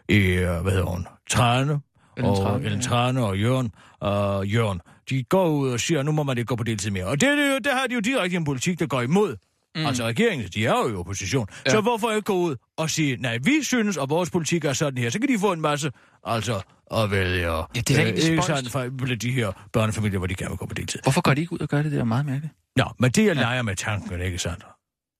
øh, 0.08 0.62
hvad 0.62 0.72
hedder 0.72 0.86
hun, 0.86 1.06
Trane, 1.30 1.80
Ellen 2.22 2.38
og 2.38 2.44
Trane, 2.44 2.64
Ellen 2.64 2.80
ja. 2.80 2.86
Trane 2.86 3.24
og 3.24 3.38
Jørgen, 3.38 3.72
og 4.00 4.46
Jørgen, 4.46 4.80
de 5.10 5.24
går 5.24 5.48
ud 5.48 5.70
og 5.70 5.80
siger, 5.80 6.00
at 6.00 6.06
nu 6.06 6.12
må 6.12 6.22
man 6.22 6.38
ikke 6.38 6.48
gå 6.48 6.56
på 6.56 6.64
deltid 6.64 6.90
mere. 6.90 7.04
Og 7.04 7.20
det, 7.20 7.38
det, 7.38 7.54
er 7.54 7.58
der 7.58 7.76
har 7.76 7.86
de 7.86 7.94
jo 7.94 8.00
direkte 8.00 8.36
en 8.36 8.44
politik, 8.44 8.78
der 8.78 8.86
går 8.86 9.00
imod. 9.00 9.36
Mm. 9.74 9.86
Altså 9.86 10.04
regeringen, 10.04 10.48
de 10.54 10.66
er 10.66 10.70
jo 10.70 10.88
i 10.88 10.94
opposition. 10.94 11.46
Ja. 11.50 11.56
Ja. 11.66 11.70
Så 11.70 11.80
hvorfor 11.80 12.10
ikke 12.10 12.22
gå 12.22 12.34
ud 12.34 12.56
og 12.76 12.90
sige, 12.90 13.16
nej, 13.16 13.38
vi 13.42 13.62
synes, 13.62 13.96
og 13.96 14.10
vores 14.10 14.30
politik 14.30 14.64
er 14.64 14.72
sådan 14.72 14.98
her. 14.98 15.10
Så 15.10 15.18
kan 15.18 15.28
de 15.28 15.38
få 15.38 15.52
en 15.52 15.60
masse, 15.60 15.90
altså, 16.24 16.60
at 16.90 17.10
vælge. 17.10 17.50
Ja, 17.50 17.62
det 17.74 17.90
er 17.90 17.94
da 17.96 18.02
egentlig 18.02 18.24
ikke 18.24 18.42
sådan 18.42 18.70
for 18.70 19.06
de 19.20 19.30
her 19.30 19.52
børnefamilier, 19.72 20.18
hvor 20.18 20.26
de 20.26 20.34
gerne 20.34 20.50
vil 20.50 20.58
gå 20.58 20.66
på 20.66 20.74
deltid. 20.74 21.00
Hvorfor 21.02 21.20
går 21.20 21.34
de 21.34 21.40
ikke 21.40 21.52
ud 21.52 21.58
og 21.58 21.68
gør 21.68 21.82
det? 21.82 21.92
Det 21.92 22.00
er 22.00 22.04
meget 22.04 22.26
mærkeligt. 22.26 22.54
Nå, 22.76 22.84
men 22.98 23.10
det 23.10 23.26
jeg 23.26 23.36
leger 23.36 23.62
med 23.62 23.76
tanken, 23.76 24.20
ikke 24.20 24.38
sandt? 24.38 24.64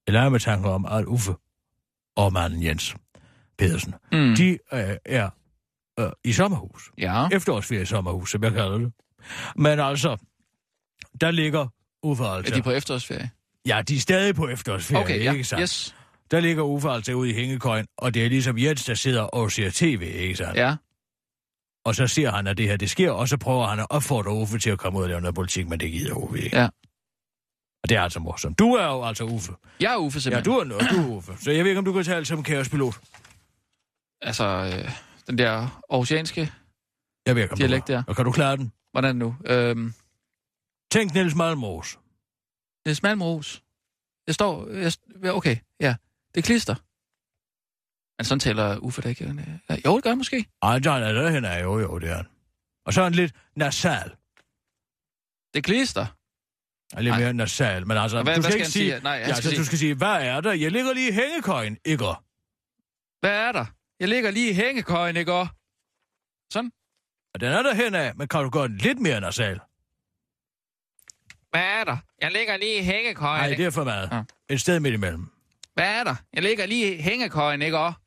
Jeg 0.07 0.13
leger 0.13 0.29
med 0.29 0.41
tanken 0.41 0.71
om, 0.71 0.87
at 0.87 1.05
Uffe 1.05 1.33
og 2.17 2.33
manden 2.33 2.63
Jens 2.63 2.97
Pedersen, 3.59 3.95
mm. 4.13 4.35
de 4.37 4.59
øh, 4.73 4.97
er 5.05 5.31
øh, 6.01 6.11
i 6.25 6.33
sommerhus. 6.33 6.91
Ja. 6.99 7.29
Efterårsferie 7.33 7.83
i 7.83 7.87
sommerhus, 7.87 8.31
som 8.31 8.43
jeg 8.45 8.53
kalder 8.53 8.79
det. 8.79 8.93
Men 9.57 9.81
altså, 9.81 10.17
der 11.21 11.31
ligger 11.31 11.67
Uffe 12.03 12.25
Er 12.25 12.29
altså. 12.29 12.55
de 12.55 12.63
på 12.63 12.71
efterårsferie? 12.71 13.31
Ja, 13.67 13.83
de 13.89 13.97
er 13.97 14.01
stadig 14.01 14.35
på 14.35 14.49
efterårsferie, 14.49 15.03
Okay, 15.05 15.25
ja. 15.25 15.33
ikke 15.33 15.45
sandt? 15.45 15.61
Yes. 15.63 15.95
der 16.31 16.41
ligger 16.41 16.63
Uffe 16.63 16.89
altså 16.91 17.13
ude 17.13 17.31
i 17.31 17.35
hængekøjen, 17.35 17.87
og 17.99 18.15
det 18.15 18.25
er 18.25 18.29
ligesom 18.29 18.59
Jens, 18.59 18.85
der 18.85 18.95
sidder 18.95 19.23
og 19.23 19.53
ser 19.53 19.71
tv, 19.71 20.03
ikke 20.15 20.37
sandt? 20.37 20.57
Ja. 20.57 20.77
Og 21.85 21.95
så 21.95 22.07
ser 22.07 22.31
han, 22.31 22.47
at 22.47 22.59
det 22.59 22.69
her 22.69 22.77
det 22.77 22.91
sker, 22.91 23.11
og 23.11 23.29
så 23.29 23.37
prøver 23.37 23.67
han 23.67 23.79
at 23.81 23.87
opfordre 23.91 24.31
Uffe 24.33 24.59
til 24.59 24.71
at 24.71 24.79
komme 24.79 24.99
ud 24.99 25.03
og 25.03 25.09
lave 25.09 25.21
noget 25.21 25.35
politik, 25.35 25.69
men 25.69 25.81
det 25.81 25.93
gider 25.93 26.15
Uffe 26.15 26.41
ikke. 26.43 26.57
Ja. 26.59 26.69
Og 27.83 27.89
det 27.89 27.97
er 27.97 28.03
altså 28.03 28.21
morsomt. 28.21 28.59
Du 28.59 28.75
er 28.75 28.85
jo 28.87 29.05
altså 29.05 29.25
Uffe. 29.25 29.53
Jeg 29.81 29.93
er 29.93 29.97
Uffe 29.97 30.17
Ja, 30.17 30.21
simpelthen. 30.21 30.53
du 30.53 30.59
er, 30.59 30.65
noget, 30.65 30.91
du 30.91 30.97
er 31.13 31.17
Uffe. 31.17 31.33
Så 31.41 31.51
jeg 31.51 31.65
ved 31.65 31.71
ikke, 31.71 31.79
om 31.79 31.85
du 31.85 31.93
kan 31.93 32.05
tale 32.05 32.25
som 32.25 32.43
kaospilot. 32.43 32.95
Altså, 34.21 34.45
øh, 34.45 34.91
den 35.33 35.39
der 35.39 35.83
oceanske 35.89 36.53
Jeg 37.27 37.37
ved 37.37 37.51
om 37.51 37.57
dialekt 37.59 37.89
der. 37.89 38.03
Og 38.09 38.17
kan 38.17 38.25
du 38.25 38.33
klare 38.33 38.57
den? 38.57 38.73
Hvordan 38.93 39.17
nu? 39.17 39.37
Øhm, 39.47 39.93
Tænk 40.93 41.15
Niels 41.15 41.35
Malmros. 41.35 41.99
det 42.85 42.91
er 42.91 42.95
Smalmros. 42.95 43.63
Jeg 44.27 44.35
står... 44.35 44.69
Jeg, 44.69 44.93
okay, 45.35 45.57
ja. 45.81 45.95
Det 46.35 46.39
er 46.41 46.43
klister. 46.43 46.75
Men 48.19 48.25
sådan 48.25 48.41
taler 48.41 48.79
Uffe 48.79 49.03
da 49.03 49.09
ikke. 49.09 49.25
Ja, 49.69 49.77
jo, 49.87 49.95
det 49.97 50.03
gør 50.05 50.11
han 50.11 50.19
måske. 50.19 50.47
Ej, 50.63 50.79
der 50.79 50.93
er 50.93 51.13
der 51.13 51.31
hen 51.31 51.45
er 51.45 51.59
jo, 51.59 51.79
jo, 51.81 51.99
det 51.99 52.11
er 52.11 52.15
han. 52.17 52.27
Og 52.87 52.93
så 52.93 53.01
er 53.01 53.05
han 53.05 53.13
lidt 53.13 53.35
nasal. 53.57 54.09
Det 55.53 55.59
er 55.59 55.63
klister. 55.63 56.07
Og 56.97 57.03
lidt 57.03 57.13
Ej. 57.15 57.21
mere 57.21 57.33
nasal, 57.33 57.87
men 57.87 57.97
altså, 57.97 58.23
hvad- 58.23 58.35
du 58.35 58.41
hvad 58.41 58.51
skal 58.51 58.53
skal 58.53 58.61
ikke 58.61 58.71
sige... 58.71 58.91
sige? 58.93 59.03
Nej, 59.03 59.13
ja, 59.13 59.23
skal 59.25 59.35
altså, 59.35 59.49
sige- 59.51 59.59
du 59.61 59.65
skal 59.65 59.79
sige, 59.79 59.95
hvad 59.95 60.27
er 60.27 60.41
der? 60.41 60.53
Jeg 60.53 60.71
ligger 60.73 60.93
lige 60.93 61.09
i 61.09 61.13
hængekøjen, 61.13 61.79
ikke? 61.85 62.05
Hvad 63.21 63.37
er 63.49 63.53
der? 63.53 63.67
Jeg 64.03 64.09
ligger 64.11 64.31
lige 64.31 64.51
i 64.51 64.55
hængekøjen, 64.55 65.17
ikke 65.17 65.33
også? 65.33 65.53
Sådan. 66.53 66.71
Og 67.35 67.41
den 67.41 67.49
er 67.53 67.63
der 67.63 67.75
hen 67.75 67.95
af, 67.95 68.13
men 68.17 68.29
kan 68.29 68.43
du 68.43 68.51
gøre 68.51 68.69
den 68.69 68.77
lidt 68.79 68.99
mere 68.99 69.21
nasal? 69.21 69.61
Hvad 71.51 71.63
er 71.63 71.85
der? 71.85 71.97
Jeg 72.23 72.33
ligger 72.33 72.57
lige 72.57 72.79
i 72.79 72.83
hængekøjen. 72.83 73.41
Nej, 73.51 73.57
det 73.57 73.65
er 73.65 73.71
for 73.71 73.85
meget. 73.85 74.09
Ja. 74.13 74.23
Et 74.55 74.61
sted 74.61 74.81
midt 74.81 74.95
imellem. 74.95 75.27
Hvad 75.75 75.85
er 75.85 76.05
der? 76.05 76.15
Jeg 76.33 76.43
ligger 76.43 76.67
lige 76.67 76.95
i 76.97 77.01
hængekøjen, 77.03 77.63
ikke 77.63 77.79
også? 77.79 77.99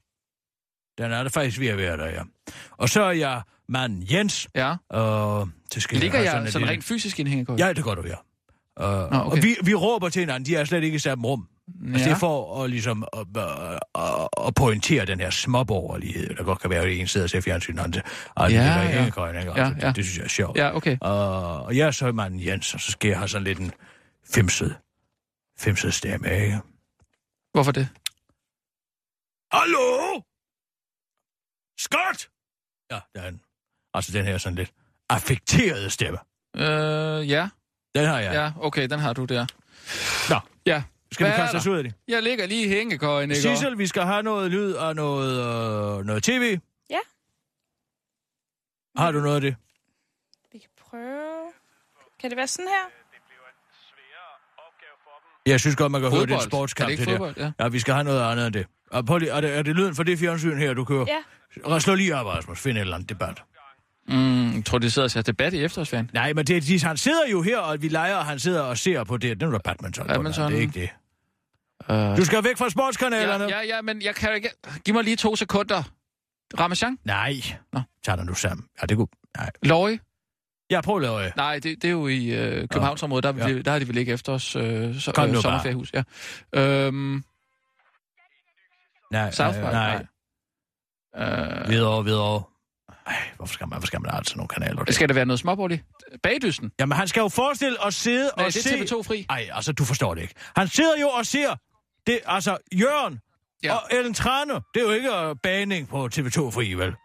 Den 0.97 1.11
er 1.11 1.23
der 1.23 1.29
faktisk 1.29 1.59
ved 1.59 1.67
at 1.67 1.77
være 1.77 1.97
der, 1.97 2.05
ja. 2.07 2.21
Og 2.71 2.89
så 2.89 3.01
er 3.03 3.11
jeg 3.11 3.41
manden 3.69 4.07
Jens. 4.11 4.47
Ja. 4.55 4.75
Og 4.89 5.49
det 5.73 5.83
skal 5.83 5.97
Ligger 5.99 6.19
jeg 6.19 6.31
sådan 6.31 6.43
lille- 6.61 6.67
rent 6.73 6.83
fysisk 6.83 7.19
i 7.19 7.21
en 7.21 7.27
hængekøj? 7.27 7.55
Ja, 7.59 7.73
det 7.73 7.83
gør 7.83 7.95
du, 7.95 8.01
ja. 8.07 8.15
Uh, 8.79 9.11
Nå, 9.11 9.17
okay. 9.19 9.37
Og 9.37 9.43
vi, 9.43 9.55
vi 9.63 9.73
råber 9.73 10.09
til 10.09 10.19
hinanden, 10.19 10.45
de 10.45 10.55
er 10.55 10.65
slet 10.65 10.83
ikke 10.83 10.95
i 10.95 10.99
samme 10.99 11.27
rum. 11.27 11.47
Ja. 11.67 11.87
Altså, 11.93 11.99
det 12.03 12.05
Ja. 12.09 12.11
er 12.15 12.19
for 12.19 12.63
at, 12.63 12.69
ligesom, 12.69 13.03
at, 13.13 13.37
at, 13.37 13.79
at, 13.95 14.27
at 14.47 14.55
pointere 14.55 15.05
den 15.05 15.19
her 15.19 15.29
småborgerlighed, 15.29 16.35
der 16.35 16.43
godt 16.43 16.59
kan 16.59 16.69
være, 16.69 16.83
at 16.83 16.91
en 16.91 17.07
sidder 17.07 17.25
og 17.25 17.29
ser 17.29 17.41
fjernsyn, 17.41 17.77
og 17.79 17.89
Ja, 17.93 18.01
ja, 18.35 18.47
ja. 18.49 18.81
ja. 18.81 18.87
hængekøjen, 18.97 19.35
ikke? 19.35 19.51
Ja, 19.51 19.65
Altså, 19.65 19.79
ja. 19.81 19.87
det, 19.87 19.95
det, 19.95 20.05
synes 20.05 20.17
jeg 20.17 20.23
er 20.23 20.27
sjovt. 20.29 20.57
Ja, 20.57 20.75
okay. 20.75 20.97
Og, 21.01 21.63
og 21.63 21.77
jeg 21.77 21.87
er 21.87 21.91
så 21.91 22.11
manden 22.11 22.45
Jens, 22.47 22.73
og 22.73 22.79
så 22.79 22.91
skal 22.91 23.07
jeg 23.09 23.17
have 23.17 23.27
sådan 23.27 23.43
lidt 23.43 23.59
en 23.59 23.71
femset, 24.33 24.75
femset 25.59 25.93
stemme, 25.93 26.31
ikke? 26.41 26.59
Hvorfor 27.53 27.71
det? 27.71 27.87
Hallo? 29.51 30.21
Scott! 31.79 32.29
Ja, 32.91 32.99
det 33.15 33.25
er 33.25 33.29
den. 33.31 33.41
Altså 33.93 34.11
den 34.11 34.25
her 34.25 34.37
sådan 34.37 34.55
lidt 34.55 34.71
affekterede 35.09 35.89
stemme. 35.89 36.17
Øh, 36.55 37.29
ja. 37.29 37.49
Den 37.95 38.05
har 38.05 38.19
jeg. 38.19 38.33
Ja, 38.33 38.51
okay, 38.65 38.87
den 38.89 38.99
har 38.99 39.13
du 39.13 39.25
der. 39.25 39.45
Nå, 40.29 40.39
Ja. 40.65 40.83
Skal 41.15 41.25
vi 41.25 41.29
Hvad 41.29 41.39
er 41.39 41.43
kaste 41.43 41.55
os 41.55 41.67
ud 41.67 41.77
af 41.77 41.83
det? 41.83 41.93
Jeg 42.07 42.23
ligger 42.23 42.45
lige 42.45 42.65
i 42.65 42.69
hængekøjen, 42.69 43.31
ikke? 43.31 43.41
Sissel, 43.41 43.77
vi 43.77 43.87
skal 43.87 44.03
have 44.03 44.23
noget 44.23 44.51
lyd 44.51 44.73
og 44.73 44.95
noget, 44.95 45.31
øh, 45.99 46.05
noget 46.05 46.23
tv. 46.23 46.59
Ja. 46.89 46.99
Har 48.97 49.11
du 49.11 49.19
noget 49.19 49.35
af 49.35 49.41
det? 49.41 49.55
Vi 50.51 50.57
kan 50.57 50.69
prøve. 50.89 51.51
Kan 52.19 52.29
det 52.29 52.37
være 52.37 52.47
sådan 52.47 52.67
her? 52.67 52.85
Jeg 55.45 55.59
synes 55.59 55.75
godt, 55.75 55.91
man 55.91 56.01
kan 56.01 56.09
høre 56.09 56.19
Fodbold. 56.19 56.39
det 56.39 56.47
sportskamp. 56.49 56.85
Er 56.91 56.95
det 56.95 56.99
ikke 56.99 57.11
der. 57.11 57.17
fodbold? 57.17 57.35
Ja. 57.37 57.51
ja, 57.59 57.67
vi 57.67 57.79
skal 57.79 57.93
have 57.93 58.03
noget 58.03 58.31
andet 58.31 58.45
end 58.45 58.53
det. 58.53 58.65
Og 58.91 59.05
prøv 59.05 59.17
lige, 59.17 59.31
er, 59.31 59.41
det, 59.41 59.57
er 59.57 59.61
det 59.61 59.75
lyden 59.75 59.95
for 59.95 60.03
det 60.03 60.19
fjernsyn 60.19 60.57
her, 60.57 60.73
du 60.73 60.85
kører? 60.85 61.05
Ja. 61.67 61.79
Slå 61.79 61.95
lige 61.95 62.15
op, 62.15 62.25
Rasmus. 62.25 62.59
Find 62.59 62.77
et 62.77 62.81
eller 62.81 62.95
andet 62.95 63.09
debat. 63.09 63.43
Mm, 64.07 64.63
tror, 64.63 64.77
de 64.77 64.91
sidder 64.91 65.05
og 65.05 65.11
ser 65.11 65.21
debat 65.21 65.53
i 65.53 65.63
efterårsferien. 65.63 66.09
Nej, 66.13 66.33
men 66.33 66.45
det, 66.45 66.67
de, 66.67 66.79
han 66.79 66.97
sidder 66.97 67.27
jo 67.31 67.41
her, 67.41 67.57
og 67.57 67.81
vi 67.81 67.87
leger, 67.87 68.15
og 68.15 68.25
han 68.25 68.39
sidder 68.39 68.61
og 68.61 68.77
ser 68.77 69.03
på 69.03 69.17
det. 69.17 69.39
Det 69.39 69.47
er 69.47 69.51
da 69.51 69.57
badminton. 69.57 70.07
Badminton. 70.07 70.51
Det 70.51 70.57
er 70.57 70.61
ikke 70.61 70.79
det. 70.79 70.89
Uh, 71.89 72.17
Du 72.17 72.25
skal 72.25 72.43
væk 72.43 72.57
fra 72.57 72.69
sportskanalerne. 72.69 73.43
ja, 73.45 73.59
ja, 73.61 73.75
ja, 73.75 73.81
men 73.81 74.01
jeg 74.01 74.15
kan 74.15 74.35
ikke... 74.35 74.49
Giv 74.85 74.93
mig 74.93 75.03
lige 75.03 75.15
to 75.15 75.35
sekunder. 75.35 75.83
Ramachan? 76.59 76.97
Nej. 77.03 77.33
Nå. 77.73 77.81
Tag 78.05 78.17
dig 78.17 78.25
nu 78.25 78.33
sammen. 78.33 78.67
Ja, 78.81 78.85
det 78.85 78.97
kunne... 78.97 79.07
Nej. 79.37 79.51
Løje? 79.63 79.99
Ja, 80.69 80.81
prøv 80.81 81.01
det. 81.01 81.35
Nej, 81.35 81.53
det, 81.53 81.63
det 81.63 81.85
er 81.85 81.91
jo 81.91 82.07
i 82.07 82.25
øh, 82.27 82.67
Københavnsområdet. 82.67 83.23
Der, 83.23 83.47
Ja. 83.49 83.59
der 83.61 83.71
har 83.71 83.79
de 83.79 83.87
vel 83.87 83.97
ikke 83.97 84.11
efter 84.13 84.33
os 84.33 84.55
øh, 84.55 84.99
så, 84.99 85.11
Kom 85.11 85.23
nu 85.23 85.29
øh, 85.29 85.33
bare. 85.33 85.41
sommerferiehus. 85.41 85.91
Ja. 85.93 86.03
Øhm, 86.55 87.23
Nej, 89.11 89.31
South 89.31 89.59
Park? 89.59 89.73
nej. 89.73 90.05
nej. 91.15 91.61
Øh, 91.63 91.69
Videre, 91.69 92.03
videre. 92.03 92.43
Ej, 93.07 93.15
hvorfor 93.35 93.53
skal 93.53 93.67
man, 93.67 93.73
hvorfor 93.77 93.87
skal 93.87 94.01
man 94.01 94.11
have 94.11 94.23
sådan 94.25 94.37
nogle 94.37 94.47
kanaler? 94.47 94.83
der? 94.83 94.91
skal 94.93 95.07
det 95.07 95.15
være 95.15 95.25
noget 95.25 95.39
småborgerligt? 95.39 95.83
Bagdysten? 96.23 96.71
Jamen, 96.79 96.97
han 96.97 97.07
skal 97.07 97.21
jo 97.21 97.27
forestille 97.27 97.85
at 97.85 97.93
sidde 97.93 98.31
Nej, 98.37 98.45
og 98.45 98.53
det 98.53 98.63
se... 98.63 98.77
er 98.79 98.83
TV2 98.83 99.01
fri. 99.03 99.25
Ej, 99.29 99.49
altså, 99.53 99.71
du 99.71 99.85
forstår 99.85 100.13
det 100.15 100.21
ikke. 100.21 100.33
Han 100.55 100.67
sidder 100.67 100.99
jo 101.01 101.07
og 101.09 101.25
ser... 101.25 101.55
Det, 102.07 102.19
altså, 102.25 102.57
Jørgen 102.73 103.19
Ja. 103.63 103.73
og 103.75 103.81
Ellen 103.91 104.13
Trane, 104.13 104.53
det 104.53 104.63
er 104.75 104.81
jo 104.81 104.91
ikke 104.91 105.29
uh, 105.29 105.37
baning 105.43 105.87
på 105.87 106.05
TV2 106.05 106.39
Fri, 106.51 106.73
vel? 106.73 106.95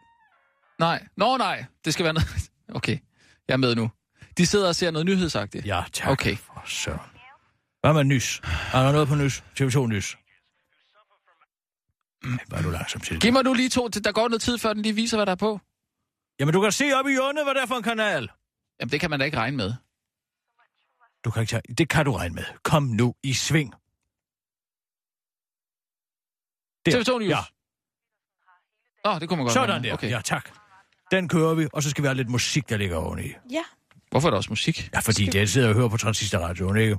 Nej. 0.78 1.07
Nå, 1.16 1.36
nej. 1.36 1.64
Det 1.84 1.92
skal 1.92 2.05
være 2.05 2.12
noget... 2.12 2.28
Okay, 2.74 2.98
jeg 3.48 3.53
er 3.55 3.57
med 3.57 3.74
nu. 3.74 3.90
De 4.38 4.46
sidder 4.46 4.68
og 4.68 4.74
ser 4.74 4.90
noget 4.90 5.07
nyhedsagtigt. 5.07 5.66
Ja, 5.66 5.82
tak. 5.92 6.09
Okay. 6.09 6.36
For 6.36 6.62
søren. 6.66 7.01
Hvad 7.80 7.92
med 7.92 8.05
nys? 8.05 8.40
Er 8.72 8.82
der 8.82 8.92
noget 8.92 9.09
på 9.09 9.14
nys? 9.14 9.44
TV2 9.61 9.86
nys? 9.86 10.16
Ej, 12.24 12.30
Hvor 12.48 12.57
er 12.59 12.62
du 12.62 12.70
langsom 12.70 13.01
til? 13.01 13.20
Giv 13.20 13.32
mig 13.32 13.44
nu 13.44 13.53
lige 13.55 13.68
to... 13.68 13.88
Der 13.88 14.12
går 14.12 14.28
noget 14.28 14.42
tid, 14.42 14.59
før 14.59 14.72
den 14.72 14.82
lige 14.82 14.94
viser, 14.94 15.16
hvad 15.16 15.26
der 15.26 15.32
er 15.32 15.36
på. 15.36 15.61
Jamen, 16.40 16.55
du 16.55 16.61
kan 16.61 16.72
se 16.72 16.92
op 16.94 17.07
i 17.07 17.11
hjørnet, 17.11 17.44
hvad 17.44 17.55
det 17.55 17.62
er 17.62 17.66
for 17.66 17.74
en 17.74 17.82
kanal. 17.82 18.28
Jamen, 18.80 18.92
det 18.92 19.01
kan 19.01 19.11
man 19.11 19.18
da 19.18 19.24
ikke 19.24 19.36
regne 19.36 19.57
med. 19.57 19.72
Du 21.24 21.30
kan 21.30 21.42
ikke 21.42 21.51
tage... 21.51 21.74
Det 21.78 21.88
kan 21.88 22.05
du 22.05 22.12
regne 22.12 22.34
med. 22.34 22.44
Kom 22.64 22.82
nu 22.82 23.14
i 23.22 23.32
sving. 23.32 23.74
Der. 26.87 26.93
TV2 26.93 27.18
News. 27.18 27.31
Ja, 27.31 27.39
Nå, 29.05 29.18
det 29.18 29.28
kunne 29.28 29.37
man 29.37 29.45
godt 29.45 29.53
sådan 29.53 29.85
der. 29.85 29.93
Okay. 29.93 30.11
Ja, 30.11 30.20
tak. 30.24 30.51
Den 31.11 31.28
kører 31.28 31.55
vi, 31.55 31.68
og 31.72 31.83
så 31.83 31.91
skal 31.91 32.03
vi 32.03 32.07
have 32.07 32.16
lidt 32.16 32.28
musik, 32.28 32.68
der 32.68 32.76
ligger 32.76 32.97
oveni. 32.97 33.33
Ja. 33.51 33.64
Hvorfor 34.11 34.28
er 34.28 34.31
der 34.31 34.37
også 34.37 34.51
musik? 34.51 34.91
Ja, 34.95 34.99
fordi 34.99 35.26
det 35.26 35.51
sidder 35.51 35.68
og 35.68 35.74
hører 35.74 35.89
på 35.89 35.97
transistorradioen, 35.97 36.76
ikke? 36.76 36.99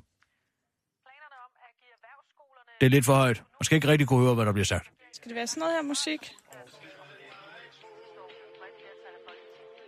Det 2.79 2.85
er 2.85 2.89
lidt 2.89 3.05
for 3.05 3.15
højt. 3.15 3.37
Man 3.37 3.63
skal 3.65 3.75
ikke 3.75 3.87
rigtig 3.87 4.07
kunne 4.07 4.23
høre, 4.25 4.35
hvad 4.35 4.45
der 4.45 4.51
bliver 4.51 4.65
sagt. 4.65 4.91
Skal 5.13 5.29
det 5.29 5.35
være 5.35 5.47
sådan 5.47 5.61
noget 5.61 5.75
her 5.75 5.81
musik? 5.81 6.31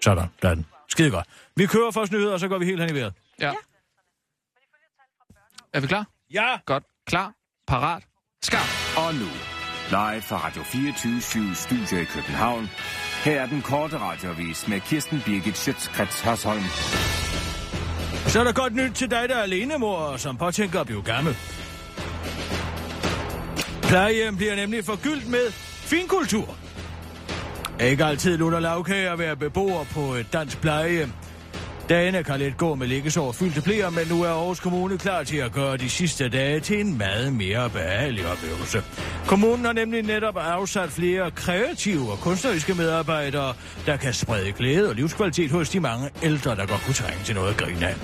Sådan, 0.04 0.28
der 0.42 0.50
er 0.50 0.56
den. 0.56 0.66
Skide 0.90 1.12
godt. 1.12 1.28
Vi 1.56 1.66
kører 1.66 1.92
først 1.92 2.12
nyheder, 2.12 2.34
og 2.34 2.40
så 2.40 2.48
går 2.48 2.58
vi 2.58 2.66
helt 2.66 2.82
hen 2.82 2.90
i 2.90 2.94
vejret. 2.94 3.14
Ja. 3.40 3.54
Er 5.74 5.80
vi 5.80 5.88
klar? 5.88 6.08
Ja! 6.34 6.58
Godt. 6.66 6.84
Klar. 7.06 7.34
Parat. 7.68 8.04
Skarp. 8.44 8.98
Og 8.98 9.16
nu, 9.16 9.53
live 9.90 10.22
fra 10.22 10.38
Radio 10.38 10.64
24 10.64 11.56
Studio 11.56 11.98
i 12.02 12.04
København. 12.04 12.70
Her 13.24 13.42
er 13.42 13.46
den 13.46 13.62
korte 13.62 13.98
radiovis 13.98 14.68
med 14.68 14.80
Kirsten 14.80 15.22
Birgit 15.26 15.58
Schøtzgrads 15.58 16.22
Hasholm. 16.22 16.64
Så 18.28 18.40
er 18.40 18.44
der 18.44 18.54
godt 18.54 18.76
nyt 18.76 18.92
til 18.92 19.12
dig, 19.12 19.30
der 19.30 19.36
er 19.36 19.42
alene, 19.42 19.78
mor, 19.78 20.18
som 20.18 20.38
påtænker 20.38 20.80
at 20.80 20.86
blive 20.86 21.02
gammel. 21.02 21.38
Plejehjem 23.82 24.36
bliver 24.38 24.56
nemlig 24.56 24.86
forgyldt 24.86 25.30
med 25.30 25.52
finkultur. 25.92 26.56
Ikke 27.82 28.06
altid 28.06 28.38
lutter 28.38 28.60
lavkager 28.60 29.14
at 29.14 29.20
være 29.20 29.36
beboer 29.36 29.84
på 29.84 30.14
et 30.14 30.34
dansk 30.34 30.62
plejehjem. 30.62 31.12
Dagene 31.90 32.24
kan 32.24 32.40
let 32.40 32.58
gå 32.58 32.76
med 32.76 32.88
liggesår 32.88 33.32
fyldte 33.32 33.62
blære, 33.62 33.92
men 33.92 34.08
nu 34.08 34.24
er 34.24 34.30
Aarhus 34.30 34.60
Kommune 34.60 34.98
klar 34.98 35.24
til 35.24 35.38
at 35.38 35.52
gøre 35.52 35.78
de 35.78 35.90
sidste 35.90 36.30
dage 36.30 36.60
til 36.60 36.80
en 36.80 36.98
meget 36.98 37.34
mere 37.34 37.70
behagelig 37.70 38.32
oplevelse. 38.32 38.84
Kommunen 39.28 39.66
har 39.66 39.74
nemlig 39.74 40.02
netop 40.02 40.38
afsat 40.38 40.90
flere 40.90 41.32
kreative 41.32 42.12
og 42.12 42.20
kunstneriske 42.20 42.74
medarbejdere, 42.74 43.54
der 43.86 43.98
kan 43.98 44.14
sprede 44.14 44.52
glæde 44.52 44.90
og 44.90 44.96
livskvalitet 44.96 45.52
hos 45.52 45.70
de 45.70 45.80
mange 45.80 46.10
ældre, 46.24 46.56
der 46.56 46.66
godt 46.66 46.82
kunne 46.86 46.94
trænge 46.94 47.24
til 47.24 47.36
noget 47.36 47.50
at 47.50 47.58
grine 47.58 47.88
af. 47.88 47.96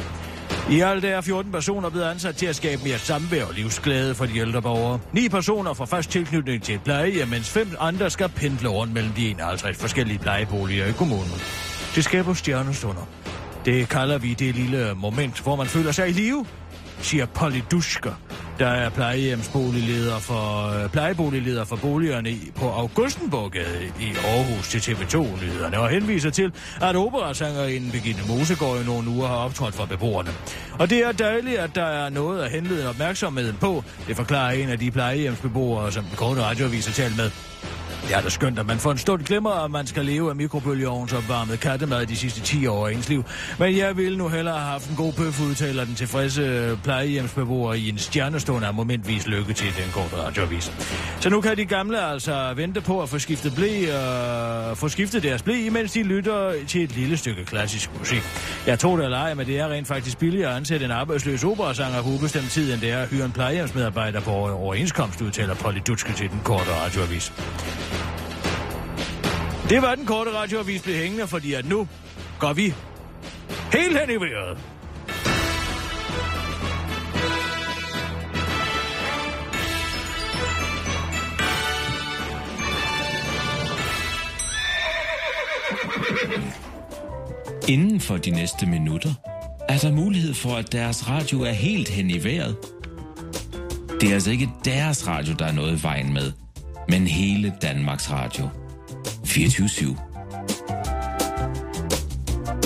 I 0.71 0.79
alt 0.79 1.05
er 1.05 1.21
14 1.21 1.51
personer 1.51 1.89
blevet 1.89 2.05
ansat 2.05 2.35
til 2.35 2.45
at 2.45 2.55
skabe 2.55 2.81
mere 2.83 2.97
samvær 2.97 3.45
og 3.45 3.53
livsglæde 3.53 4.15
for 4.15 4.25
de 4.25 4.39
ældre 4.39 4.61
borgere. 4.61 4.99
Ni 5.13 5.29
personer 5.29 5.73
får 5.73 5.85
fast 5.85 6.11
tilknytning 6.11 6.63
til 6.63 6.75
et 6.75 6.81
plejehjem, 6.83 7.27
mens 7.27 7.49
fem 7.49 7.67
andre 7.79 8.09
skal 8.09 8.29
pendle 8.29 8.69
rundt 8.69 8.93
mellem 8.93 9.11
de 9.11 9.29
51 9.29 9.77
forskellige 9.77 10.19
plejeboliger 10.19 10.85
i 10.85 10.91
kommunen. 10.91 11.41
Det 11.95 12.03
skaber 12.03 12.33
stjernestunder. 12.33 13.07
Det 13.69 13.89
kalder 13.89 14.17
vi 14.17 14.33
det 14.33 14.55
lille 14.55 14.93
moment, 14.95 15.39
hvor 15.39 15.55
man 15.55 15.67
føler 15.67 15.91
sig 15.91 16.09
i 16.09 16.11
live, 16.11 16.45
siger 17.01 17.25
Polly 17.25 17.59
Dusker, 17.71 18.13
der 18.59 18.67
er 18.67 18.89
plejehjemsboligleder 18.89 20.19
for, 20.19 20.67
øh, 20.83 20.89
plejeboligleder 20.89 21.65
for 21.65 21.75
boligerne 21.75 22.29
på 22.55 22.69
Augustenborgade 22.69 23.91
i 23.99 24.09
Aarhus 24.25 24.69
til 24.69 24.79
TV2-nyhederne 24.79 25.79
og 25.79 25.89
henviser 25.89 26.29
til, 26.29 26.51
at 26.81 26.95
operasangerinden 26.95 27.91
Birgitte 27.91 28.21
Mosegård 28.27 28.81
i 28.81 28.85
nogle 28.85 29.09
uger 29.09 29.27
har 29.27 29.35
optrådt 29.35 29.75
for 29.75 29.85
beboerne. 29.85 30.29
Og 30.79 30.89
det 30.89 31.05
er 31.05 31.11
dejligt, 31.11 31.57
at 31.57 31.75
der 31.75 31.85
er 31.85 32.09
noget 32.09 32.43
at 32.43 32.51
henlede 32.51 32.89
opmærksomheden 32.89 33.57
på, 33.59 33.83
det 34.07 34.15
forklarer 34.15 34.51
en 34.51 34.69
af 34.69 34.79
de 34.79 34.91
plejehjemsbeboere, 34.91 35.91
som 35.91 36.03
den 36.03 36.15
korte 36.17 36.41
radioavis 36.41 36.85
har 36.85 36.93
talt 36.93 37.17
med. 37.17 37.31
Det 38.07 38.15
er 38.15 38.21
da 38.21 38.29
skønt, 38.29 38.59
at 38.59 38.65
man 38.65 38.77
for 38.77 38.91
en 38.91 38.97
stund 38.97 39.23
glemmer, 39.23 39.51
at 39.65 39.71
man 39.71 39.87
skal 39.87 40.05
leve 40.05 40.29
af 40.29 40.35
mikrobølgeovnsopvarmet 40.35 41.59
kattemad 41.59 42.05
de 42.05 42.15
sidste 42.15 42.41
10 42.41 42.67
år 42.67 42.87
af 42.87 42.91
ens 42.91 43.09
liv. 43.09 43.23
Men 43.59 43.77
jeg 43.77 43.97
ville 43.97 44.17
nu 44.17 44.27
hellere 44.27 44.59
have 44.59 44.71
haft 44.71 44.89
en 44.89 44.95
god 44.95 45.13
bøf, 45.13 45.41
udtaler 45.41 45.85
den 45.85 45.95
tilfredse 45.95 46.77
plejehjemsbeboer 46.83 47.73
i 47.73 47.89
en 47.89 47.97
stjernestående 47.97 48.67
af 48.67 48.73
momentvis 48.73 49.27
lykke 49.27 49.53
til 49.53 49.67
den 49.67 49.91
korte 49.93 50.23
radioavis. 50.23 50.71
Så 51.19 51.29
nu 51.29 51.41
kan 51.41 51.57
de 51.57 51.65
gamle 51.65 52.01
altså 52.11 52.53
vente 52.55 52.81
på 52.81 53.01
at 53.01 53.09
få 53.09 53.19
skiftet, 53.19 53.55
blæ, 53.55 53.81
øh, 53.81 54.75
få 54.75 54.89
skiftet 54.89 55.23
deres 55.23 55.43
blæ, 55.43 55.53
imens 55.65 55.91
de 55.91 56.03
lytter 56.03 56.53
til 56.67 56.83
et 56.83 56.95
lille 56.95 57.17
stykke 57.17 57.45
klassisk 57.45 57.89
musik. 57.99 58.23
Jeg 58.67 58.79
tror 58.79 58.95
det 58.95 59.05
eller 59.05 59.17
ej, 59.17 59.33
men 59.33 59.47
det 59.47 59.59
er 59.59 59.67
rent 59.67 59.87
faktisk 59.87 60.17
billigere 60.17 60.51
at 60.51 60.57
ansætte 60.57 60.85
en 60.85 60.91
arbejdsløs 60.91 61.43
operasanger 61.43 62.01
på 62.01 62.09
ubestemt 62.09 62.51
tid, 62.51 62.73
end 62.73 62.81
det 62.81 62.91
er 62.91 62.99
at 62.99 63.09
hyre 63.09 63.25
en 63.25 63.31
plejehjemsmedarbejder 63.31 64.21
på 64.21 64.31
overenskomst, 64.31 65.21
udtaler 65.21 65.55
Polly 65.55 65.79
Dutske 65.87 66.13
til 66.13 66.29
den 66.29 66.41
korte 66.43 66.71
radioavis. 66.71 67.33
Det 69.69 69.81
var 69.81 69.95
den 69.95 70.05
korte 70.05 70.31
radioavis 70.31 70.81
blev 70.81 70.95
hængende, 70.95 71.27
fordi 71.27 71.53
at 71.53 71.65
nu 71.65 71.87
går 72.39 72.53
vi 72.53 72.73
helt 73.73 73.99
hen 73.99 74.09
i 74.09 74.15
vejret. 74.15 74.57
Inden 87.67 87.99
for 87.99 88.17
de 88.17 88.31
næste 88.31 88.65
minutter 88.65 89.13
er 89.67 89.77
der 89.77 89.91
mulighed 89.91 90.33
for, 90.33 90.55
at 90.55 90.71
deres 90.71 91.09
radio 91.09 91.41
er 91.41 91.51
helt 91.51 91.89
hen 91.89 92.09
i 92.09 92.23
vejret. 92.23 92.57
Det 94.01 94.09
er 94.09 94.13
altså 94.13 94.31
ikke 94.31 94.49
deres 94.65 95.07
radio, 95.07 95.33
der 95.39 95.45
er 95.45 95.51
noget 95.51 95.79
i 95.79 95.83
vejen 95.83 96.13
med, 96.13 96.31
men 96.87 97.07
hele 97.07 97.53
Danmarks 97.61 98.11
Radio. 98.11 98.49
24 99.29 99.97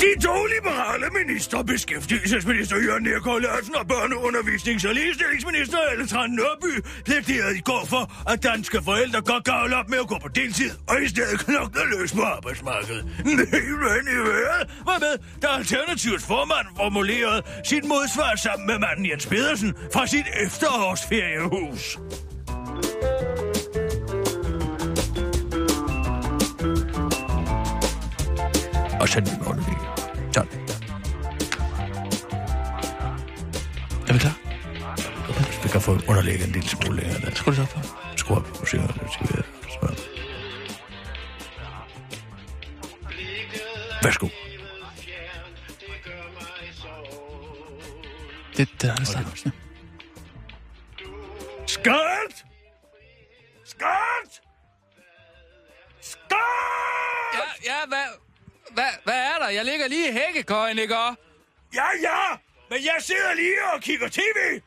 De 0.03 0.21
to 0.21 0.35
liberale 0.55 1.07
minister, 1.19 1.63
beskæftigelsesminister 1.63 2.77
Jørgen 2.77 3.03
Nergård 3.03 3.41
Larsen 3.41 3.75
og 3.75 3.85
børneundervisnings- 3.91 4.87
og 4.87 4.93
ligestillingsminister 4.93 5.77
Elle 5.91 6.07
Nørby, 6.35 6.71
plæderede 7.05 7.57
i 7.57 7.61
går 7.61 7.85
for, 7.89 8.31
at 8.31 8.43
danske 8.43 8.79
forældre 8.83 9.21
godt 9.21 9.43
kan 9.43 9.53
holde 9.53 9.75
op 9.75 9.89
med 9.89 9.97
at 9.97 10.07
gå 10.07 10.17
på 10.21 10.27
deltid, 10.27 10.71
og 10.87 11.03
i 11.03 11.07
stedet 11.07 11.39
knokle 11.39 11.81
løs 11.93 12.11
på 12.13 12.21
arbejdsmarkedet. 12.21 13.03
Men 13.25 13.33
i 14.13 14.17
vejret 14.29 14.65
var 14.85 14.97
med, 15.05 15.15
da 15.41 15.47
Alternativets 15.47 16.25
formand 16.25 16.67
formulerede 16.77 17.41
sit 17.63 17.85
modsvar 17.85 18.35
sammen 18.35 18.67
med 18.67 18.79
manden 18.79 19.05
Jens 19.09 19.25
Pedersen 19.25 19.73
fra 19.93 20.07
sit 20.07 20.27
efterårsferiehus. 20.45 21.99
Og 29.03 29.09
send 29.09 29.25
den 29.25 29.41
underlæg. 29.47 29.77
Sådan. 30.33 30.51
Er 34.07 34.13
vi 34.13 34.19
klar? 34.19 34.37
Vi 35.63 35.69
kan 35.69 35.81
få 35.81 35.91
underlægget 35.91 36.47
en 36.47 36.53
lille 36.53 36.69
smule 36.69 37.01
længere 37.01 37.21
der. 37.21 37.35
Skru 37.35 37.51
det 37.51 37.59
op. 37.59 37.77
Skru 38.17 38.35
op. 38.35 38.67
Siger 38.67 38.83
jeg, 38.83 39.43
Værsgo. 44.03 44.27
Det, 48.57 48.69
det 48.81 48.89
er 48.89 48.95
det 48.95 49.15
ja. 49.15 49.51
Skørt! 51.67 52.35
Skørt! 53.65 54.33
Skørt! 56.01 56.41
Ja, 57.33 57.71
ja, 57.71 57.87
hvad, 57.87 58.22
hvad, 58.73 58.91
hvad 59.03 59.19
er 59.19 59.37
der? 59.39 59.49
Jeg 59.49 59.65
ligger 59.65 59.87
lige 59.87 60.09
i 60.09 60.11
hækkekøjen, 60.11 60.79
ikke 60.79 60.97
også? 60.97 61.21
Ja, 61.73 61.87
ja, 62.01 62.37
men 62.69 62.79
jeg 62.85 62.95
sidder 62.99 63.33
lige 63.33 63.63
og 63.73 63.81
kigger 63.81 64.09
tv. 64.09 64.61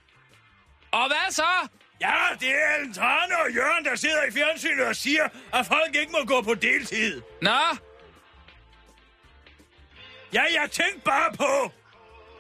Og 0.91 1.07
hvad 1.07 1.31
så? 1.31 1.69
Ja, 2.01 2.15
det 2.41 2.51
er 2.51 2.75
Ellen 2.77 2.95
Trane 2.95 3.39
og 3.39 3.53
Jørgen, 3.53 3.85
der 3.85 3.97
sidder 3.97 4.25
i 4.25 4.31
fjernsynet 4.31 4.87
og 4.87 4.97
siger, 4.97 5.29
at 5.53 5.67
folk 5.67 5.97
ikke 5.97 6.13
må 6.13 6.25
gå 6.27 6.43
på 6.43 6.55
deltid. 6.55 7.23
Nå? 7.43 7.59
Ja, 10.33 10.43
jeg 10.43 10.71
tænkte 10.71 11.01
bare 11.05 11.33
på, 11.33 11.73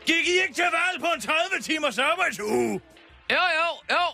gik 0.06 0.26
I 0.26 0.42
ikke 0.42 0.54
til 0.54 0.64
valg 0.64 1.00
på 1.00 1.06
en 1.14 1.20
30 1.20 1.62
timers 1.62 1.98
arbejdsuge? 1.98 2.80
Jo, 3.30 3.42
jo, 3.58 3.68
jo. 3.90 4.04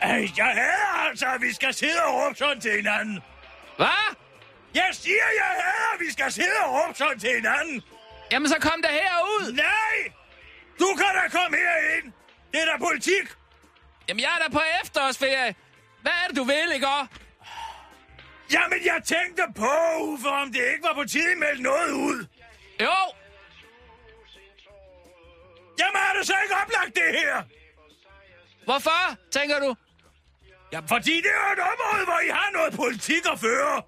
Ej, 0.00 0.28
jeg 0.36 0.46
hader 0.46 1.08
altså, 1.08 1.26
at 1.26 1.40
vi 1.40 1.52
skal 1.52 1.74
sidde 1.74 2.04
og 2.04 2.14
råbe 2.14 2.36
sådan 2.36 2.60
til 2.60 2.72
hinanden. 2.76 3.22
Hvad? 3.76 4.16
Jeg 4.74 4.88
siger, 4.92 5.26
jeg 5.36 5.50
hader, 5.62 5.94
at 5.94 6.00
vi 6.00 6.10
skal 6.12 6.32
sidde 6.32 6.56
og 6.64 6.70
råbe 6.74 6.94
sådan 6.98 7.18
til 7.18 7.30
hinanden. 7.30 7.82
Jamen, 8.32 8.48
så 8.48 8.58
kom 8.60 8.82
der 8.82 8.88
herud. 8.88 9.52
Nej! 9.52 10.12
Du 10.78 10.88
kan 10.96 11.10
da 11.22 11.38
komme 11.38 11.56
herind. 11.56 12.12
Det 12.52 12.62
er 12.62 12.64
da 12.64 12.76
politik. 12.78 13.26
Jamen, 14.08 14.20
jeg 14.20 14.30
er 14.36 14.42
da 14.44 14.48
på 14.52 14.60
efterårsferie. 14.82 15.54
Hvad 16.02 16.12
er 16.12 16.28
det, 16.28 16.36
du 16.36 16.44
vil, 16.44 16.68
ikke? 16.74 16.86
Jamen, 18.52 18.78
jeg 18.84 19.00
tænkte 19.04 19.42
på, 19.56 19.74
Uffe, 20.00 20.28
om 20.28 20.52
det 20.52 20.64
ikke 20.72 20.82
var 20.82 20.94
på 20.94 21.04
tide 21.04 21.36
melde 21.36 21.62
noget 21.62 21.90
ud. 21.90 22.26
Jo. 22.80 22.96
Jamen, 25.78 26.00
er 26.08 26.12
det 26.18 26.26
så 26.26 26.34
ikke 26.42 26.54
oplagt, 26.62 26.94
det 26.94 27.20
her? 27.20 27.42
Hvorfor, 28.64 29.16
tænker 29.32 29.58
du? 29.60 29.76
Jamen, 30.72 30.88
fordi 30.88 31.16
det 31.16 31.32
er 31.42 31.52
et 31.52 31.62
område, 31.72 32.04
hvor 32.04 32.20
I 32.20 32.28
har 32.28 32.50
noget 32.52 32.74
politik 32.74 33.22
at 33.32 33.40
føre. 33.40 33.82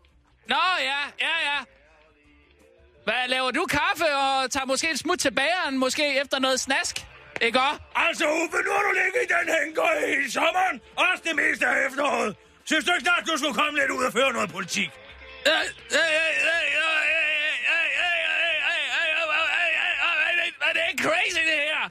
Nå, 0.48 0.64
ja, 0.80 1.00
ja, 1.26 1.34
ja. 1.48 1.58
Hvad, 3.04 3.28
laver 3.28 3.50
du 3.50 3.66
kaffe 3.66 4.16
og 4.16 4.50
tager 4.50 4.66
måske 4.66 4.90
et 4.90 4.98
smut 4.98 5.18
til 5.18 5.30
bageren, 5.30 5.78
måske 5.78 6.20
efter 6.20 6.38
noget 6.38 6.60
snask? 6.60 7.06
Ikke 7.40 7.60
også? 7.60 7.80
Altså, 7.94 8.24
Uffe, 8.24 8.58
nu 8.66 8.70
har 8.76 8.82
du 8.88 8.92
ligget 9.00 9.22
i 9.26 9.28
den 9.34 9.46
hænger 9.56 10.24
i 10.26 10.30
sommeren, 10.30 10.80
også 10.96 11.22
det 11.28 11.36
meste 11.36 11.66
af 11.66 11.86
efteråret. 11.86 12.36
Synes 12.64 12.84
du 12.84 12.92
ikke 12.92 13.04
snart, 13.04 13.22
du 13.26 13.36
skulle 13.38 13.54
komme 13.54 13.78
lidt 13.80 13.90
ud 13.90 14.04
og 14.04 14.12
føre 14.12 14.32
noget 14.32 14.50
politik? 14.50 14.90
Er 20.66 20.72
det 20.72 20.82
ikke 20.90 21.02
crazy, 21.02 21.40
det 21.50 21.58
her? 21.68 21.90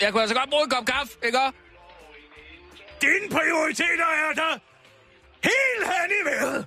Jeg 0.00 0.12
kunne 0.12 0.22
altså 0.22 0.36
godt 0.36 0.50
bruge 0.50 0.64
en 0.64 0.70
kop 0.70 0.86
kaffe, 0.86 1.12
ikke 1.26 1.40
også? 1.40 1.58
Dine 3.02 3.28
prioriteter 3.30 4.08
er 4.24 4.32
der 4.42 4.52
helt 5.50 5.84
hen 5.92 6.10
i 6.18 6.24
vejret. 6.28 6.66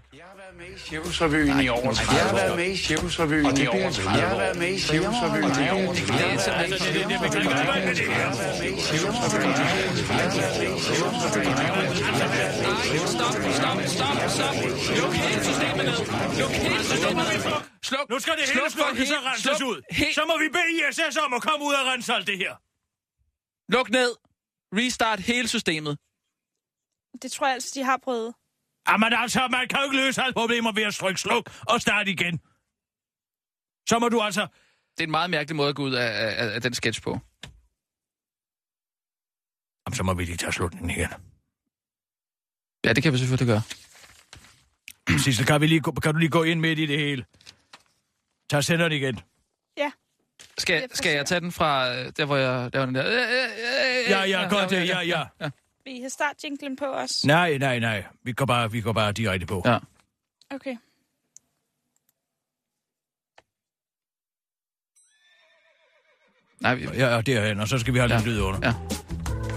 Cirkusrevyen 0.77 1.61
i 1.61 1.69
over 1.69 1.93
30 1.93 2.15
Jeg 2.15 2.25
har 2.25 2.35
været 2.35 2.55
med 2.55 2.69
i 2.71 2.77
Cirkusrevyen 2.77 3.57
i 3.57 3.67
over 3.67 3.91
30 3.91 4.11
år. 4.11 4.17
Jeg 4.19 4.29
har 4.29 4.37
været 4.37 4.57
med 4.57 4.69
i 4.69 4.79
Cirkusrevyen 4.79 5.51
i 5.65 5.69
over 5.69 5.93
30 5.93 6.17
år. 6.19 6.19
Det 6.19 6.33
er 6.33 6.39
simpelthen... 6.39 7.15
Stop, 13.15 13.33
stop, 13.59 13.77
stop, 13.95 14.17
stop. 14.35 14.55
Luk 14.99 15.13
hele 15.13 15.43
systemet 15.49 15.85
ned. 15.89 15.97
Luk 16.41 16.53
hele 16.65 16.83
systemet 16.91 17.25
ned. 17.31 17.41
Sluk, 17.89 18.09
Nu 18.09 18.19
skal 18.19 18.33
det 18.39 18.45
hele 18.53 18.69
slukkes 18.69 19.11
og 19.11 19.21
renses 19.29 19.61
ud. 19.69 19.77
Så 20.17 20.23
må 20.29 20.35
vi 20.43 20.47
bede 20.55 20.69
ISS 20.77 21.17
om 21.25 21.33
at 21.33 21.41
komme 21.41 21.65
ud 21.65 21.73
og 21.73 21.85
rense 21.91 22.13
alt 22.13 22.27
det 22.27 22.37
her. 22.37 22.53
Luk 23.75 23.89
ned. 23.89 24.11
Restart 24.79 25.19
hele 25.19 25.47
systemet. 25.47 25.97
Det 27.21 27.31
tror 27.31 27.45
jeg 27.47 27.53
altså, 27.53 27.71
de 27.75 27.83
har 27.83 27.99
prøvet. 28.03 28.33
Jamen 28.89 29.13
altså, 29.13 29.47
man 29.51 29.67
kan 29.67 29.79
jo 29.79 29.83
ikke 29.83 30.05
løse 30.05 30.21
alle 30.21 30.33
problemer 30.33 30.71
ved 30.71 30.83
at 30.83 30.93
trykke 30.93 31.21
sluk 31.21 31.51
og 31.69 31.81
starte 31.81 32.11
igen. 32.11 32.39
Så 33.89 33.99
må 33.99 34.09
du 34.09 34.21
altså... 34.21 34.47
Det 34.97 35.03
er 35.03 35.07
en 35.07 35.11
meget 35.11 35.29
mærkelig 35.29 35.55
måde 35.55 35.69
at 35.69 35.75
gå 35.75 35.83
ud 35.83 35.93
af, 35.93 36.07
af, 36.07 36.55
af 36.55 36.61
den 36.61 36.73
sketch 36.73 37.01
på. 37.01 37.19
Jamen, 39.87 39.95
så 39.95 40.03
må 40.03 40.13
vi 40.13 40.25
lige 40.25 40.37
tage 40.37 40.51
slutningen 40.51 40.89
igen. 40.89 41.09
Ja, 42.85 42.93
det 42.93 43.03
kan 43.03 43.13
vi 43.13 43.17
selvfølgelig 43.17 43.53
gøre. 43.53 43.61
Sissel, 45.19 45.45
kan, 45.45 45.61
vi 45.61 45.67
lige, 45.67 45.81
kan 45.81 46.13
du 46.13 46.19
lige 46.19 46.29
gå 46.29 46.43
ind 46.43 46.59
midt 46.59 46.79
i 46.79 46.85
det 46.85 46.99
hele? 46.99 47.25
Tag 48.49 48.63
senderen 48.63 48.91
igen. 48.91 49.19
Ja. 49.77 49.91
Skal, 50.57 50.95
skal 50.95 51.15
jeg 51.15 51.25
tage 51.25 51.41
den 51.41 51.51
fra 51.51 51.95
øh, 51.95 52.11
der, 52.17 52.25
hvor 52.25 52.35
jeg 52.35 52.69
laver 52.73 52.85
den 52.85 52.95
der? 52.95 53.05
Øh, 53.05 53.13
øh, 53.13 54.09
Ja, 54.09 54.23
ja, 54.23 54.49
godt 54.49 54.69
det, 54.69 54.87
ja, 54.87 54.99
ja. 54.99 55.23
Vil 55.85 55.97
I 55.97 55.99
have 55.99 56.09
startjinglen 56.09 56.75
på 56.75 56.85
os? 56.85 57.25
Nej, 57.25 57.57
nej, 57.57 57.79
nej. 57.79 58.03
Vi 58.23 58.33
går 58.33 58.45
bare, 58.45 58.71
vi 58.71 58.81
går 58.81 58.93
bare 58.93 59.11
direkte 59.11 59.47
på. 59.47 59.61
Ja. 59.65 59.77
Okay. 60.49 60.75
Nej, 66.59 66.75
vi... 66.75 66.83
Ja, 66.83 67.15
ja, 67.15 67.21
derhen, 67.21 67.59
og 67.59 67.67
så 67.67 67.79
skal 67.79 67.93
vi 67.93 67.99
have 67.99 68.09
lidt 68.09 68.25
lyd 68.25 68.41
under. 68.41 68.59
Ja. 68.63 68.73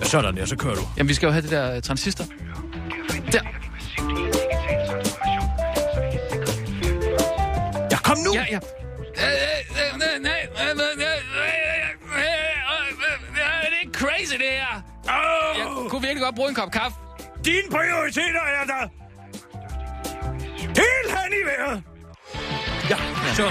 Sådan, 0.04 0.36
ja, 0.36 0.46
så 0.46 0.56
kører 0.56 0.74
du. 0.74 0.80
Jamen, 0.96 1.08
vi 1.08 1.14
skal 1.14 1.26
jo 1.26 1.32
have 1.32 1.42
det 1.42 1.50
der 1.50 1.76
øh, 1.76 1.82
transistor. 1.82 2.24
Der. 2.24 3.42
Ja, 7.90 7.98
kom 7.98 8.16
nu! 8.18 8.32
Ja, 8.34 8.46
ja. 8.50 8.60
Det 13.70 13.84
er 13.84 13.90
crazy, 13.92 14.32
det 14.32 14.48
her. 14.48 14.82
Jeg 15.04 15.47
kunne 15.98 16.06
virkelig 16.06 16.24
godt 16.24 16.34
bruge 16.34 16.48
en 16.48 16.54
kop 16.54 16.70
kaffe. 16.72 16.96
Dine 17.44 17.68
prioriteter 17.70 18.44
er 18.60 18.64
der 18.72 18.82
helt 20.82 21.10
hen 21.18 21.32
i 21.32 21.42
vejret. 21.48 21.82
Ja, 22.90 22.96
så. 23.34 23.42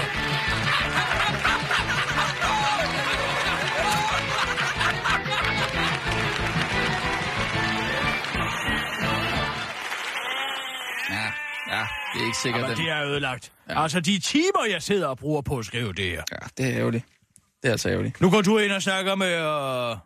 Ja, 11.10 11.26
ja, 11.70 11.86
det 12.14 12.20
er 12.20 12.26
ikke 12.26 12.38
sikkert. 12.38 12.62
Jamen, 12.62 12.76
det 12.76 12.90
er 12.90 13.04
ødelagt. 13.04 13.52
Ja. 13.68 13.82
Altså, 13.82 14.00
de 14.00 14.18
timer, 14.18 14.64
jeg 14.70 14.82
sidder 14.82 15.06
og 15.06 15.18
bruger 15.18 15.42
på 15.42 15.58
at 15.58 15.64
skrive 15.64 15.92
det 15.92 16.04
her. 16.04 16.22
Ja, 16.32 16.46
det 16.58 16.72
er 16.72 16.78
ærgerligt. 16.78 17.04
Det 17.62 17.68
er 17.68 17.72
altså 17.72 17.88
ærgerligt. 17.88 18.20
Nu 18.20 18.30
går 18.30 18.42
du 18.42 18.58
ind 18.58 18.72
og 18.72 18.82
snakker 18.82 19.14
med 19.14 19.40
uh, 19.92 19.98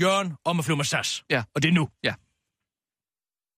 Jørgen 0.00 0.34
om 0.44 0.58
at 0.58 0.64
flyve 0.64 0.76
med 0.76 0.84
SAS. 0.84 1.24
Ja. 1.30 1.42
Og 1.54 1.62
det 1.62 1.68
er 1.68 1.72
nu. 1.72 1.88
Ja. 2.04 2.14